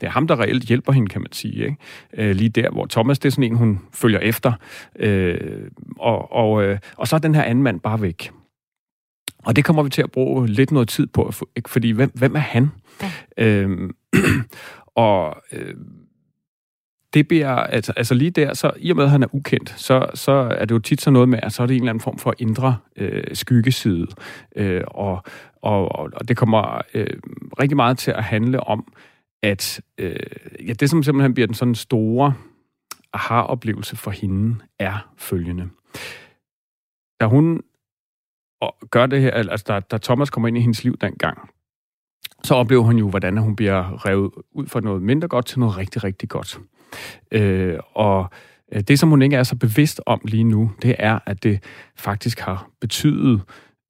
det 0.00 0.06
er 0.06 0.10
ham, 0.10 0.26
der 0.26 0.40
reelt 0.40 0.64
hjælper 0.64 0.92
hende, 0.92 1.08
kan 1.08 1.20
man 1.20 1.32
sige. 1.32 1.64
Ikke? 1.64 1.76
Øh, 2.14 2.36
lige 2.36 2.48
der, 2.48 2.70
hvor 2.70 2.86
Thomas, 2.86 3.18
det 3.18 3.28
er 3.28 3.30
sådan 3.30 3.44
en, 3.44 3.56
hun 3.56 3.80
følger 3.92 4.18
efter. 4.18 4.52
Øh, 4.98 5.70
og, 5.98 6.32
og, 6.32 6.64
øh, 6.64 6.78
og 6.96 7.08
så 7.08 7.16
er 7.16 7.20
den 7.20 7.34
her 7.34 7.42
anden 7.42 7.64
mand 7.64 7.80
bare 7.80 8.02
væk. 8.02 8.30
Og 9.44 9.56
det 9.56 9.64
kommer 9.64 9.82
vi 9.82 9.90
til 9.90 10.02
at 10.02 10.10
bruge 10.10 10.46
lidt 10.46 10.70
noget 10.70 10.88
tid 10.88 11.06
på, 11.06 11.32
ikke? 11.56 11.70
fordi 11.70 11.90
hvem, 11.90 12.10
hvem 12.14 12.36
er 12.36 12.40
han? 12.40 12.70
Ja. 13.02 13.10
Øhm, 13.38 13.90
og 14.94 15.36
øh, 15.52 15.74
det 17.14 17.28
bliver, 17.28 17.50
altså, 17.50 17.92
altså 17.96 18.14
lige 18.14 18.30
der, 18.30 18.54
så 18.54 18.70
i 18.76 18.90
og 18.90 18.96
med, 18.96 19.04
at 19.04 19.10
han 19.10 19.22
er 19.22 19.34
ukendt, 19.34 19.74
så, 19.76 20.06
så 20.14 20.32
er 20.32 20.64
det 20.64 20.74
jo 20.74 20.78
tit 20.78 21.00
så 21.00 21.10
noget 21.10 21.28
med, 21.28 21.38
at 21.42 21.52
så 21.52 21.62
er 21.62 21.66
det 21.66 21.74
en 21.74 21.82
eller 21.82 21.90
anden 21.90 22.02
form 22.02 22.18
for 22.18 22.34
indre 22.38 22.76
øh, 22.96 23.24
skyggeside. 23.32 24.06
Øh, 24.56 24.82
og, 24.86 25.22
og, 25.62 25.92
og 25.92 26.28
det 26.28 26.36
kommer 26.36 26.80
øh, 26.94 27.06
rigtig 27.60 27.76
meget 27.76 27.98
til 27.98 28.10
at 28.10 28.24
handle 28.24 28.60
om, 28.60 28.92
at 29.42 29.80
øh, 29.98 30.16
ja, 30.68 30.72
det, 30.72 30.90
som 30.90 31.02
simpelthen 31.02 31.34
bliver 31.34 31.46
den 31.46 31.54
sådan 31.54 31.74
store 31.74 32.34
aha-oplevelse 33.12 33.96
for 33.96 34.10
hende, 34.10 34.56
er 34.78 35.12
følgende. 35.16 35.68
Da 37.20 37.26
hun 37.26 37.62
gør 38.90 39.06
det 39.06 39.20
her, 39.20 39.30
altså 39.30 39.64
da, 39.68 39.80
da 39.80 39.98
Thomas 39.98 40.30
kommer 40.30 40.48
ind 40.48 40.56
i 40.56 40.60
hendes 40.60 40.84
liv 40.84 40.96
dengang, 41.00 41.50
så 42.44 42.54
oplever 42.54 42.82
hun 42.82 42.98
jo, 42.98 43.08
hvordan 43.08 43.38
hun 43.38 43.56
bliver 43.56 44.06
revet 44.06 44.30
ud 44.52 44.66
fra 44.66 44.80
noget 44.80 45.02
mindre 45.02 45.28
godt 45.28 45.46
til 45.46 45.60
noget 45.60 45.76
rigtig, 45.76 46.04
rigtig 46.04 46.28
godt. 46.28 46.60
Øh, 47.32 47.78
og 47.94 48.30
øh, 48.72 48.80
det, 48.80 48.98
som 48.98 49.08
hun 49.08 49.22
ikke 49.22 49.36
er 49.36 49.42
så 49.42 49.56
bevidst 49.56 50.00
om 50.06 50.20
lige 50.24 50.44
nu, 50.44 50.72
det 50.82 50.96
er, 50.98 51.18
at 51.26 51.42
det 51.42 51.64
faktisk 51.96 52.40
har 52.40 52.70
betydet 52.80 53.42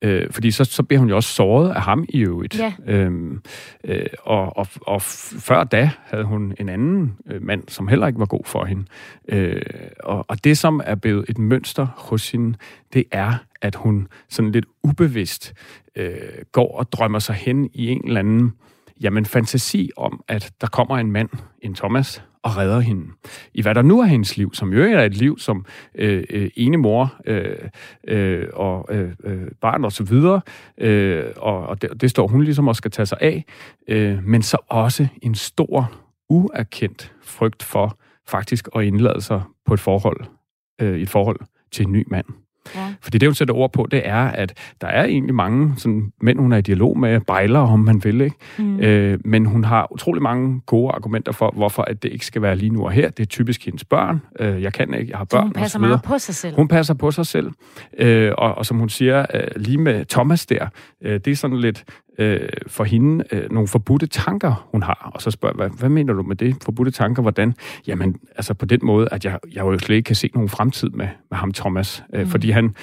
Øh, 0.02 0.30
fordi 0.30 0.50
så, 0.50 0.64
så 0.64 0.82
bliver 0.82 1.00
hun 1.00 1.08
jo 1.08 1.16
også 1.16 1.34
såret 1.34 1.70
af 1.70 1.82
ham 1.82 2.04
i 2.08 2.20
øvrigt. 2.20 2.58
Ja. 2.58 2.72
Øhm, 2.86 3.42
øh, 3.84 4.06
og, 4.22 4.56
og, 4.56 4.66
og 4.80 5.02
før 5.02 5.64
da 5.64 5.90
havde 6.04 6.24
hun 6.24 6.54
en 6.60 6.68
anden 6.68 7.16
øh, 7.26 7.42
mand, 7.42 7.62
som 7.68 7.88
heller 7.88 8.06
ikke 8.06 8.18
var 8.18 8.26
god 8.26 8.44
for 8.44 8.64
hende. 8.64 8.84
Øh, 9.28 9.62
og, 10.00 10.24
og 10.28 10.44
det, 10.44 10.58
som 10.58 10.80
er 10.84 10.94
blevet 10.94 11.24
et 11.28 11.38
mønster 11.38 11.86
hos 11.96 12.30
hende, 12.30 12.58
det 12.92 13.04
er, 13.12 13.34
at 13.62 13.74
hun 13.74 14.08
sådan 14.28 14.52
lidt 14.52 14.66
ubevidst 14.82 15.54
øh, 15.96 16.14
går 16.52 16.78
og 16.78 16.92
drømmer 16.92 17.18
sig 17.18 17.34
hen 17.34 17.70
i 17.72 17.88
en 17.88 18.06
eller 18.06 18.20
anden 18.20 18.52
jamen, 19.00 19.24
fantasi 19.24 19.90
om, 19.96 20.24
at 20.28 20.52
der 20.60 20.66
kommer 20.66 20.98
en 20.98 21.12
mand, 21.12 21.28
en 21.62 21.74
Thomas, 21.74 22.22
og 22.42 22.56
redder 22.56 22.80
hende. 22.80 23.06
I 23.54 23.62
hvad 23.62 23.74
der 23.74 23.82
nu 23.82 24.00
er 24.00 24.04
hendes 24.04 24.36
liv, 24.36 24.54
som 24.54 24.72
jo 24.72 24.82
er 24.82 25.04
et 25.04 25.16
liv 25.16 25.38
som 25.38 25.66
øh, 25.94 26.24
øh, 26.30 26.50
ene 26.56 26.76
mor 26.76 27.14
øh, 27.26 27.56
øh, 28.08 28.48
og 28.52 28.86
øh, 28.90 29.10
øh, 29.24 29.48
barn 29.60 29.84
og 29.84 29.92
så 29.92 30.04
videre, 30.04 30.40
øh, 30.78 31.24
og, 31.36 31.66
og 31.66 31.82
det, 31.82 32.00
det 32.00 32.10
står 32.10 32.26
hun 32.26 32.44
ligesom 32.44 32.68
og 32.68 32.76
skal 32.76 32.90
tage 32.90 33.06
sig 33.06 33.18
af, 33.20 33.44
øh, 33.88 34.24
men 34.24 34.42
så 34.42 34.56
også 34.68 35.06
en 35.22 35.34
stor, 35.34 35.92
uerkendt 36.28 37.14
frygt 37.22 37.62
for 37.62 37.98
faktisk 38.28 38.68
at 38.76 38.84
indlade 38.84 39.20
sig 39.20 39.42
på 39.66 39.74
et 39.74 39.80
forhold, 39.80 40.20
øh, 40.80 41.00
et 41.00 41.08
forhold 41.08 41.40
til 41.72 41.86
en 41.86 41.92
ny 41.92 42.04
mand. 42.10 42.26
Ja. 42.74 42.94
Fordi 43.00 43.18
det, 43.18 43.28
hun 43.28 43.34
sætter 43.34 43.54
ord 43.54 43.72
på, 43.72 43.88
det 43.90 44.02
er, 44.04 44.24
at 44.24 44.54
der 44.80 44.86
er 44.86 45.04
egentlig 45.04 45.34
mange 45.34 45.74
sådan, 45.76 46.12
mænd, 46.20 46.38
hun 46.38 46.52
er 46.52 46.56
i 46.56 46.60
dialog 46.60 46.98
med, 46.98 47.20
bejler, 47.20 47.60
om 47.60 47.78
man 47.78 48.04
vil, 48.04 48.20
ikke? 48.20 48.36
Mm. 48.58 48.80
Øh, 48.80 49.18
men 49.24 49.46
hun 49.46 49.64
har 49.64 49.92
utrolig 49.92 50.22
mange 50.22 50.60
gode 50.66 50.92
argumenter 50.92 51.32
for, 51.32 51.52
hvorfor 51.56 51.82
at 51.82 52.02
det 52.02 52.12
ikke 52.12 52.26
skal 52.26 52.42
være 52.42 52.56
lige 52.56 52.70
nu 52.70 52.84
og 52.84 52.92
her. 52.92 53.10
Det 53.10 53.22
er 53.22 53.26
typisk 53.26 53.64
hendes 53.64 53.84
børn. 53.84 54.20
Øh, 54.40 54.62
jeg 54.62 54.72
kan 54.72 54.94
ikke, 54.94 55.10
jeg 55.10 55.18
har 55.18 55.24
børn. 55.24 55.40
Så 55.40 55.44
hun 55.44 55.52
passer 55.52 55.78
meget 55.78 56.02
på 56.02 56.18
sig 56.18 56.34
selv. 56.34 56.56
Hun 56.56 56.68
passer 56.68 56.94
på 56.94 57.10
sig 57.10 57.26
selv. 57.26 57.50
Øh, 57.98 58.32
og, 58.38 58.54
og 58.54 58.66
som 58.66 58.78
hun 58.78 58.88
siger, 58.88 59.26
øh, 59.34 59.42
lige 59.56 59.78
med 59.78 60.04
Thomas 60.04 60.46
der, 60.46 60.66
øh, 61.02 61.20
det 61.24 61.30
er 61.30 61.36
sådan 61.36 61.56
lidt, 61.56 61.84
øh, 62.20 62.48
for 62.66 62.84
hende 62.84 63.24
øh, 63.32 63.50
nogle 63.50 63.68
forbudte 63.68 64.06
tanker, 64.06 64.68
hun 64.72 64.82
har. 64.82 65.10
Og 65.14 65.22
så 65.22 65.30
spørger 65.30 65.56
hvad, 65.56 65.70
hvad 65.78 65.88
mener 65.88 66.12
du 66.12 66.22
med 66.22 66.36
det? 66.36 66.56
Forbudte 66.64 66.90
tanker, 66.90 67.22
hvordan? 67.22 67.54
Jamen, 67.86 68.16
altså 68.36 68.54
på 68.54 68.66
den 68.66 68.80
måde, 68.82 69.08
at 69.12 69.24
jeg, 69.24 69.38
jeg 69.54 69.60
jo 69.60 69.78
slet 69.78 69.96
ikke 69.96 70.06
kan 70.06 70.16
se 70.16 70.30
nogen 70.34 70.48
fremtid 70.48 70.88
med, 70.88 71.08
med 71.30 71.38
ham, 71.38 71.52
Thomas. 71.52 72.04
Øh, 72.14 72.20
mm. 72.20 72.26
Fordi 72.26 72.50
han, 72.50 72.74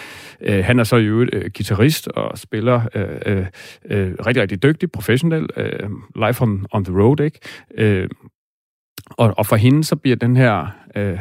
øh, 0.42 0.66
han 0.66 0.80
er 0.80 0.84
så 0.84 0.96
jo 0.98 1.12
øvrigt 1.12 1.36
øh, 1.36 1.52
guitarist 1.58 2.08
og 2.08 2.38
spiller 2.38 2.82
øh, 2.96 3.38
øh, 3.38 3.46
øh, 3.90 4.14
rigtig, 4.26 4.42
rigtig 4.42 4.64
dygtig, 4.64 4.92
professionel, 4.92 5.48
øh, 5.58 5.90
live 6.16 6.42
on, 6.42 6.66
on 6.72 6.86
the 6.86 7.02
road, 7.02 7.20
ikke? 7.20 7.40
Øh, 7.78 8.10
Og, 9.18 9.34
og 9.38 9.46
for 9.46 9.56
hende 9.56 9.84
så 9.84 9.96
bliver 9.96 10.16
den 10.16 10.38
her 10.38 10.68
øh, 10.96 11.20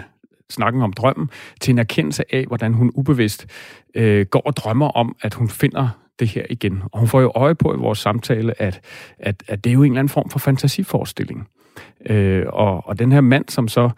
snakken 0.51 0.83
om 0.83 0.93
drømmen 0.93 1.31
til 1.61 1.73
en 1.73 1.79
erkendelse 1.79 2.35
af, 2.35 2.45
hvordan 2.47 2.75
hun 2.75 2.91
ubevidst 2.95 3.47
øh, 3.95 4.27
går 4.27 4.41
og 4.47 4.57
drømmer 4.57 4.89
om, 4.89 5.17
at 5.23 5.35
hun 5.35 5.49
finder 5.49 5.89
det 6.19 6.29
her 6.29 6.47
igen. 6.51 6.83
Og 6.93 6.99
hun 6.99 7.09
får 7.09 7.21
jo 7.21 7.33
øje 7.35 7.55
på 7.55 7.75
i 7.75 7.79
vores 7.79 7.99
samtale, 7.99 8.63
at, 8.63 8.81
at, 9.19 9.43
at 9.49 9.65
det 9.65 9.71
er 9.71 9.75
jo 9.75 9.83
en 9.83 9.93
eller 9.93 9.99
anden 9.99 10.09
form 10.09 10.31
for 10.31 10.39
fantasiforestilling. 10.39 11.49
Øh, 12.07 12.45
og, 12.49 12.87
og 12.87 12.99
den 12.99 13.13
her 13.13 13.21
mand, 13.21 13.45
som 13.49 13.69
så 13.69 13.91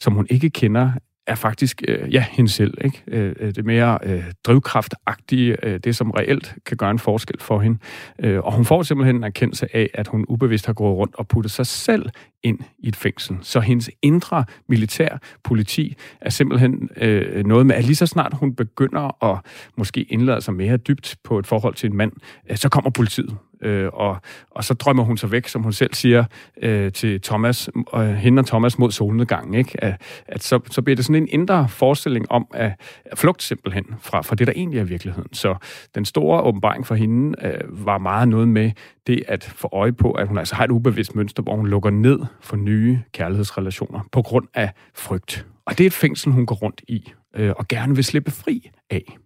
som 0.00 0.12
hun 0.12 0.26
ikke 0.30 0.50
kender, 0.50 0.92
er 1.30 1.34
faktisk, 1.34 1.82
øh, 1.88 2.14
ja, 2.14 2.24
hende 2.30 2.50
selv. 2.50 2.74
Ikke? 2.84 3.02
Øh, 3.08 3.34
øh, 3.40 3.54
det 3.54 3.64
mere 3.64 3.98
øh, 4.02 4.24
drivkraftagtige, 4.44 5.66
øh, 5.66 5.80
det 5.84 5.96
som 5.96 6.10
reelt 6.10 6.54
kan 6.66 6.76
gøre 6.76 6.90
en 6.90 6.98
forskel 6.98 7.40
for 7.40 7.60
hende. 7.60 7.78
Øh, 8.18 8.40
og 8.40 8.52
hun 8.52 8.64
får 8.64 8.82
simpelthen 8.82 9.16
en 9.16 9.24
erkendelse 9.24 9.76
af, 9.76 9.90
at 9.94 10.06
hun 10.06 10.24
ubevidst 10.28 10.66
har 10.66 10.72
gået 10.72 10.96
rundt 10.96 11.14
og 11.14 11.28
puttet 11.28 11.52
sig 11.52 11.66
selv 11.66 12.06
ind 12.42 12.58
i 12.78 12.88
et 12.88 12.96
fængsel. 12.96 13.38
Så 13.42 13.60
hendes 13.60 13.90
indre 14.02 14.44
militær 14.68 15.18
politi 15.44 15.94
er 16.20 16.30
simpelthen 16.30 16.88
øh, 16.96 17.44
noget 17.44 17.66
med, 17.66 17.74
at 17.74 17.84
lige 17.84 17.96
så 17.96 18.06
snart 18.06 18.34
hun 18.34 18.54
begynder 18.54 19.24
at 19.24 19.38
måske 19.76 20.02
indlade 20.02 20.40
sig 20.40 20.54
mere 20.54 20.76
dybt 20.76 21.16
på 21.24 21.38
et 21.38 21.46
forhold 21.46 21.74
til 21.74 21.90
en 21.90 21.96
mand, 21.96 22.12
øh, 22.50 22.56
så 22.56 22.68
kommer 22.68 22.90
politiet. 22.90 23.36
Øh, 23.62 23.88
og, 23.92 24.16
og 24.50 24.64
så 24.64 24.74
drømmer 24.74 25.02
hun 25.02 25.16
sig 25.16 25.32
væk, 25.32 25.48
som 25.48 25.62
hun 25.62 25.72
selv 25.72 25.94
siger, 25.94 26.24
øh, 26.62 26.92
til 26.92 27.20
Thomas, 27.20 27.70
øh, 27.94 28.00
hende 28.00 28.40
og 28.40 28.46
Thomas 28.46 28.78
mod 28.78 28.90
solnedgangen. 28.90 29.54
Ikke? 29.54 29.84
At, 29.84 30.02
at 30.28 30.42
så, 30.42 30.60
så 30.70 30.82
bliver 30.82 30.96
det 30.96 31.04
sådan 31.04 31.22
en 31.22 31.28
indre 31.30 31.68
forestilling 31.68 32.30
om 32.30 32.46
at, 32.54 32.72
at 33.04 33.18
flugt 33.18 33.42
simpelthen 33.42 33.84
fra, 34.00 34.20
fra 34.20 34.34
det, 34.34 34.46
der 34.46 34.52
egentlig 34.56 34.80
er 34.80 34.84
virkeligheden. 34.84 35.34
Så 35.34 35.54
den 35.94 36.04
store 36.04 36.42
åbenbaring 36.42 36.86
for 36.86 36.94
hende 36.94 37.46
øh, 37.46 37.86
var 37.86 37.98
meget 37.98 38.28
noget 38.28 38.48
med 38.48 38.70
det 39.06 39.22
at 39.28 39.44
få 39.44 39.68
øje 39.72 39.92
på, 39.92 40.12
at 40.12 40.28
hun 40.28 40.38
altså 40.38 40.54
har 40.54 40.64
et 40.64 40.70
ubevidst 40.70 41.14
mønster, 41.14 41.42
hvor 41.42 41.56
hun 41.56 41.66
lukker 41.66 41.90
ned 41.90 42.20
for 42.40 42.56
nye 42.56 43.00
kærlighedsrelationer 43.12 44.00
på 44.12 44.22
grund 44.22 44.48
af 44.54 44.70
frygt. 44.94 45.46
Og 45.64 45.78
det 45.78 45.84
er 45.84 45.86
et 45.86 45.92
fængsel, 45.92 46.32
hun 46.32 46.46
går 46.46 46.54
rundt 46.54 46.82
i 46.88 47.12
øh, 47.36 47.52
og 47.56 47.68
gerne 47.68 47.94
vil 47.94 48.04
slippe 48.04 48.30
fri 48.30 48.70
af. 48.90 49.16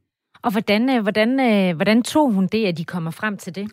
Og 0.45 0.53
hvordan, 0.53 0.91
øh, 0.91 1.03
hvordan, 1.03 1.41
øh, 1.41 1.77
hvordan 1.77 2.03
tog 2.03 2.33
hun 2.33 2.47
det, 2.53 2.67
at 2.67 2.79
de 2.79 2.85
kommer 2.85 3.11
frem 3.11 3.37
til 3.37 3.55
det? 3.55 3.69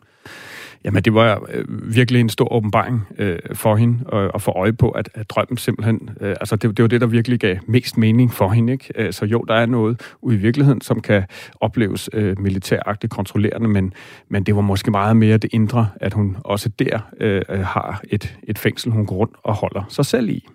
Jamen, 0.83 1.03
det 1.03 1.13
var 1.13 1.47
øh, 1.53 1.95
virkelig 1.95 2.19
en 2.21 2.29
stor 2.29 2.53
åbenbaring 2.53 3.07
øh, 3.17 3.39
for 3.53 3.75
hende 3.75 3.99
at, 4.13 4.31
at 4.33 4.41
få 4.41 4.51
øje 4.51 4.73
på, 4.73 4.89
at, 4.89 5.09
at 5.13 5.29
drømmen 5.29 5.57
simpelthen... 5.57 6.09
Øh, 6.21 6.29
altså, 6.29 6.55
det, 6.55 6.77
det 6.77 6.83
var 6.83 6.87
det, 6.87 7.01
der 7.01 7.07
virkelig 7.07 7.39
gav 7.39 7.57
mest 7.67 7.97
mening 7.97 8.33
for 8.33 8.49
hende, 8.49 8.73
ikke? 8.73 8.93
Øh, 8.95 9.13
så 9.13 9.25
jo, 9.25 9.39
der 9.47 9.53
er 9.53 9.65
noget 9.65 10.01
ude 10.21 10.35
i 10.35 10.39
virkeligheden, 10.39 10.81
som 10.81 11.01
kan 11.01 11.23
opleves 11.61 12.09
øh, 12.13 12.39
militæragtigt 12.39 13.13
kontrollerende, 13.13 13.67
men, 13.67 13.93
men 14.29 14.43
det 14.43 14.55
var 14.55 14.61
måske 14.61 14.91
meget 14.91 15.17
mere 15.17 15.37
det 15.37 15.49
indre, 15.53 15.89
at 15.95 16.13
hun 16.13 16.37
også 16.43 16.69
der 16.69 16.99
øh, 17.19 17.41
har 17.59 18.01
et, 18.09 18.37
et 18.43 18.57
fængsel, 18.57 18.91
hun 18.91 19.05
går 19.05 19.15
rundt 19.15 19.35
og 19.43 19.53
holder 19.53 19.83
sig 19.89 20.05
selv 20.05 20.29
i. 20.29 20.47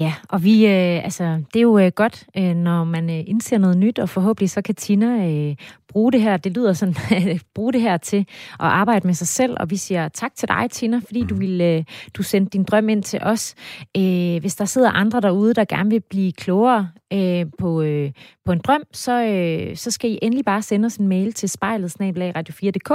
Ja, 0.00 0.14
og 0.28 0.44
vi, 0.44 0.66
øh, 0.66 1.04
altså, 1.04 1.24
det 1.24 1.56
er 1.56 1.62
jo 1.62 1.78
øh, 1.78 1.92
godt, 1.96 2.26
øh, 2.36 2.54
når 2.54 2.84
man 2.84 3.10
øh, 3.10 3.22
indser 3.26 3.58
noget 3.58 3.78
nyt, 3.78 3.98
og 3.98 4.08
forhåbentlig 4.08 4.50
så 4.50 4.62
kan 4.62 4.74
Tina 4.74 5.30
øh, 5.30 5.56
bruge 5.88 6.12
det 6.12 6.22
her, 6.22 6.36
det 6.36 6.56
lyder 6.56 6.72
sådan, 6.72 6.94
bruge 7.54 7.72
det 7.72 7.80
her 7.80 7.96
til 7.96 8.18
at 8.52 8.66
arbejde 8.66 9.06
med 9.06 9.14
sig 9.14 9.28
selv, 9.28 9.56
og 9.60 9.70
vi 9.70 9.76
siger 9.76 10.08
tak 10.08 10.34
til 10.34 10.48
dig, 10.48 10.70
Tina, 10.70 11.00
fordi 11.06 11.20
du 11.20 11.34
mhm. 11.34 11.40
vil, 11.40 11.60
øh, 11.60 11.84
du 12.14 12.22
sendte 12.22 12.50
din 12.50 12.64
drøm 12.64 12.88
ind 12.88 13.02
til 13.02 13.20
os. 13.22 13.54
Øh, 13.96 14.40
hvis 14.40 14.56
der 14.56 14.64
sidder 14.64 14.90
andre 14.90 15.20
derude, 15.20 15.54
der 15.54 15.64
gerne 15.64 15.90
vil 15.90 16.00
blive 16.00 16.32
klogere 16.32 16.88
øh, 17.12 17.46
på, 17.58 17.82
øh, 17.82 18.12
på 18.44 18.52
en 18.52 18.58
drøm, 18.58 18.82
så, 18.92 19.22
øh, 19.22 19.76
så 19.76 19.90
skal 19.90 20.10
I 20.10 20.18
endelig 20.22 20.44
bare 20.44 20.62
sende 20.62 20.86
os 20.86 20.96
en 20.96 21.08
mail 21.08 21.32
til 21.32 21.48
spejlet 21.48 22.00
radio4.dk 22.00 22.92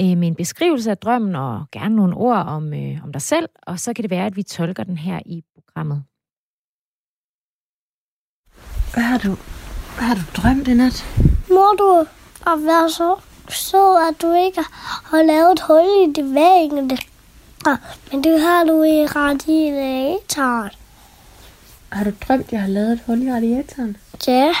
øh, 0.00 0.18
med 0.18 0.28
en 0.28 0.34
beskrivelse 0.34 0.90
af 0.90 0.98
drømmen, 0.98 1.36
og 1.36 1.64
gerne 1.72 1.96
nogle 1.96 2.16
ord 2.16 2.46
om, 2.46 2.74
øh, 2.74 3.04
om 3.04 3.12
dig 3.12 3.22
selv, 3.22 3.48
og 3.62 3.78
så 3.78 3.92
kan 3.92 4.02
det 4.02 4.10
være, 4.10 4.26
at 4.26 4.36
vi 4.36 4.42
tolker 4.42 4.84
den 4.84 4.98
her 4.98 5.20
i 5.26 5.42
programmet. 5.54 6.04
Hvad 8.92 9.02
har 9.02 9.18
du, 9.18 9.36
hvad 9.96 10.06
har 10.06 10.14
du 10.14 10.22
drømt 10.36 10.68
i 10.68 10.74
nat? 10.74 11.04
Må 11.48 11.74
du 11.78 12.06
at 12.46 12.64
være 12.66 12.90
så 12.90 13.16
så 13.52 14.08
at 14.08 14.22
du 14.22 14.32
ikke 14.32 14.64
har 15.04 15.22
lavet 15.22 15.52
et 15.52 15.60
hul 15.60 16.08
i 16.08 16.12
det 16.12 16.34
væggene. 16.34 16.98
Men 18.12 18.24
det 18.24 18.40
har 18.40 18.64
du 18.64 18.82
i 18.82 19.06
radiatoren. 19.06 20.70
Har 21.88 22.04
du 22.04 22.12
drømt, 22.28 22.46
at 22.46 22.52
jeg 22.52 22.60
har 22.60 22.68
lavet 22.68 22.92
et 22.92 23.00
hul 23.06 23.22
i 23.22 23.32
radiatoren? 23.32 23.96
Ja. 24.26 24.54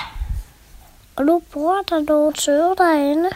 Og 1.16 1.24
nu 1.24 1.42
bor 1.52 1.78
der 1.88 2.00
nogle 2.00 2.32
tøve 2.32 2.74
derinde. 2.78 3.28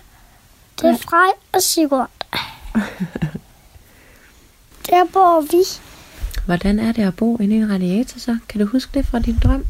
Det 0.81 0.91
er 0.91 0.97
Frej 0.97 1.33
og 1.53 1.63
Sigurd. 1.63 2.11
Der 4.91 5.05
bor 5.13 5.41
vi. 5.41 5.63
Hvordan 6.47 6.79
er 6.79 6.93
det 6.93 7.03
at 7.03 7.17
bo 7.17 7.37
inde 7.37 7.57
i 7.57 7.59
en 7.59 7.71
radiator 7.71 8.19
så? 8.19 8.39
Kan 8.49 8.61
du 8.61 8.67
huske 8.67 8.91
det 8.95 9.07
fra 9.07 9.19
din 9.19 9.39
drøm? 9.45 9.65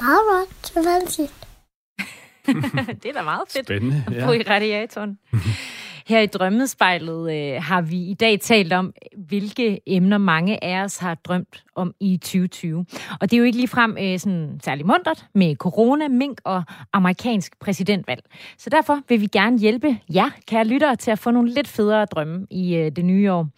Meget 0.00 0.20
godt, 0.30 0.74
det 0.74 0.76
er 0.76 1.00
fancy. 1.00 1.20
det 3.02 3.08
er 3.08 3.12
da 3.12 3.22
meget 3.22 3.42
fedt 3.48 3.66
Spændende, 3.66 4.04
at 4.06 4.26
bo 4.26 4.32
i 4.32 4.42
radiatoren. 4.42 5.18
Her 6.08 6.20
i 6.20 6.26
Drømmespejlet 6.26 7.32
øh, 7.32 7.62
har 7.62 7.80
vi 7.80 7.96
i 7.96 8.14
dag 8.14 8.40
talt 8.40 8.72
om, 8.72 8.92
hvilke 9.28 9.80
emner 9.86 10.18
mange 10.18 10.64
af 10.64 10.84
os 10.84 10.98
har 10.98 11.14
drømt 11.14 11.64
om 11.74 11.94
i 12.00 12.16
2020. 12.16 12.86
Og 13.20 13.30
det 13.30 13.32
er 13.32 13.38
jo 13.38 13.44
ikke 13.44 13.58
ligefrem 13.58 13.96
øh, 14.00 14.18
sådan 14.18 14.60
særlig 14.64 14.86
mundret 14.86 15.26
med 15.34 15.56
corona, 15.56 16.08
mink 16.08 16.40
og 16.44 16.62
amerikansk 16.92 17.60
præsidentvalg. 17.60 18.22
Så 18.58 18.70
derfor 18.70 19.00
vil 19.08 19.20
vi 19.20 19.26
gerne 19.26 19.58
hjælpe 19.58 19.98
jer, 20.14 20.30
kære 20.46 20.64
lyttere, 20.64 20.96
til 20.96 21.10
at 21.10 21.18
få 21.18 21.30
nogle 21.30 21.50
lidt 21.50 21.68
federe 21.68 22.04
drømme 22.04 22.46
i 22.50 22.74
øh, 22.76 22.92
det 22.96 23.04
nye 23.04 23.32
år. 23.32 23.48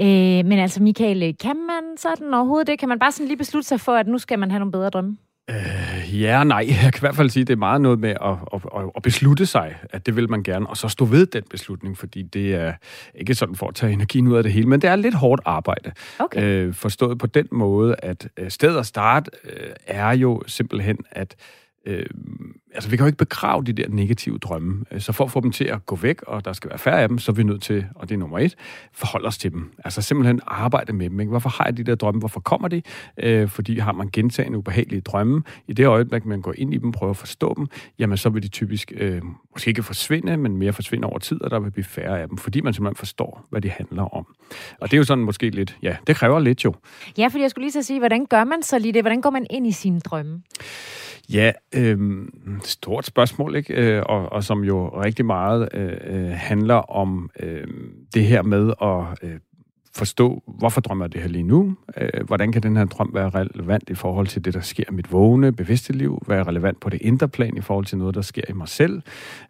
Øh, 0.00 0.44
men 0.46 0.52
altså, 0.52 0.82
Michael, 0.82 1.36
kan 1.36 1.56
man 1.56 1.96
sådan 1.96 2.34
overhovedet 2.34 2.66
det? 2.66 2.78
Kan 2.78 2.88
man 2.88 2.98
bare 2.98 3.12
sådan 3.12 3.26
lige 3.28 3.38
beslutte 3.38 3.68
sig 3.68 3.80
for, 3.80 3.94
at 3.94 4.06
nu 4.06 4.18
skal 4.18 4.38
man 4.38 4.50
have 4.50 4.58
nogle 4.58 4.72
bedre 4.72 4.90
drømme? 4.90 5.16
Øh, 5.50 6.20
ja 6.22 6.44
nej. 6.44 6.64
Jeg 6.68 6.92
kan 6.92 6.92
i 6.96 7.00
hvert 7.00 7.16
fald 7.16 7.30
sige, 7.30 7.40
at 7.40 7.46
det 7.46 7.52
er 7.52 7.58
meget 7.58 7.80
noget 7.80 7.98
med 7.98 8.10
at, 8.10 8.36
at, 8.54 8.90
at 8.96 9.02
beslutte 9.02 9.46
sig, 9.46 9.76
at 9.90 10.06
det 10.06 10.16
vil 10.16 10.30
man 10.30 10.42
gerne, 10.42 10.66
og 10.66 10.76
så 10.76 10.88
stå 10.88 11.04
ved 11.04 11.26
den 11.26 11.42
beslutning, 11.50 11.98
fordi 11.98 12.22
det 12.22 12.54
er 12.54 12.72
ikke 13.14 13.34
sådan 13.34 13.54
for 13.54 13.68
at 13.68 13.74
tage 13.74 13.92
energien 13.92 14.26
ud 14.26 14.36
af 14.36 14.42
det 14.42 14.52
hele, 14.52 14.68
men 14.68 14.80
det 14.80 14.90
er 14.90 14.96
lidt 14.96 15.14
hårdt 15.14 15.42
arbejde. 15.44 15.92
Okay. 16.18 16.42
Øh, 16.42 16.74
forstået 16.74 17.18
på 17.18 17.26
den 17.26 17.46
måde, 17.52 17.96
at 17.98 18.28
øh, 18.36 18.50
stedet 18.50 18.78
at 18.78 18.86
starte 18.86 19.30
øh, 19.44 19.70
er 19.86 20.10
jo 20.10 20.42
simpelthen, 20.46 20.98
at 21.10 21.36
øh, 21.86 22.06
altså 22.74 22.90
vi 22.90 22.96
kan 22.96 23.04
jo 23.04 23.06
ikke 23.06 23.18
begrave 23.18 23.64
de 23.64 23.72
der 23.72 23.88
negative 23.88 24.38
drømme. 24.38 24.84
Øh, 24.90 25.00
så 25.00 25.12
for 25.12 25.24
at 25.24 25.30
få 25.30 25.40
dem 25.40 25.52
til 25.52 25.64
at 25.64 25.86
gå 25.86 25.96
væk, 25.96 26.22
og 26.22 26.44
der 26.44 26.52
skal 26.52 26.70
være 26.70 26.78
færre 26.78 27.02
af 27.02 27.08
dem, 27.08 27.18
så 27.18 27.32
er 27.32 27.34
vi 27.34 27.42
nødt 27.42 27.62
til, 27.62 27.86
og 27.94 28.08
det 28.08 28.14
er 28.14 28.18
nummer 28.18 28.38
et, 28.38 28.54
forholde 28.92 29.26
os 29.26 29.38
til 29.38 29.52
dem. 29.52 29.72
Altså 29.84 30.02
simpelthen 30.02 30.40
arbejde 30.46 30.92
med 30.92 31.10
dem. 31.10 31.20
Ikke? 31.20 31.30
Hvorfor 31.30 31.48
har 31.48 31.64
jeg 31.64 31.76
de 31.76 31.84
der 31.84 31.94
drømme? 31.94 32.18
Hvorfor 32.18 32.40
kommer 32.40 32.68
de? 32.68 32.82
Øh, 33.22 33.48
fordi 33.48 33.78
har 33.78 33.92
man 33.92 34.08
gentagende 34.12 34.58
ubehagelige 34.58 35.00
drømme, 35.00 35.42
i 35.68 35.72
det 35.72 35.86
øjeblik, 35.86 36.24
man 36.24 36.42
går 36.42 36.54
ind 36.56 36.74
i 36.74 36.78
dem, 36.78 36.92
prøver 36.92 37.10
at 37.10 37.16
forstå 37.16 37.54
dem, 37.56 37.66
jamen 37.98 38.16
så 38.16 38.28
vil 38.28 38.42
de 38.42 38.48
typisk 38.48 38.92
øh, 38.96 39.22
måske 39.52 39.68
ikke 39.68 39.82
forsvinde, 39.82 40.36
men 40.36 40.56
mere 40.56 40.72
forsvinde 40.72 41.06
over 41.06 41.18
tid, 41.18 41.42
og 41.42 41.50
der 41.50 41.60
vil 41.60 41.70
blive 41.70 41.84
færre 41.84 42.20
af 42.20 42.28
dem, 42.28 42.38
fordi 42.38 42.60
man 42.60 42.74
simpelthen 42.74 42.96
forstår, 42.96 43.46
hvad 43.50 43.60
de 43.60 43.70
handler 43.70 44.16
om. 44.16 44.26
Og 44.80 44.90
det 44.90 44.96
er 44.96 44.98
jo 44.98 45.04
sådan 45.04 45.24
måske 45.24 45.50
lidt, 45.50 45.78
ja, 45.82 45.96
det 46.06 46.16
kræver 46.16 46.38
lidt 46.38 46.64
jo. 46.64 46.74
Ja, 47.18 47.26
fordi 47.26 47.42
jeg 47.42 47.50
skulle 47.50 47.64
lige 47.64 47.72
så 47.72 47.82
sige, 47.82 47.98
hvordan 47.98 48.26
gør 48.26 48.44
man 48.44 48.62
så 48.62 48.78
lige 48.78 48.92
det? 48.92 49.02
Hvordan 49.02 49.20
går 49.20 49.30
man 49.30 49.46
ind 49.50 49.66
i 49.66 49.72
sine 49.72 50.00
drømme? 50.00 50.42
Ja, 51.32 51.52
øh, 51.74 51.98
stort 52.64 53.06
spørgsmål, 53.06 53.56
ikke? 53.56 53.74
Øh, 53.74 54.02
og, 54.06 54.32
og 54.32 54.44
som 54.44 54.64
jo 54.64 55.02
rigtig 55.02 55.26
meget 55.26 55.68
øh, 55.74 55.96
øh, 56.04 56.30
handler 56.30 56.74
om 56.74 57.30
øh, 57.40 57.66
det 58.14 58.24
her 58.24 58.42
med 58.42 58.72
at 58.82 59.28
øh, 59.28 59.38
forstå, 59.94 60.42
hvorfor 60.58 60.80
drømmer 60.80 61.04
jeg 61.04 61.12
det 61.12 61.20
her 61.20 61.28
lige 61.28 61.42
nu? 61.42 61.76
Øh, 61.96 62.26
hvordan 62.26 62.52
kan 62.52 62.62
den 62.62 62.76
her 62.76 62.84
drøm 62.84 63.10
være 63.14 63.30
relevant 63.30 63.90
i 63.90 63.94
forhold 63.94 64.26
til 64.26 64.44
det, 64.44 64.54
der 64.54 64.60
sker 64.60 64.84
i 64.90 64.92
mit 64.92 65.12
vågne, 65.12 65.52
bevidste 65.52 65.92
liv? 65.92 66.22
Være 66.28 66.42
relevant 66.42 66.80
på 66.80 66.90
det 66.90 67.02
indre 67.02 67.28
plan 67.28 67.56
i 67.56 67.60
forhold 67.60 67.84
til 67.84 67.98
noget, 67.98 68.14
der 68.14 68.20
sker 68.20 68.42
i 68.48 68.52
mig 68.52 68.68
selv? 68.68 69.02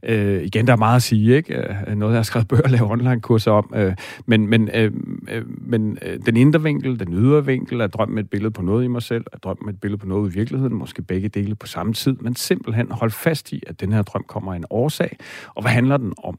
Øh, 0.03 0.43
igen, 0.43 0.66
der 0.66 0.72
er 0.72 0.76
meget 0.76 0.97
at 0.97 1.03
sige, 1.03 1.36
ikke? 1.36 1.57
Øh, 1.57 1.97
noget, 1.97 2.12
jeg 2.12 2.18
har 2.18 2.22
skrevet 2.22 2.49
bøger 2.49 2.62
og 2.62 2.70
lavet 2.70 2.91
online-kurser 2.91 3.51
om. 3.51 3.72
Øh, 3.76 3.95
men 4.26 4.47
men, 4.47 4.70
øh, 4.74 4.93
øh, 5.28 5.45
men 5.49 5.99
øh, 6.03 6.18
den 6.26 6.36
indre 6.36 6.62
vinkel, 6.62 7.01
den 7.01 7.12
ydre 7.12 7.47
vinkel, 7.47 7.80
er 7.80 7.86
drømme 7.86 8.20
et 8.20 8.30
billede 8.30 8.51
på 8.51 8.62
noget 8.62 8.84
i 8.84 8.89
mig 8.89 9.03
selv, 9.03 9.24
er 9.32 9.39
drømme 9.39 9.70
et 9.70 9.80
billede 9.80 9.99
på 9.99 10.07
noget 10.07 10.30
i 10.30 10.34
virkeligheden, 10.34 10.74
måske 10.74 11.03
begge 11.03 11.28
dele 11.28 11.55
på 11.55 11.66
samme 11.66 11.93
tid, 11.93 12.12
men 12.12 12.36
simpelthen 12.36 12.91
holde 12.91 13.14
fast 13.14 13.53
i, 13.53 13.62
at 13.66 13.80
den 13.80 13.93
her 13.93 14.03
drøm 14.03 14.24
kommer 14.28 14.53
af 14.53 14.57
en 14.57 14.64
årsag. 14.70 15.16
Og 15.55 15.62
hvad 15.62 15.72
handler 15.72 15.97
den 15.97 16.12
om? 16.24 16.39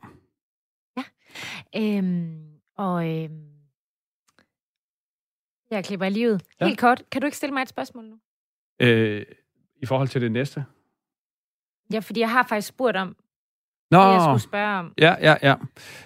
Ja, 0.97 1.03
øhm, 1.97 2.29
og... 2.77 3.23
Øhm 3.23 3.48
jeg 5.71 5.85
klipper 5.85 6.05
i 6.05 6.09
livet. 6.09 6.41
Ja. 6.61 6.65
Helt 6.65 6.79
kort, 6.79 7.03
kan 7.11 7.21
du 7.21 7.25
ikke 7.25 7.37
stille 7.37 7.53
mig 7.53 7.61
et 7.61 7.69
spørgsmål 7.69 8.05
nu? 8.05 8.15
Øh, 8.79 9.25
I 9.81 9.85
forhold 9.85 10.07
til 10.07 10.21
det 10.21 10.31
næste? 10.31 10.65
Ja, 11.93 11.99
fordi 11.99 12.19
jeg 12.19 12.31
har 12.31 12.43
faktisk 12.43 12.67
spurgt 12.67 12.97
om, 12.97 13.15
Nå, 13.91 13.99
det, 13.99 14.13
jeg 14.13 14.21
skulle 14.21 14.41
spørge 14.41 14.79
om. 14.79 14.91
Ja, 14.97 15.15
ja, 15.21 15.35
ja. 15.43 15.55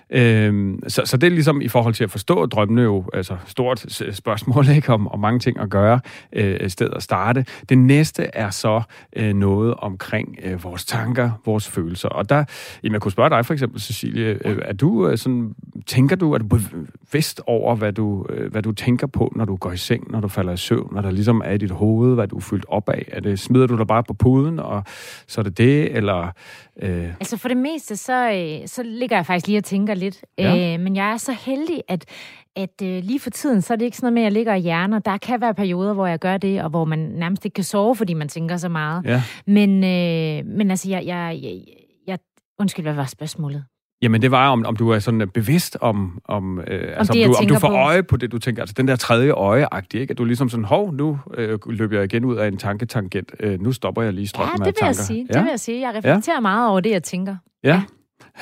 Øhm, 0.10 0.80
så, 0.88 1.02
så 1.06 1.18
det 1.18 1.28
er 1.28 1.32
ligesom 1.32 1.62
i 1.62 1.68
forhold 1.68 1.94
til 1.94 2.04
at 2.04 2.12
forstå 2.12 2.46
drømmene 2.46 2.82
jo, 2.82 3.06
altså 3.14 3.38
stort 3.46 3.86
spørgsmål, 4.12 4.70
ikke, 4.76 4.94
om, 4.94 5.08
om 5.08 5.20
mange 5.20 5.40
ting 5.40 5.60
at 5.60 5.70
gøre, 5.70 6.00
øh, 6.34 6.70
sted 6.70 6.90
at 6.96 7.04
starte. 7.04 7.46
Det 7.70 7.78
næste 7.78 8.24
er 8.24 8.50
så 8.50 8.82
øh, 9.16 9.34
noget 9.34 9.74
omkring 9.74 10.38
øh, 10.44 10.64
vores 10.64 10.86
tanker, 10.86 11.32
vores 11.46 11.68
følelser. 11.68 12.10
Og 12.10 12.30
der, 12.30 12.46
jamen, 12.84 12.94
jeg 12.94 13.02
kunne 13.02 13.12
spørge 13.12 13.30
dig 13.30 13.46
for 13.46 13.54
eksempel, 13.54 13.82
Cecilie, 13.82 14.48
øh, 14.48 14.58
er 14.62 14.74
du 14.74 15.08
øh, 15.08 15.18
sådan 15.18 15.56
tænker 15.86 16.16
du, 16.16 16.34
er 16.34 16.38
du 16.38 16.60
bevidst 17.14 17.42
over, 17.48 17.76
hvad 17.76 17.94
du, 17.94 18.26
øh, 18.30 18.52
hvad 18.52 18.62
du 18.62 18.72
tænker 18.72 19.08
på, 19.08 19.34
når 19.36 19.46
du 19.46 19.56
går 19.56 19.72
i 19.72 19.78
seng, 19.78 20.12
når 20.12 20.22
du 20.22 20.28
falder 20.28 20.54
i 20.54 20.58
søvn, 20.58 20.90
når 20.92 21.02
der 21.02 21.12
ligesom 21.12 21.42
er 21.46 21.52
i 21.52 21.58
dit 21.58 21.72
hoved, 21.72 22.16
hvad 22.16 22.28
du 22.28 22.36
er 22.36 22.42
fyldt 22.42 22.66
op 22.68 22.90
af? 22.90 23.06
Er 23.12 23.20
det, 23.20 23.40
smider 23.40 23.68
du 23.68 23.78
dig 23.78 23.88
bare 23.88 24.04
på 24.04 24.14
puden, 24.14 24.60
og 24.60 24.84
så 25.28 25.42
er 25.42 25.44
det 25.44 25.58
det, 25.58 25.96
eller... 25.98 26.32
Øh... 26.82 27.08
Altså 27.08 27.38
for 27.38 27.48
det 27.48 27.58
meste, 27.58 27.96
så, 27.96 28.32
øh, 28.32 28.68
så 28.68 28.84
ligger 28.84 29.16
jeg 29.16 29.26
faktisk 29.26 29.48
lige 29.48 29.58
og 29.58 29.64
tænker 29.64 29.94
lidt. 29.94 30.26
Ja. 30.38 30.74
Øh, 30.74 30.80
men 30.80 30.96
jeg 30.96 31.12
er 31.12 31.18
så 31.18 31.36
heldig, 31.46 31.82
at 31.88 32.06
at 32.56 32.82
øh, 32.84 33.04
lige 33.04 33.20
for 33.20 33.30
tiden, 33.30 33.62
så 33.62 33.74
er 33.74 33.78
det 33.78 33.86
ikke 33.86 33.98
sådan 33.98 34.06
noget 34.06 34.14
med, 34.14 34.22
at 34.22 34.26
jeg 34.26 34.32
ligger 34.32 34.54
i 34.54 34.60
hjerner. 34.60 35.00
Der 35.00 35.18
kan 35.18 35.42
være 35.42 35.54
perioder, 35.54 35.94
hvor 35.94 36.08
jeg 36.08 36.20
gør 36.20 36.38
det, 36.38 36.64
og 36.64 36.70
hvor 36.70 36.86
man 36.86 37.00
nærmest 37.00 37.46
ikke 37.46 37.56
kan 37.56 37.64
sove, 37.64 37.96
fordi 37.96 38.14
man 38.14 38.28
tænker 38.28 38.58
så 38.58 38.70
meget. 38.70 39.06
Ja. 39.06 39.24
Men, 39.48 39.70
øh, 39.70 40.46
men 40.46 40.70
altså, 40.70 40.90
jeg, 40.90 41.06
jeg, 41.06 41.40
jeg, 41.44 41.62
jeg... 42.08 42.20
Undskyld, 42.60 42.86
hvad 42.86 42.94
var 42.94 43.06
spørgsmålet? 43.06 43.64
Jamen, 44.04 44.22
det 44.22 44.32
var, 44.32 44.50
om, 44.50 44.66
om 44.66 44.76
du 44.76 44.90
er 44.90 45.00
sådan 45.00 45.30
bevidst 45.34 45.78
om, 45.82 46.22
om, 46.26 46.60
øh, 46.60 46.66
om, 46.66 46.70
altså, 46.98 47.14
det, 47.14 47.26
om, 47.26 47.32
du, 47.32 47.38
om 47.40 47.48
du 47.48 47.60
får 47.60 47.68
på. 47.68 47.76
øje 47.76 48.04
på 48.04 48.18
det, 48.18 48.32
du 48.32 48.40
tænker. 48.40 48.62
Altså 48.62 48.74
den 48.78 48.88
der 48.88 48.96
tredje 48.96 49.32
øje 49.32 49.68
ikke? 49.94 50.12
At 50.12 50.18
du 50.18 50.26
ligesom 50.26 50.50
sådan, 50.50 50.66
hov, 50.66 50.94
nu 50.94 51.20
øh, 51.38 51.60
løber 51.70 51.96
jeg 51.96 52.04
igen 52.04 52.26
ud 52.26 52.36
af 52.36 52.48
en 52.48 52.58
tanketangent. 52.58 53.32
Øh, 53.40 53.62
nu 53.62 53.72
stopper 53.72 54.02
jeg 54.02 54.14
lige 54.14 54.28
strømmen 54.28 54.60
ja, 54.60 54.66
det 54.66 54.76
vil 54.82 54.86
jeg 54.86 54.96
sige. 54.96 55.28
Ja? 55.30 55.34
Det 55.34 55.44
vil 55.44 55.50
jeg 55.50 55.60
sige. 55.60 55.88
Jeg 55.88 55.96
reflekterer 55.96 56.36
ja. 56.36 56.40
meget 56.40 56.70
over 56.70 56.80
det, 56.80 56.90
jeg 56.90 57.04
tænker. 57.04 57.36
Ja. 57.64 57.70
ja. 57.70 57.82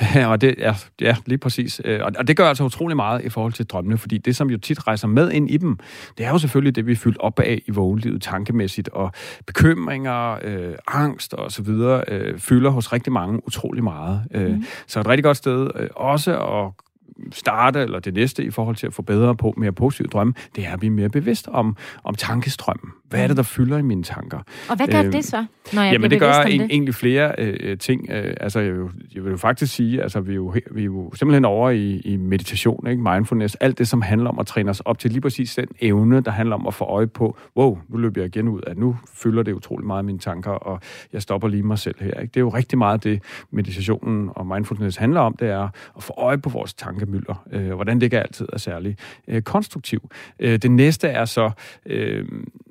og 0.30 0.40
det, 0.40 0.54
ja, 0.58 0.74
ja, 1.00 1.16
lige 1.26 1.38
præcis. 1.38 1.80
Øh, 1.84 2.00
og 2.18 2.28
det 2.28 2.36
gør 2.36 2.48
altså 2.48 2.64
utrolig 2.64 2.96
meget 2.96 3.24
i 3.24 3.28
forhold 3.28 3.52
til 3.52 3.66
drømmene, 3.66 3.98
fordi 3.98 4.18
det, 4.18 4.36
som 4.36 4.50
jo 4.50 4.58
tit 4.58 4.86
rejser 4.86 5.08
med 5.08 5.30
ind 5.30 5.50
i 5.50 5.56
dem, 5.56 5.78
det 6.18 6.26
er 6.26 6.30
jo 6.30 6.38
selvfølgelig 6.38 6.76
det, 6.76 6.86
vi 6.86 6.92
er 6.92 6.96
fyldt 6.96 7.18
op 7.18 7.40
af 7.40 7.62
i 7.66 7.70
vågenlivet 7.70 8.22
tankemæssigt, 8.22 8.88
og 8.88 9.12
bekymringer, 9.46 10.38
øh, 10.42 10.74
angst 10.88 11.34
og 11.34 11.52
så 11.52 11.62
videre, 11.62 12.04
øh, 12.08 12.38
fylder 12.38 12.70
hos 12.70 12.92
rigtig 12.92 13.12
mange 13.12 13.46
utrolig 13.46 13.84
meget. 13.84 14.22
Mm. 14.34 14.64
Så 14.86 15.00
et 15.00 15.08
rigtig 15.08 15.24
godt 15.24 15.36
sted 15.36 15.70
øh, 15.74 15.88
også 15.96 16.38
at 16.38 16.84
starte, 17.32 17.80
eller 17.80 17.98
det 17.98 18.14
næste 18.14 18.44
i 18.44 18.50
forhold 18.50 18.76
til 18.76 18.86
at 18.86 18.94
få 18.94 19.02
bedre 19.02 19.36
på 19.36 19.54
mere 19.56 19.72
positive 19.72 20.08
drømme, 20.08 20.34
det 20.56 20.66
er 20.66 20.72
at 20.72 20.78
blive 20.78 20.92
mere 20.92 21.08
bevidst 21.08 21.48
om, 21.48 21.76
om 22.04 22.14
tankestrømmen. 22.14 22.90
Hvad 23.12 23.22
er 23.22 23.26
det, 23.26 23.36
der 23.36 23.42
fylder 23.42 23.78
i 23.78 23.82
mine 23.82 24.02
tanker? 24.02 24.38
Og 24.70 24.76
hvad 24.76 24.86
gør 24.86 25.02
øh, 25.02 25.12
det 25.12 25.24
så, 25.24 25.44
når 25.72 25.82
jeg 25.82 25.92
jamen, 25.92 26.10
det 26.10 26.20
gør 26.20 26.32
en, 26.32 26.60
det? 26.60 26.70
egentlig 26.70 26.94
flere 26.94 27.34
øh, 27.38 27.78
ting. 27.78 28.10
Øh, 28.10 28.34
altså, 28.40 28.60
jeg 28.60 28.72
vil, 28.72 28.90
jeg 29.14 29.24
vil 29.24 29.30
jo 29.30 29.36
faktisk 29.36 29.74
sige, 29.74 30.02
altså, 30.02 30.20
vi 30.20 30.32
er 30.32 30.36
jo, 30.36 30.54
vi 30.70 30.80
er 30.80 30.84
jo 30.84 31.12
simpelthen 31.14 31.44
over 31.44 31.70
i, 31.70 32.00
i 32.04 32.16
meditation, 32.16 32.86
ikke? 32.86 33.02
mindfulness, 33.02 33.54
alt 33.54 33.78
det, 33.78 33.88
som 33.88 34.02
handler 34.02 34.30
om 34.30 34.38
at 34.38 34.46
træne 34.46 34.70
os 34.70 34.80
op 34.80 34.98
til 34.98 35.10
lige 35.10 35.20
præcis 35.20 35.54
den 35.54 35.68
evne, 35.80 36.20
der 36.20 36.30
handler 36.30 36.56
om 36.56 36.66
at 36.66 36.74
få 36.74 36.84
øje 36.84 37.06
på, 37.06 37.36
wow, 37.56 37.78
nu 37.88 37.96
løber 37.98 38.20
jeg 38.20 38.36
igen 38.36 38.48
ud 38.48 38.60
af, 38.60 38.76
nu 38.76 38.96
fylder 39.14 39.42
det 39.42 39.52
utrolig 39.52 39.86
meget 39.86 40.04
mine 40.04 40.18
tanker, 40.18 40.50
og 40.50 40.80
jeg 41.12 41.22
stopper 41.22 41.48
lige 41.48 41.62
mig 41.62 41.78
selv 41.78 41.94
her. 42.00 42.20
Ikke? 42.20 42.30
Det 42.30 42.36
er 42.36 42.40
jo 42.40 42.48
rigtig 42.48 42.78
meget 42.78 43.04
det, 43.04 43.22
meditationen 43.50 44.30
og 44.34 44.46
mindfulness 44.46 44.96
handler 44.96 45.20
om, 45.20 45.36
det 45.36 45.48
er 45.48 45.68
at 45.96 46.02
få 46.02 46.14
øje 46.16 46.38
på 46.38 46.48
vores 46.48 46.74
tankemøller, 46.74 47.44
øh, 47.52 47.74
hvordan 47.74 47.96
det 47.96 48.02
ikke 48.02 48.20
altid 48.20 48.46
er 48.52 48.58
særlig 48.58 48.96
øh, 49.28 49.42
konstruktiv. 49.42 50.10
Øh, 50.38 50.58
det 50.58 50.70
næste 50.70 51.08
er 51.08 51.24
så, 51.24 51.50
øh, 51.86 52.24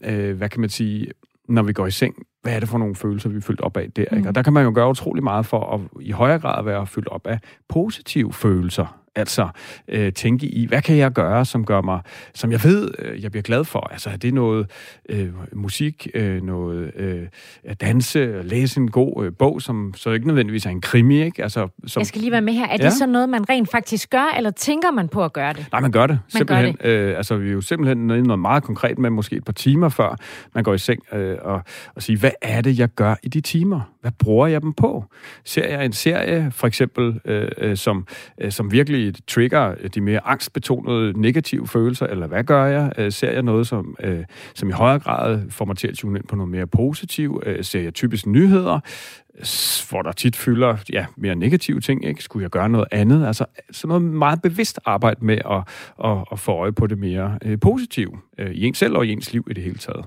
øh, 0.03 0.30
hvad 0.33 0.49
kan 0.49 0.61
man 0.61 0.69
sige, 0.69 1.07
når 1.49 1.63
vi 1.63 1.73
går 1.73 1.87
i 1.87 1.91
seng, 1.91 2.15
hvad 2.41 2.55
er 2.55 2.59
det 2.59 2.69
for 2.69 2.77
nogle 2.77 2.95
følelser, 2.95 3.29
vi 3.29 3.37
er 3.37 3.41
fyldt 3.41 3.61
op 3.61 3.77
af 3.77 3.91
der? 3.91 4.01
Ikke? 4.01 4.17
Mm. 4.17 4.27
Og 4.27 4.35
der 4.35 4.41
kan 4.43 4.53
man 4.53 4.65
jo 4.65 4.71
gøre 4.75 4.89
utrolig 4.89 5.23
meget 5.23 5.45
for 5.45 5.73
at 5.73 6.01
i 6.01 6.11
højere 6.11 6.39
grad 6.39 6.63
være 6.63 6.87
fyldt 6.87 7.07
op 7.07 7.27
af 7.27 7.39
positive 7.69 8.33
følelser. 8.33 9.00
Altså 9.15 9.49
øh, 9.87 10.13
tænke 10.13 10.47
i, 10.47 10.65
hvad 10.65 10.81
kan 10.81 10.97
jeg 10.97 11.11
gøre, 11.11 11.45
som 11.45 11.65
gør 11.65 11.81
mig, 11.81 12.01
som 12.33 12.51
jeg 12.51 12.63
ved, 12.63 12.91
øh, 12.99 13.23
jeg 13.23 13.31
bliver 13.31 13.43
glad 13.43 13.63
for. 13.63 13.79
Altså 13.91 14.09
er 14.09 14.17
det 14.17 14.33
noget 14.33 14.71
øh, 15.09 15.29
musik, 15.53 16.07
øh, 16.13 16.41
noget 16.41 16.91
øh, 16.95 17.27
at 17.63 17.81
danse, 17.81 18.41
læse 18.43 18.79
en 18.79 18.91
god 18.91 19.25
øh, 19.25 19.31
bog, 19.39 19.61
som 19.61 19.93
så 19.95 20.11
ikke 20.11 20.27
nødvendigvis 20.27 20.65
er 20.65 20.69
en 20.69 20.81
krimi, 20.81 21.23
ikke? 21.23 21.43
Altså, 21.43 21.67
som, 21.87 21.99
jeg 21.99 22.07
skal 22.07 22.21
lige 22.21 22.31
være 22.31 22.41
med 22.41 22.53
her. 22.53 22.67
Er 22.67 22.77
ja? 22.79 22.85
det 22.85 22.93
så 22.93 23.05
noget, 23.05 23.29
man 23.29 23.49
rent 23.49 23.71
faktisk 23.71 24.09
gør, 24.09 24.33
eller 24.37 24.51
tænker 24.51 24.91
man 24.91 25.07
på 25.07 25.23
at 25.23 25.33
gøre 25.33 25.53
det? 25.53 25.67
Nej, 25.71 25.81
man 25.81 25.91
gør 25.91 26.07
det. 26.07 26.19
Man 26.23 26.37
simpelthen. 26.37 26.75
Gør 26.81 26.89
det. 26.89 27.09
Øh, 27.09 27.17
altså 27.17 27.35
vi 27.37 27.49
er 27.49 27.53
jo 27.53 27.61
simpelthen 27.61 27.97
noget 28.07 28.39
meget 28.39 28.63
konkret 28.63 28.99
med, 28.99 29.09
måske 29.09 29.35
et 29.35 29.45
par 29.45 29.53
timer 29.53 29.89
før 29.89 30.15
man 30.55 30.63
går 30.63 30.73
i 30.73 30.77
seng, 30.77 31.13
øh, 31.13 31.37
og, 31.41 31.61
og 31.95 32.03
sige, 32.03 32.19
hvad 32.19 32.31
er 32.41 32.61
det, 32.61 32.79
jeg 32.79 32.89
gør 32.89 33.15
i 33.23 33.29
de 33.29 33.41
timer? 33.41 33.81
Hvad 34.01 34.11
bruger 34.19 34.47
jeg 34.47 34.61
dem 34.61 34.73
på? 34.73 35.05
Ser 35.45 35.67
jeg 35.67 35.85
en 35.85 35.93
serie, 35.93 36.51
for 36.51 36.67
eksempel, 36.67 37.19
øh, 37.25 37.47
øh, 37.57 37.77
som, 37.77 38.07
øh, 38.41 38.51
som 38.51 38.71
virkelig 38.71 39.00
trigger 39.27 39.75
øh, 39.79 39.89
de 39.89 40.01
mere 40.01 40.27
angstbetonede 40.27 41.21
negative 41.21 41.67
følelser, 41.67 42.07
eller 42.07 42.27
hvad 42.27 42.43
gør 42.43 42.65
jeg? 42.65 42.91
Øh, 42.97 43.11
ser 43.11 43.31
jeg 43.31 43.41
noget, 43.41 43.67
som, 43.67 43.95
øh, 44.03 44.23
som 44.55 44.69
i 44.69 44.71
højere 44.71 44.99
grad 44.99 45.41
får 45.49 45.65
mig 45.65 45.77
til 45.77 45.87
at 45.87 45.97
tune 45.97 46.19
ind 46.19 46.27
på 46.27 46.35
noget 46.35 46.51
mere 46.51 46.67
positivt? 46.67 47.47
Øh, 47.47 47.63
ser 47.63 47.81
jeg 47.81 47.93
typisk 47.93 48.25
nyheder, 48.27 48.79
hvor 49.89 50.01
der 50.01 50.11
tit 50.11 50.35
fylder 50.35 50.77
ja, 50.93 51.05
mere 51.17 51.35
negative 51.35 51.79
ting? 51.79 52.05
Ikke? 52.05 52.23
Skulle 52.23 52.43
jeg 52.43 52.49
gøre 52.49 52.69
noget 52.69 52.87
andet? 52.91 53.27
Altså 53.27 53.45
sådan 53.71 53.87
noget 53.87 54.03
meget 54.03 54.41
bevidst 54.41 54.79
arbejde 54.85 55.25
med 55.25 55.37
at, 55.51 55.63
at, 56.03 56.25
at 56.31 56.39
få 56.39 56.51
øje 56.51 56.71
på 56.71 56.87
det 56.87 56.97
mere 56.97 57.39
øh, 57.45 57.59
positive 57.59 58.11
øh, 58.37 58.51
i 58.51 58.65
ens 58.65 58.77
selv 58.77 58.97
og 58.97 59.05
i 59.05 59.11
ens 59.11 59.33
liv 59.33 59.47
i 59.49 59.53
det 59.53 59.63
hele 59.63 59.77
taget. 59.77 60.05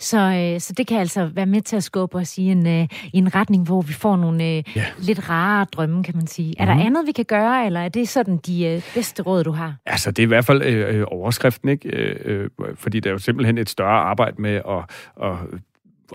Så, 0.00 0.18
øh, 0.18 0.60
så 0.60 0.72
det 0.76 0.86
kan 0.86 0.98
altså 0.98 1.30
være 1.34 1.46
med 1.46 1.60
til 1.60 1.76
at 1.76 1.84
skubbe 1.84 2.16
os 2.18 2.38
i 2.38 2.42
en, 2.42 2.66
øh, 2.66 2.88
i 3.12 3.18
en 3.18 3.34
retning, 3.34 3.64
hvor 3.64 3.80
vi 3.80 3.92
får 3.92 4.16
nogle 4.16 4.44
øh, 4.44 4.62
ja. 4.76 4.84
lidt 4.98 5.30
rare 5.30 5.66
drømme, 5.72 6.04
kan 6.04 6.16
man 6.16 6.26
sige. 6.26 6.54
Er 6.58 6.64
mm. 6.64 6.68
der 6.68 6.74
mhm. 6.74 6.86
andet, 6.86 7.06
vi 7.06 7.12
kan 7.12 7.24
gøre, 7.24 7.66
eller 7.66 7.80
er 7.80 7.88
det 7.88 8.08
sådan 8.08 8.36
de 8.36 8.66
øh, 8.66 8.82
bedste 8.94 9.22
råd, 9.22 9.44
du 9.44 9.50
har? 9.50 9.74
Altså, 9.86 10.10
det 10.10 10.18
er 10.18 10.26
i 10.26 10.26
hvert 10.26 10.44
fald 10.44 10.62
øh, 10.62 10.98
øh 10.98 11.04
overskriften, 11.06 11.68
ikke? 11.68 11.88
Øh, 11.88 12.16
øh, 12.24 12.50
fordi 12.74 13.00
det 13.00 13.10
er 13.10 13.12
jo 13.12 13.18
simpelthen 13.18 13.58
et 13.58 13.68
større 13.68 14.00
arbejde 14.00 14.42
med 14.42 14.54
at, 14.54 14.90
at 15.22 15.36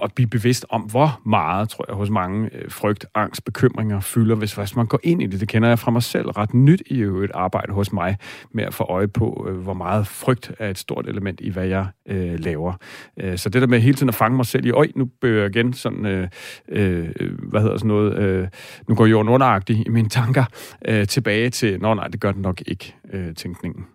at 0.03 0.13
blive 0.13 0.27
bevidst 0.27 0.65
om, 0.69 0.81
hvor 0.81 1.21
meget, 1.25 1.69
tror 1.69 1.85
jeg, 1.87 1.95
hos 1.95 2.09
mange 2.09 2.49
øh, 2.55 2.71
frygt, 2.71 3.05
angst, 3.15 3.45
bekymringer 3.45 3.99
fylder, 3.99 4.35
hvis, 4.35 4.53
hvis 4.53 4.75
man 4.75 4.85
går 4.85 4.99
ind 5.03 5.21
i 5.21 5.25
det. 5.25 5.39
Det 5.39 5.47
kender 5.47 5.69
jeg 5.69 5.79
fra 5.79 5.91
mig 5.91 6.03
selv 6.03 6.29
ret 6.29 6.53
nyt 6.53 6.81
i 6.85 7.01
et 7.01 7.31
arbejde 7.33 7.73
hos 7.73 7.93
mig 7.93 8.17
med 8.53 8.63
at 8.63 8.73
få 8.73 8.83
øje 8.83 9.07
på, 9.07 9.47
øh, 9.49 9.57
hvor 9.57 9.73
meget 9.73 10.07
frygt 10.07 10.51
er 10.59 10.69
et 10.69 10.77
stort 10.77 11.07
element 11.07 11.41
i, 11.41 11.49
hvad 11.49 11.67
jeg 11.67 11.85
øh, 12.09 12.39
laver. 12.39 12.73
Øh, 13.19 13.37
så 13.37 13.49
det 13.49 13.61
der 13.61 13.67
med 13.67 13.79
hele 13.79 13.95
tiden 13.95 14.09
at 14.09 14.15
fange 14.15 14.35
mig 14.35 14.45
selv 14.45 14.65
i, 14.65 14.71
øj, 14.71 14.87
nu 14.95 15.05
bøger 15.21 15.41
jeg 15.41 15.55
igen 15.55 15.73
sådan, 15.73 16.05
øh, 16.05 16.27
øh, 16.69 17.09
øh, 17.19 17.49
hvad 17.49 17.61
hedder 17.61 17.77
sådan 17.77 17.87
noget, 17.87 18.19
øh, 18.19 18.47
nu 18.87 18.95
går 18.95 19.05
jorden 19.05 19.29
underagtigt 19.29 19.79
i 19.87 19.89
mine 19.89 20.09
tanker, 20.09 20.45
øh, 20.87 21.07
tilbage 21.07 21.49
til, 21.49 21.81
nå 21.81 21.93
nej, 21.93 22.07
det 22.07 22.19
gør 22.19 22.31
den 22.31 22.41
nok 22.41 22.61
ikke, 22.67 22.95
øh, 23.13 23.35
tænkningen. 23.35 23.85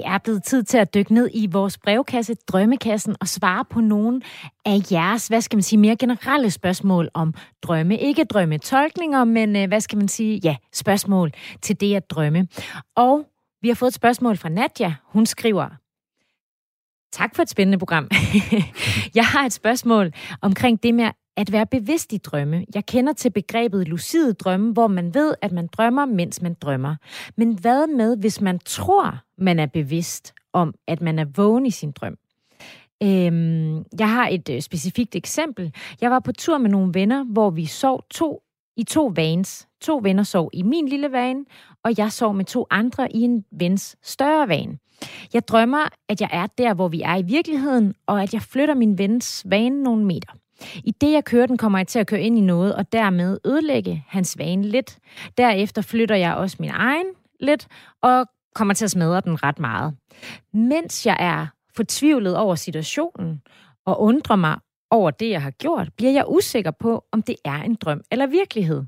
Det 0.00 0.08
er 0.08 0.18
blevet 0.18 0.42
tid 0.42 0.62
til 0.62 0.78
at 0.78 0.94
dykke 0.94 1.14
ned 1.14 1.30
i 1.34 1.46
vores 1.46 1.78
brevkasse, 1.78 2.34
Drømmekassen, 2.34 3.16
og 3.20 3.28
svare 3.28 3.64
på 3.64 3.80
nogle 3.80 4.22
af 4.64 4.78
jeres, 4.92 5.28
hvad 5.28 5.40
skal 5.40 5.56
man 5.56 5.62
sige, 5.62 5.78
mere 5.78 5.96
generelle 5.96 6.50
spørgsmål 6.50 7.08
om 7.14 7.34
drømme. 7.62 7.98
Ikke 7.98 8.24
drømme 8.24 8.58
tolkninger, 8.58 9.24
men 9.24 9.56
øh, 9.56 9.68
hvad 9.68 9.80
skal 9.80 9.98
man 9.98 10.08
sige, 10.08 10.40
ja, 10.44 10.56
spørgsmål 10.72 11.32
til 11.62 11.80
det 11.80 11.96
at 11.96 12.10
drømme. 12.10 12.48
Og 12.96 13.26
vi 13.62 13.68
har 13.68 13.74
fået 13.74 13.90
et 13.90 13.94
spørgsmål 13.94 14.36
fra 14.36 14.48
Nadja. 14.48 14.94
Hun 15.04 15.26
skriver, 15.26 15.68
Tak 17.12 17.36
for 17.36 17.42
et 17.42 17.50
spændende 17.50 17.78
program. 17.78 18.08
jeg 19.14 19.26
har 19.26 19.46
et 19.46 19.52
spørgsmål 19.52 20.12
omkring 20.42 20.82
det 20.82 20.94
med 20.94 21.10
at 21.36 21.52
være 21.52 21.66
bevidst 21.66 22.12
i 22.12 22.16
drømme. 22.16 22.64
Jeg 22.74 22.86
kender 22.86 23.12
til 23.12 23.30
begrebet 23.30 23.88
lucide 23.88 24.32
drømme, 24.32 24.72
hvor 24.72 24.86
man 24.86 25.14
ved, 25.14 25.34
at 25.42 25.52
man 25.52 25.66
drømmer, 25.66 26.04
mens 26.04 26.42
man 26.42 26.54
drømmer. 26.54 26.96
Men 27.36 27.58
hvad 27.58 27.86
med, 27.86 28.16
hvis 28.16 28.40
man 28.40 28.58
tror, 28.58 29.18
man 29.38 29.58
er 29.58 29.66
bevidst 29.66 30.34
om, 30.52 30.74
at 30.86 31.00
man 31.00 31.18
er 31.18 31.24
vågen 31.36 31.66
i 31.66 31.70
sin 31.70 31.92
drøm? 31.92 32.16
Øhm, 33.02 33.84
jeg 33.98 34.10
har 34.10 34.28
et 34.28 34.48
øh, 34.50 34.60
specifikt 34.60 35.16
eksempel. 35.16 35.74
Jeg 36.00 36.10
var 36.10 36.18
på 36.18 36.32
tur 36.32 36.58
med 36.58 36.70
nogle 36.70 36.94
venner, 36.94 37.24
hvor 37.24 37.50
vi 37.50 37.66
sov 37.66 38.02
to 38.10 38.42
i 38.76 38.84
to 38.84 39.12
vans. 39.16 39.68
To 39.80 40.00
venner 40.02 40.22
sov 40.22 40.50
i 40.52 40.62
min 40.62 40.88
lille 40.88 41.12
van, 41.12 41.46
og 41.84 41.98
jeg 41.98 42.12
sov 42.12 42.34
med 42.34 42.44
to 42.44 42.66
andre 42.70 43.12
i 43.12 43.20
en 43.20 43.44
vens 43.50 43.96
større 44.02 44.48
van. 44.48 44.78
Jeg 45.34 45.48
drømmer, 45.48 45.88
at 46.08 46.20
jeg 46.20 46.28
er 46.32 46.46
der, 46.46 46.74
hvor 46.74 46.88
vi 46.88 47.02
er 47.02 47.16
i 47.16 47.22
virkeligheden, 47.22 47.94
og 48.06 48.22
at 48.22 48.34
jeg 48.34 48.42
flytter 48.42 48.74
min 48.74 48.98
vens 48.98 49.42
van 49.46 49.72
nogle 49.72 50.04
meter. 50.04 50.32
I 50.84 50.90
det, 51.00 51.12
jeg 51.12 51.24
kører 51.24 51.46
den, 51.46 51.58
kommer 51.58 51.78
jeg 51.78 51.86
til 51.86 51.98
at 51.98 52.06
køre 52.06 52.20
ind 52.20 52.38
i 52.38 52.40
noget, 52.40 52.74
og 52.74 52.92
dermed 52.92 53.38
ødelægge 53.44 54.04
hans 54.08 54.38
vane 54.38 54.62
lidt. 54.62 54.98
Derefter 55.38 55.82
flytter 55.82 56.16
jeg 56.16 56.34
også 56.34 56.56
min 56.60 56.70
egen 56.70 57.06
lidt, 57.40 57.66
og 58.02 58.26
kommer 58.54 58.74
til 58.74 58.84
at 58.84 58.90
smadre 58.90 59.20
den 59.20 59.42
ret 59.42 59.58
meget. 59.58 59.94
Mens 60.52 61.06
jeg 61.06 61.16
er 61.20 61.46
fortvivlet 61.76 62.36
over 62.36 62.54
situationen, 62.54 63.42
og 63.86 64.00
undrer 64.00 64.36
mig 64.36 64.58
over 64.90 65.10
det, 65.10 65.30
jeg 65.30 65.42
har 65.42 65.50
gjort, 65.50 65.88
bliver 65.96 66.12
jeg 66.12 66.24
usikker 66.28 66.70
på, 66.70 67.04
om 67.12 67.22
det 67.22 67.36
er 67.44 67.62
en 67.62 67.74
drøm 67.74 68.00
eller 68.10 68.26
virkelighed. 68.26 68.82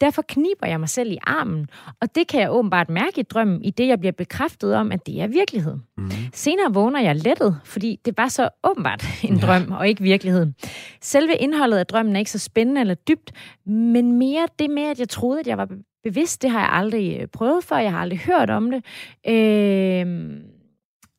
Derfor 0.00 0.22
kniber 0.22 0.66
jeg 0.66 0.80
mig 0.80 0.88
selv 0.88 1.12
i 1.12 1.18
armen, 1.22 1.68
og 2.00 2.14
det 2.14 2.28
kan 2.28 2.40
jeg 2.40 2.52
åbenbart 2.52 2.88
mærke 2.88 3.20
i 3.20 3.22
drømmen, 3.22 3.64
i 3.64 3.70
det 3.70 3.88
jeg 3.88 3.98
bliver 3.98 4.12
bekræftet 4.12 4.74
om, 4.74 4.92
at 4.92 5.06
det 5.06 5.20
er 5.20 5.26
virkelighed. 5.26 5.76
Mm. 5.96 6.10
Senere 6.32 6.74
vågner 6.74 7.00
jeg 7.00 7.16
lettet, 7.16 7.60
fordi 7.64 8.00
det 8.04 8.18
var 8.18 8.28
så 8.28 8.48
åbenbart 8.64 9.04
en 9.24 9.38
drøm 9.38 9.72
og 9.72 9.88
ikke 9.88 10.02
virkelighed. 10.02 10.52
Selve 11.00 11.36
indholdet 11.36 11.78
af 11.78 11.86
drømmen 11.86 12.16
er 12.16 12.18
ikke 12.18 12.30
så 12.30 12.38
spændende 12.38 12.80
eller 12.80 12.94
dybt, 12.94 13.32
men 13.66 14.18
mere 14.18 14.48
det 14.58 14.70
med, 14.70 14.82
at 14.82 14.98
jeg 14.98 15.08
troede, 15.08 15.40
at 15.40 15.46
jeg 15.46 15.58
var 15.58 15.68
bevidst, 16.04 16.42
det 16.42 16.50
har 16.50 16.60
jeg 16.60 16.72
aldrig 16.72 17.18
øh, 17.20 17.26
prøvet 17.26 17.64
før, 17.64 17.78
jeg 17.78 17.92
har 17.92 18.00
aldrig 18.00 18.18
hørt 18.18 18.50
om 18.50 18.70
det. 18.70 18.84
Øh, 19.28 20.06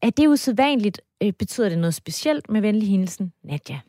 er 0.01 0.09
det 0.09 0.27
usædvanligt? 0.27 1.01
Øh, 1.23 1.33
betyder 1.33 1.69
det 1.69 1.77
noget 1.77 1.93
specielt 1.93 2.49
med 2.49 2.61
venlig 2.61 2.89
hilsen, 2.89 3.33
Nadja? 3.43 3.79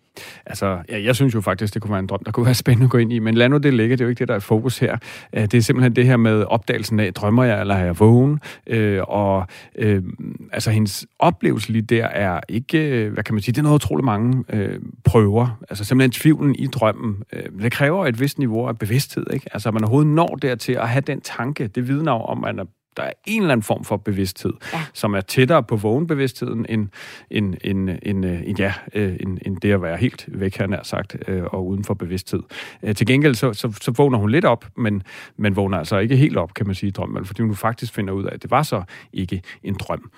Altså, 0.47 0.79
ja, 0.89 1.03
jeg 1.03 1.16
synes 1.16 1.35
jo 1.35 1.41
faktisk, 1.41 1.75
det 1.75 1.83
kunne 1.83 1.91
være 1.91 2.01
en 2.01 2.07
drøm, 2.07 2.23
der 2.25 2.33
kunne 2.33 2.47
være 2.51 2.55
spændende 2.55 2.85
at 2.85 2.91
gå 2.91 2.99
ind 2.99 3.12
i, 3.12 3.19
men 3.19 3.35
lad 3.35 3.49
nu 3.49 3.57
det 3.59 3.75
ligge, 3.75 3.97
det 3.97 4.01
er 4.01 4.05
jo 4.05 4.09
ikke 4.09 4.19
det, 4.19 4.29
der 4.29 4.35
er 4.35 4.39
fokus 4.39 4.79
her. 4.79 4.97
Øh, 5.33 5.43
det 5.43 5.55
er 5.55 5.61
simpelthen 5.61 5.97
det 5.97 6.07
her 6.07 6.16
med 6.16 6.45
opdagelsen 6.45 7.01
af, 7.01 7.14
drømmer 7.14 7.45
jeg, 7.45 7.61
eller 7.61 7.75
er 7.75 7.85
jeg 7.85 8.01
vågen? 8.01 8.41
Øh, 8.66 9.03
og 9.09 9.47
øh, 9.79 10.03
altså, 10.53 10.71
hendes 10.71 11.07
oplevelse 11.19 11.73
lige 11.73 11.83
der 11.83 12.05
er 12.05 12.41
ikke, 12.49 12.79
øh, 12.79 13.12
hvad 13.12 13.25
kan 13.25 13.35
man 13.35 13.43
sige, 13.43 13.53
det 13.53 13.59
er 13.59 13.62
noget 13.62 13.75
utroligt 13.75 14.05
mange 14.05 14.45
øh, 14.53 14.81
prøver. 15.05 15.59
Altså 15.71 15.85
simpelthen 15.85 16.11
tvivlen 16.11 16.55
i 16.55 16.66
drømmen. 16.66 17.23
Øh, 17.33 17.62
det 17.62 17.73
kræver 17.73 18.07
et 18.07 18.21
vist 18.21 18.39
niveau 18.39 18.66
af 18.66 18.79
bevidsthed, 18.79 19.27
ikke? 19.33 19.47
Altså, 19.53 19.71
man 19.71 19.85
overhovedet 19.85 20.12
når 20.12 20.39
dertil 20.43 20.73
at 20.73 20.89
have 20.89 21.01
den 21.01 21.21
tanke, 21.21 21.66
det 21.66 21.89
vidner 21.89 22.12
om, 22.12 22.45
at 22.45 22.57
man 22.57 22.59
er 22.59 22.71
der 22.99 23.05
er 23.05 23.12
en 23.26 23.42
eller 23.42 23.53
anden 23.53 23.62
form 23.62 23.84
for 23.84 23.96
bevidsthed, 23.96 24.53
ja. 24.72 24.82
som 24.94 25.14
er 25.14 25.20
tættere 25.20 25.62
på 25.62 25.76
vågenbevidstheden 25.76 26.66
end, 26.68 26.88
end, 27.30 27.55
end, 27.64 27.90
end, 28.03 28.24
end, 28.24 28.59
ja, 28.59 28.74
øh, 28.94 29.16
end, 29.20 29.38
end 29.46 29.57
det 29.57 29.72
at 29.72 29.82
være 29.82 29.96
helt 29.96 30.28
væk, 30.28 30.57
her 30.57 30.66
nær 30.66 30.82
sagt, 30.82 31.16
øh, 31.28 31.44
og 31.44 31.66
uden 31.66 31.84
for 31.84 31.94
bevidsthed. 31.94 32.42
Øh, 32.82 32.94
til 32.94 33.07
gengæld 33.07 33.34
så, 33.34 33.53
så, 33.53 33.72
så 33.82 33.90
vågner 33.90 34.18
hun 34.18 34.30
lidt 34.30 34.44
op, 34.44 34.66
men, 34.76 35.03
men 35.36 35.57
vågner 35.57 35.78
altså 35.78 35.99
ikke 35.99 36.16
helt 36.16 36.36
op, 36.36 36.55
kan 36.55 36.66
man 36.66 36.74
sige, 36.74 36.88
i 36.88 36.90
drømmen, 36.90 37.24
fordi 37.24 37.42
hun 37.42 37.57
faktisk 37.57 37.94
finder 37.94 38.12
ud 38.12 38.24
af, 38.24 38.34
at 38.34 38.42
det 38.42 38.51
var 38.51 38.62
så 38.62 38.82
ikke 39.12 39.42
en 39.62 39.74
drøm. 39.74 40.11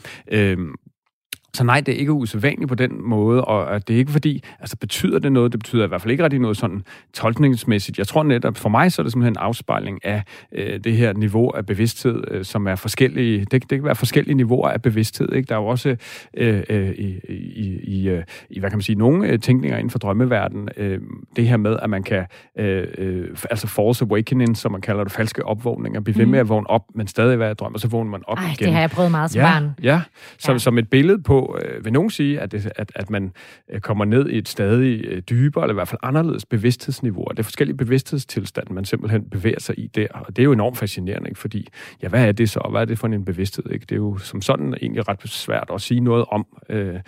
Så 1.55 1.65
nej, 1.65 1.81
det 1.81 1.95
er 1.95 1.99
ikke 1.99 2.13
usædvanligt 2.13 2.69
på 2.69 2.75
den 2.75 2.91
måde, 3.09 3.45
og 3.45 3.89
det 3.89 3.95
er 3.95 3.99
ikke 3.99 4.13
fordi, 4.13 4.43
altså 4.61 4.77
betyder 4.77 5.19
det 5.19 5.33
noget? 5.33 5.53
Det 5.53 5.61
betyder 5.61 5.85
i 5.85 5.89
hvert 5.89 6.03
fald 6.03 6.11
ikke 6.11 6.25
rigtig 6.25 6.41
noget 6.41 6.57
sådan 6.57 6.83
tolkningsmæssigt. 7.13 7.99
Jeg 7.99 8.07
tror 8.07 8.23
netop, 8.23 8.57
for 8.57 8.69
mig 8.69 8.93
så 8.93 9.03
er 9.03 9.05
det 9.05 9.13
simpelthen 9.13 9.33
en 9.33 9.37
afspejling 9.37 10.05
af 10.05 10.23
øh, 10.53 10.81
det 10.85 10.97
her 10.97 11.13
niveau 11.13 11.51
af 11.51 11.67
bevidsthed, 11.67 12.25
øh, 12.31 12.45
som 12.45 12.67
er 12.67 12.75
forskellige. 12.75 13.39
Det, 13.39 13.53
det 13.53 13.69
kan 13.69 13.85
være 13.85 13.95
forskellige 13.95 14.35
niveauer 14.35 14.69
af 14.69 14.83
bevidsthed. 14.83 15.33
Ikke? 15.33 15.47
Der 15.47 15.55
er 15.55 15.59
jo 15.59 15.67
også 15.67 15.97
øh, 16.37 16.63
øh, 16.71 16.91
i, 16.91 17.21
i, 17.29 17.81
i, 17.83 18.09
øh, 18.09 18.23
i, 18.51 18.61
hvad 18.61 18.71
kan 18.71 18.77
man 18.77 18.83
sige, 18.83 18.99
nogle 18.99 19.29
øh, 19.29 19.39
tænkninger 19.39 19.79
inden 19.79 19.91
for 19.91 19.99
drømmeverdenen, 19.99 20.69
øh, 20.77 21.01
det 21.37 21.49
her 21.49 21.57
med, 21.57 21.77
at 21.83 21.91
man 21.91 22.03
kan, 22.03 22.27
øh, 22.59 22.87
øh, 22.99 23.29
altså 23.51 23.67
false 23.67 24.05
awakening, 24.05 24.57
som 24.57 24.73
man 24.73 24.81
kalder 24.81 25.05
det, 25.05 25.13
falske 25.13 25.47
opvågninger, 25.47 26.01
blive 26.01 26.19
ved 26.19 26.27
med 26.27 26.39
mm. 26.39 26.41
at 26.41 26.49
vågne 26.49 26.71
op, 26.71 26.83
men 26.95 27.07
stadig 27.07 27.39
være 27.39 27.51
i 27.51 27.55
drøm, 27.55 27.75
og 27.75 27.81
så 27.81 27.89
vågner 27.89 28.11
man 28.11 28.23
op 28.27 28.39
Ej, 28.39 28.45
igen. 28.45 28.65
det 28.65 28.73
har 28.73 28.81
jeg 28.81 28.91
prøvet 28.91 29.11
meget 29.11 29.31
som 29.31 29.41
ja, 29.41 29.47
barn. 29.47 29.71
Ja, 29.83 30.01
som, 30.39 30.55
ja. 30.55 30.59
som 30.59 30.79
et 30.79 30.91
billede 30.91 31.23
på, 31.23 31.40
øh, 31.47 31.85
vil 31.85 31.93
nogen 31.93 32.11
sige, 32.11 32.41
at, 32.41 32.53
det, 32.53 32.73
at, 32.77 32.93
at 32.95 33.11
man 33.11 33.33
øh, 33.71 33.81
kommer 33.81 34.05
ned 34.05 34.29
i 34.29 34.39
et 34.39 34.49
stadig 34.49 35.05
øh, 35.05 35.23
dybere, 35.23 35.65
eller 35.65 35.75
i 35.75 35.75
hvert 35.75 35.89
fald 35.89 36.01
anderledes 36.03 36.47
bevidsthedsniveau. 36.47 37.25
Og 37.25 37.37
det 37.37 37.39
er 37.39 37.45
forskellige 37.45 37.77
bevidsthedstilstande, 37.77 38.73
man 38.73 38.85
simpelthen 38.85 39.25
bevæger 39.31 39.61
sig 39.61 39.79
i 39.79 39.87
der. 39.87 40.07
Og 40.11 40.37
det 40.37 40.43
er 40.43 40.45
jo 40.45 40.53
enormt 40.53 40.79
fascinerende, 40.79 41.29
ikke? 41.29 41.41
fordi, 41.41 41.69
ja, 42.03 42.09
hvad 42.09 42.29
er 42.29 42.33
det 42.33 42.51
så? 42.51 42.69
Hvad 42.71 42.81
er 42.81 42.85
det 42.85 42.99
for 42.99 43.07
en 43.07 43.25
bevidsthed? 43.25 43.71
Ikke? 43.71 43.87
Det 43.89 43.93
er 43.93 43.97
jo 43.97 44.19
som 44.19 44.43
sådan 44.43 44.75
egentlig 44.83 45.09
ret 45.09 45.29
svært 45.29 45.71
at 45.75 45.81
sige 45.81 46.01
noget 46.01 46.25
om. 46.29 46.47
Øh, 46.69 47.01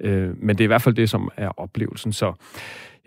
øh, 0.00 0.42
men 0.42 0.48
det 0.48 0.60
er 0.60 0.66
i 0.66 0.66
hvert 0.66 0.82
fald 0.82 0.94
det, 0.94 1.10
som 1.10 1.30
er 1.36 1.48
oplevelsen. 1.56 2.12
Så 2.12 2.32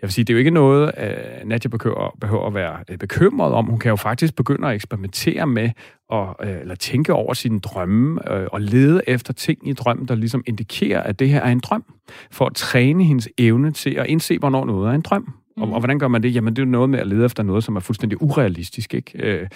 jeg 0.02 0.06
vil 0.08 0.12
sige, 0.12 0.24
det 0.24 0.32
er 0.32 0.34
jo 0.34 0.38
ikke 0.38 0.50
noget, 0.50 0.86
øh, 0.86 0.92
at 0.96 1.46
Nadia 1.46 1.68
behøver, 1.68 2.16
behøver 2.20 2.46
at 2.46 2.54
være 2.54 2.78
uh, 2.92 2.96
bekymret 2.96 3.52
om. 3.52 3.66
Hun 3.66 3.78
kan 3.78 3.88
jo 3.88 3.96
faktisk 3.96 4.36
begynde 4.36 4.68
at 4.68 4.74
eksperimentere 4.74 5.46
med, 5.46 5.70
at, 6.12 6.18
uh, 6.18 6.60
eller 6.60 6.74
tænke 6.74 7.12
over 7.12 7.34
sine 7.34 7.60
drømme, 7.60 8.20
uh, 8.30 8.46
og 8.52 8.60
lede 8.60 9.00
efter 9.06 9.32
ting 9.32 9.68
i 9.68 9.72
drømmen, 9.72 10.08
der 10.08 10.14
ligesom 10.14 10.42
indikerer, 10.46 11.02
at 11.02 11.18
det 11.18 11.28
her 11.28 11.40
er 11.40 11.50
en 11.50 11.60
drøm, 11.60 11.84
for 12.30 12.46
at 12.46 12.54
træne 12.54 13.04
hendes 13.04 13.28
evne 13.38 13.70
til 13.70 13.90
at 13.90 14.06
indse, 14.06 14.38
hvornår 14.38 14.64
noget 14.64 14.90
er 14.90 14.94
en 14.94 15.00
drøm. 15.00 15.34
Mm. 15.56 15.62
Og, 15.62 15.72
og 15.72 15.78
hvordan 15.78 15.98
gør 15.98 16.08
man 16.08 16.22
det? 16.22 16.34
Jamen, 16.34 16.56
det 16.56 16.62
er 16.62 16.66
noget 16.66 16.90
med 16.90 16.98
at 16.98 17.06
lede 17.06 17.24
efter 17.24 17.42
noget, 17.42 17.64
som 17.64 17.76
er 17.76 17.80
fuldstændig 17.80 18.22
urealistisk. 18.22 18.94
Ikke? 18.94 19.12
Øh, 19.14 19.48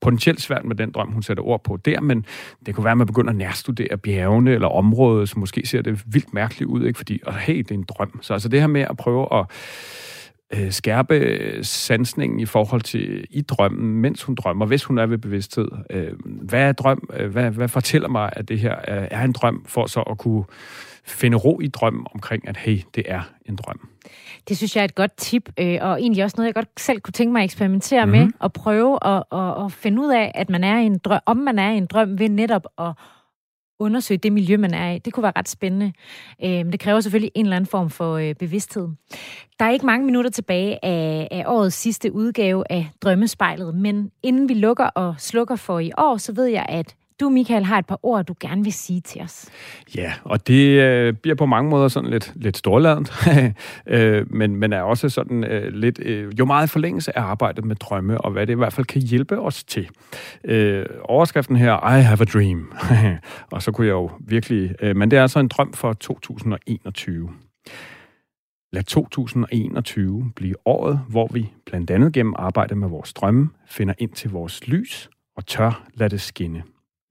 potentielt 0.00 0.40
svært 0.40 0.64
med 0.64 0.76
den 0.76 0.90
drøm, 0.90 1.12
hun 1.12 1.22
sætter 1.22 1.42
ord 1.42 1.64
på 1.64 1.76
der, 1.76 2.00
men 2.00 2.26
det 2.66 2.74
kunne 2.74 2.84
være, 2.84 2.92
at 2.92 2.98
man 2.98 3.06
begynder 3.06 3.30
at 3.30 3.36
nærstudere 3.36 3.98
bjergene 3.98 4.50
eller 4.50 4.68
området, 4.68 5.28
som 5.28 5.40
måske 5.40 5.66
ser 5.66 5.82
det 5.82 6.02
vildt 6.06 6.34
mærkeligt 6.34 6.68
ud, 6.68 6.86
ikke? 6.86 6.96
fordi, 6.96 7.20
og 7.26 7.34
hey, 7.34 7.58
det 7.58 7.70
er 7.70 7.74
en 7.74 7.84
drøm. 7.88 8.18
Så 8.22 8.32
altså 8.32 8.48
det 8.48 8.60
her 8.60 8.66
med 8.66 8.80
at 8.80 8.96
prøve 8.96 9.38
at 9.38 9.46
øh, 10.54 10.72
skærpe 10.72 11.38
sansningen 11.62 12.40
i 12.40 12.46
forhold 12.46 12.80
til 12.80 13.24
i 13.30 13.40
drømmen, 13.40 14.00
mens 14.00 14.22
hun 14.22 14.34
drømmer, 14.34 14.66
hvis 14.66 14.84
hun 14.84 14.98
er 14.98 15.06
ved 15.06 15.18
bevidsthed. 15.18 15.68
Øh, 15.90 16.12
hvad 16.22 16.62
er 16.62 16.72
drøm? 16.72 17.08
Øh, 17.16 17.30
hvad, 17.30 17.50
hvad 17.50 17.68
fortæller 17.68 18.08
mig, 18.08 18.30
at 18.32 18.48
det 18.48 18.58
her 18.58 18.74
er 18.86 19.24
en 19.24 19.32
drøm, 19.32 19.64
for 19.66 19.86
så 19.86 20.00
at 20.00 20.18
kunne 20.18 20.44
finde 21.06 21.36
ro 21.36 21.60
i 21.60 21.66
drømmen 21.66 22.06
omkring, 22.14 22.48
at 22.48 22.56
hey, 22.56 22.80
det 22.94 23.04
er 23.06 23.20
en 23.46 23.56
drøm. 23.56 23.88
Det 24.48 24.56
synes 24.56 24.76
jeg 24.76 24.80
er 24.80 24.84
et 24.84 24.94
godt 24.94 25.16
tip, 25.16 25.52
øh, 25.60 25.78
og 25.80 26.00
egentlig 26.00 26.24
også 26.24 26.34
noget, 26.36 26.46
jeg 26.46 26.54
godt 26.54 26.80
selv 26.80 27.00
kunne 27.00 27.12
tænke 27.12 27.32
mig 27.32 27.40
at 27.40 27.44
eksperimentere 27.44 28.06
mm-hmm. 28.06 28.20
med, 28.20 28.28
og 28.38 28.52
prøve 28.52 28.98
at, 29.06 29.22
at, 29.32 29.64
at 29.64 29.72
finde 29.72 30.02
ud 30.02 30.12
af, 30.12 30.32
at 30.34 30.50
man 30.50 30.64
er 30.64 30.80
i 30.80 30.86
en 30.86 30.98
drøm, 30.98 31.20
om 31.26 31.36
man 31.36 31.58
er 31.58 31.70
i 31.70 31.76
en 31.76 31.86
drøm, 31.86 32.18
ved 32.18 32.28
netop 32.28 32.66
at 32.78 32.92
undersøge 33.78 34.18
det 34.18 34.32
miljø, 34.32 34.56
man 34.56 34.74
er 34.74 34.90
i. 34.90 34.98
Det 34.98 35.12
kunne 35.12 35.22
være 35.22 35.32
ret 35.36 35.48
spændende. 35.48 35.92
Øh, 36.44 36.72
det 36.72 36.80
kræver 36.80 37.00
selvfølgelig 37.00 37.32
en 37.34 37.46
eller 37.46 37.56
anden 37.56 37.70
form 37.70 37.90
for 37.90 38.16
øh, 38.16 38.34
bevidsthed. 38.34 38.88
Der 39.58 39.64
er 39.64 39.70
ikke 39.70 39.86
mange 39.86 40.06
minutter 40.06 40.30
tilbage 40.30 40.84
af, 40.84 41.28
af 41.30 41.44
årets 41.46 41.76
sidste 41.76 42.12
udgave 42.12 42.64
af 42.70 42.90
Drømmespejlet, 43.02 43.74
men 43.74 44.10
inden 44.22 44.48
vi 44.48 44.54
lukker 44.54 44.86
og 44.86 45.14
slukker 45.18 45.56
for 45.56 45.78
i 45.78 45.90
år, 45.98 46.16
så 46.16 46.32
ved 46.32 46.46
jeg, 46.46 46.66
at 46.68 46.94
du, 47.24 47.28
Michael, 47.30 47.64
har 47.64 47.78
et 47.78 47.86
par 47.86 47.98
ord, 48.02 48.24
du 48.24 48.34
gerne 48.40 48.64
vil 48.64 48.72
sige 48.72 49.00
til 49.00 49.22
os. 49.22 49.48
Ja, 49.96 50.12
og 50.24 50.46
det 50.46 50.80
øh, 50.80 51.14
bliver 51.14 51.34
på 51.34 51.46
mange 51.46 51.70
måder 51.70 51.88
sådan 51.88 52.10
lidt, 52.10 52.32
lidt 52.34 52.56
storladent, 52.56 53.12
øh, 53.86 54.32
men, 54.32 54.56
men 54.56 54.72
er 54.72 54.82
også 54.82 55.08
sådan 55.08 55.44
øh, 55.44 55.72
lidt, 55.72 55.98
øh, 56.02 56.32
jo 56.38 56.44
meget 56.44 56.70
forlængelse 56.70 57.18
af 57.18 57.22
arbejdet 57.22 57.64
med 57.64 57.76
drømme, 57.76 58.20
og 58.20 58.30
hvad 58.30 58.46
det 58.46 58.52
i 58.52 58.56
hvert 58.56 58.72
fald 58.72 58.86
kan 58.86 59.02
hjælpe 59.02 59.40
os 59.40 59.64
til. 59.64 59.88
Øh, 60.44 60.86
overskriften 61.02 61.56
her, 61.56 61.96
I 61.96 62.02
have 62.02 62.20
a 62.20 62.24
dream, 62.24 62.72
og 63.52 63.62
så 63.62 63.72
kunne 63.72 63.86
jeg 63.86 63.92
jo 63.92 64.10
virkelig, 64.20 64.74
øh, 64.80 64.96
men 64.96 65.10
det 65.10 65.16
er 65.16 65.22
altså 65.22 65.38
en 65.38 65.48
drøm 65.48 65.72
for 65.72 65.92
2021. 65.92 67.28
Lad 68.72 68.82
2021 68.82 70.32
blive 70.36 70.54
året, 70.64 71.00
hvor 71.08 71.28
vi 71.32 71.52
blandt 71.66 71.90
andet 71.90 72.12
gennem 72.12 72.34
arbejde 72.36 72.74
med 72.74 72.88
vores 72.88 73.12
drømme 73.12 73.50
finder 73.66 73.94
ind 73.98 74.12
til 74.12 74.30
vores 74.30 74.68
lys 74.68 75.10
og 75.36 75.46
tør 75.46 75.86
lade 75.94 76.10
det 76.10 76.20
skinne. 76.20 76.62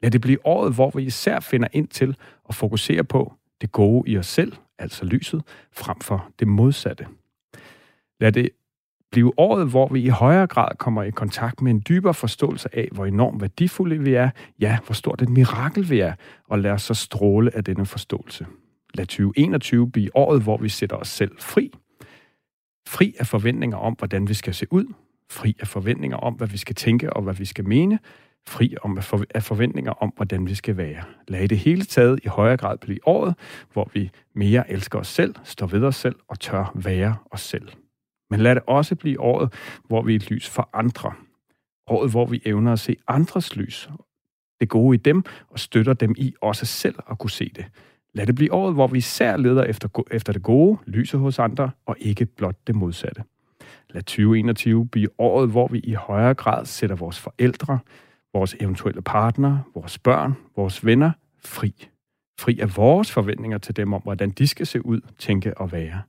Lad 0.04 0.12
det 0.12 0.22
blive 0.22 0.46
året, 0.46 0.74
hvor 0.74 0.92
vi 0.96 1.04
især 1.04 1.40
finder 1.40 1.68
ind 1.72 1.88
til 1.88 2.16
at 2.50 2.56
fokusere 2.56 3.04
på 3.04 3.34
det 3.62 3.72
gode 3.72 4.12
i 4.12 4.18
os 4.18 4.28
selv, 4.28 4.54
altså 4.80 5.06
lyset, 5.06 5.44
frem 5.72 6.00
for 6.00 6.30
det 6.40 6.48
modsatte. 6.48 7.08
Lad 8.20 8.32
det 8.32 8.50
blive 9.12 9.40
året, 9.40 9.70
hvor 9.70 9.88
vi 9.88 10.02
i 10.02 10.08
højere 10.08 10.48
grad 10.48 10.76
kommer 10.78 11.04
i 11.04 11.10
kontakt 11.10 11.62
med 11.62 11.72
en 11.72 11.84
dybere 11.90 12.14
forståelse 12.14 12.70
af, 12.76 12.90
hvor 12.92 13.06
enormt 13.06 13.42
værdifulde 13.42 14.00
vi 14.00 14.14
er, 14.14 14.30
ja, 14.60 14.78
hvor 14.86 14.94
stort 14.94 15.22
et 15.22 15.30
mirakel 15.30 15.90
vi 15.90 16.00
er, 16.00 16.14
og 16.48 16.60
lad 16.60 16.72
os 16.72 16.82
så 16.82 16.94
stråle 16.94 17.56
af 17.56 17.64
denne 17.64 17.86
forståelse. 17.86 18.46
Lad 18.94 19.06
2021 19.06 19.92
blive 19.92 20.16
året, 20.16 20.42
hvor 20.42 20.58
vi 20.58 20.70
sætter 20.70 20.96
os 20.96 21.08
selv 21.08 21.32
fri. 21.40 21.72
Fri 22.88 23.16
af 23.20 23.28
forventninger 23.28 23.78
om, 23.78 23.94
hvordan 23.94 24.30
vi 24.30 24.34
skal 24.34 24.54
se 24.54 24.66
ud. 24.72 24.94
Fri 25.30 25.56
af 25.60 25.68
forventninger 25.68 26.18
om, 26.18 26.34
hvad 26.34 26.48
vi 26.48 26.58
skal 26.58 26.76
tænke 26.76 27.14
og 27.14 27.22
hvad 27.22 27.34
vi 27.34 27.46
skal 27.46 27.68
mene 27.68 28.00
fri 28.48 28.76
om 28.82 29.00
af 29.36 29.44
forventninger 29.44 29.92
om, 29.92 30.14
hvordan 30.16 30.48
vi 30.48 30.56
skal 30.56 30.78
være. 30.78 31.04
Lad 31.28 31.44
i 31.44 31.48
det 31.48 31.58
hele 31.58 31.86
taget 31.86 32.20
i 32.24 32.28
højere 32.28 32.58
grad 32.58 32.78
blive 32.78 33.08
året, 33.08 33.36
hvor 33.74 33.90
vi 33.94 34.12
mere 34.36 34.72
elsker 34.72 35.00
os 35.00 35.08
selv, 35.08 35.36
står 35.44 35.68
ved 35.68 35.84
os 35.84 35.96
selv 35.96 36.16
og 36.28 36.40
tør 36.40 36.72
være 36.76 37.16
os 37.32 37.42
selv. 37.42 37.70
Men 38.30 38.40
lad 38.40 38.56
det 38.56 38.64
også 38.68 38.96
blive 38.96 39.20
året, 39.20 39.54
hvor 39.88 40.02
vi 40.02 40.12
er 40.12 40.16
et 40.16 40.32
lys 40.32 40.50
for 40.50 40.70
andre. 40.74 41.14
Året, 41.88 42.12
hvor 42.12 42.26
vi 42.26 42.42
evner 42.46 42.74
at 42.74 42.80
se 42.80 42.96
andres 43.08 43.56
lys, 43.56 43.90
det 44.60 44.70
gode 44.70 44.96
i 44.96 44.98
dem, 44.98 45.24
og 45.50 45.60
støtter 45.60 45.94
dem 45.94 46.16
i 46.18 46.34
også 46.42 46.66
selv 46.66 46.96
at 47.12 47.20
kunne 47.20 47.32
se 47.32 47.52
det. 47.56 47.66
Lad 48.14 48.26
det 48.26 48.36
blive 48.36 48.54
året, 48.54 48.74
hvor 48.74 48.88
vi 48.88 48.98
især 48.98 49.38
leder 49.38 49.64
efter, 49.64 50.04
efter 50.12 50.34
det 50.34 50.44
gode, 50.44 50.78
lyset 50.86 51.20
hos 51.20 51.40
andre, 51.40 51.72
og 51.86 51.96
ikke 52.00 52.26
blot 52.26 52.56
det 52.68 52.76
modsatte. 52.76 53.24
Lad 53.90 54.04
2021 54.04 54.88
blive 54.88 55.10
året, 55.18 55.50
hvor 55.50 55.68
vi 55.68 55.80
i 55.80 55.94
højere 55.94 56.34
grad 56.34 56.66
sætter 56.66 56.96
vores 56.96 57.20
forældre, 57.20 57.80
vores 58.34 58.56
eventuelle 58.60 59.02
partner, 59.02 59.60
vores 59.76 60.00
børn, 60.00 60.34
vores 60.56 60.86
venner 60.86 61.12
fri. 61.44 61.90
Fri 62.40 62.60
af 62.60 62.78
vores 62.78 63.12
forventninger 63.12 63.58
til 63.58 63.76
dem 63.76 63.94
om, 63.94 64.02
hvordan 64.02 64.30
de 64.30 64.48
skal 64.48 64.66
se 64.66 64.86
ud, 64.86 65.02
tænke 65.18 65.58
og 65.58 65.72
være. 65.72 66.02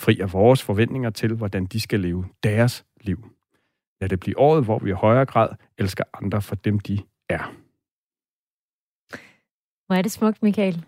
Fri 0.00 0.20
af 0.20 0.32
vores 0.32 0.62
forventninger 0.62 1.10
til, 1.10 1.34
hvordan 1.34 1.66
de 1.66 1.80
skal 1.80 2.00
leve 2.00 2.26
deres 2.42 2.84
liv. 3.00 3.28
Lad 4.00 4.08
det 4.08 4.20
blive 4.20 4.38
året, 4.38 4.64
hvor 4.64 4.78
vi 4.78 4.90
i 4.90 4.92
højere 4.92 5.26
grad 5.26 5.48
elsker 5.78 6.04
andre 6.14 6.42
for 6.42 6.54
dem, 6.54 6.78
de 6.78 6.98
er. 7.28 7.54
Hvor 9.86 9.96
er 9.96 10.02
det 10.02 10.12
smukt, 10.12 10.42
Michael. 10.42 10.84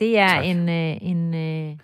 Det 0.00 0.18
er 0.18 0.40
en, 0.40 0.68
øh, 0.68 0.96
en, 1.02 1.34
øh, 1.34 1.78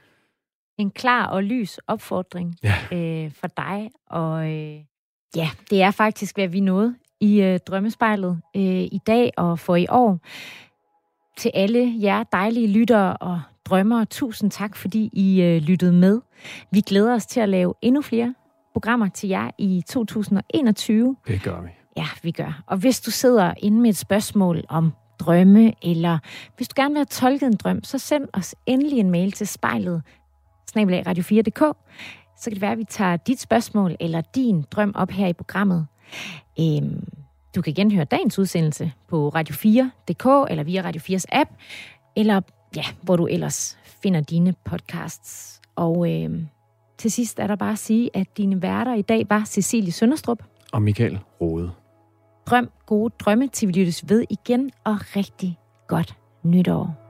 en 0.79 0.91
klar 0.91 1.27
og 1.27 1.43
lys 1.43 1.79
opfordring 1.79 2.57
ja. 2.63 2.75
øh, 2.93 3.33
for 3.33 3.47
dig. 3.47 3.91
Og 4.07 4.53
øh, 4.53 4.85
ja, 5.37 5.51
det 5.71 5.83
er 5.83 5.91
faktisk, 5.91 6.37
hvad 6.37 6.49
vi 6.49 6.61
nåede 6.61 6.97
i 7.21 7.43
øh, 7.43 7.59
Drømmespejlet 7.67 8.41
øh, 8.57 8.63
i 8.63 9.01
dag 9.07 9.33
og 9.37 9.59
for 9.59 9.77
i 9.77 9.87
år. 9.91 10.19
Til 11.39 11.51
alle 11.55 11.95
jer 12.01 12.23
dejlige 12.23 12.67
lyttere 12.67 13.17
og 13.17 13.41
drømmere, 13.65 14.05
tusind 14.05 14.51
tak, 14.51 14.77
fordi 14.77 15.11
I 15.13 15.43
øh, 15.43 15.63
lyttede 15.63 15.93
med. 15.93 16.21
Vi 16.71 16.81
glæder 16.81 17.15
os 17.15 17.27
til 17.27 17.41
at 17.41 17.49
lave 17.49 17.75
endnu 17.83 18.03
flere 18.03 18.35
programmer 18.73 19.09
til 19.09 19.29
jer 19.29 19.51
i 19.59 19.83
2021. 19.89 21.17
Det 21.27 21.43
gør 21.43 21.61
vi. 21.61 21.69
Ja, 21.97 22.07
vi 22.23 22.31
gør. 22.31 22.63
Og 22.67 22.77
hvis 22.77 23.01
du 23.01 23.11
sidder 23.11 23.55
inde 23.59 23.81
med 23.81 23.91
et 23.91 23.97
spørgsmål 23.97 24.65
om 24.69 24.93
drømme, 25.19 25.73
eller 25.83 26.19
hvis 26.57 26.69
du 26.69 26.73
gerne 26.83 26.95
vil 26.95 26.99
have 26.99 27.05
tolket 27.05 27.47
en 27.47 27.57
drøm, 27.57 27.85
så 27.85 27.99
send 27.99 28.29
os 28.33 28.55
endelig 28.67 28.99
en 28.99 29.11
mail 29.11 29.33
til 29.33 29.47
spejlet 29.47 30.03
radio4.dk. 30.77 31.77
Så 32.37 32.45
kan 32.51 32.53
det 32.53 32.61
være, 32.61 32.73
at 32.73 32.79
vi 32.79 32.85
tager 32.85 33.17
dit 33.17 33.41
spørgsmål 33.41 33.97
eller 34.01 34.21
din 34.21 34.65
drøm 34.71 34.93
op 34.95 35.11
her 35.11 35.27
i 35.27 35.33
programmet. 35.33 35.87
Øhm, 36.61 37.09
du 37.55 37.63
kan 37.63 37.75
genhøre 37.75 38.05
dagens 38.05 38.39
udsendelse 38.39 38.93
på 39.09 39.33
radio4.dk 39.35 40.51
eller 40.51 40.63
via 40.63 40.83
Radio 40.83 41.01
4's 41.01 41.25
app, 41.33 41.51
eller 42.17 42.41
ja, 42.77 42.85
hvor 43.03 43.17
du 43.17 43.27
ellers 43.27 43.79
finder 44.03 44.21
dine 44.21 44.55
podcasts. 44.65 45.61
Og 45.77 46.13
øhm, 46.13 46.49
til 46.99 47.11
sidst 47.11 47.39
er 47.39 47.47
der 47.47 47.57
bare 47.57 47.73
at 47.73 47.79
sige, 47.79 48.11
at 48.15 48.37
dine 48.37 48.63
værter 48.63 48.95
i 48.95 49.03
dag 49.03 49.27
var 49.29 49.45
Cecilie 49.45 49.93
Sønderstrup. 49.93 50.43
Og 50.73 50.83
Michael 50.83 51.19
Rode. 51.41 51.71
Drøm 52.47 52.71
gode 52.87 53.15
drømme 53.19 53.49
til 53.49 53.69
vi 53.69 53.73
lyttes 53.73 54.09
ved 54.09 54.25
igen, 54.31 54.71
og 54.85 55.17
rigtig 55.17 55.59
godt 55.89 56.17
nytår. 56.43 57.04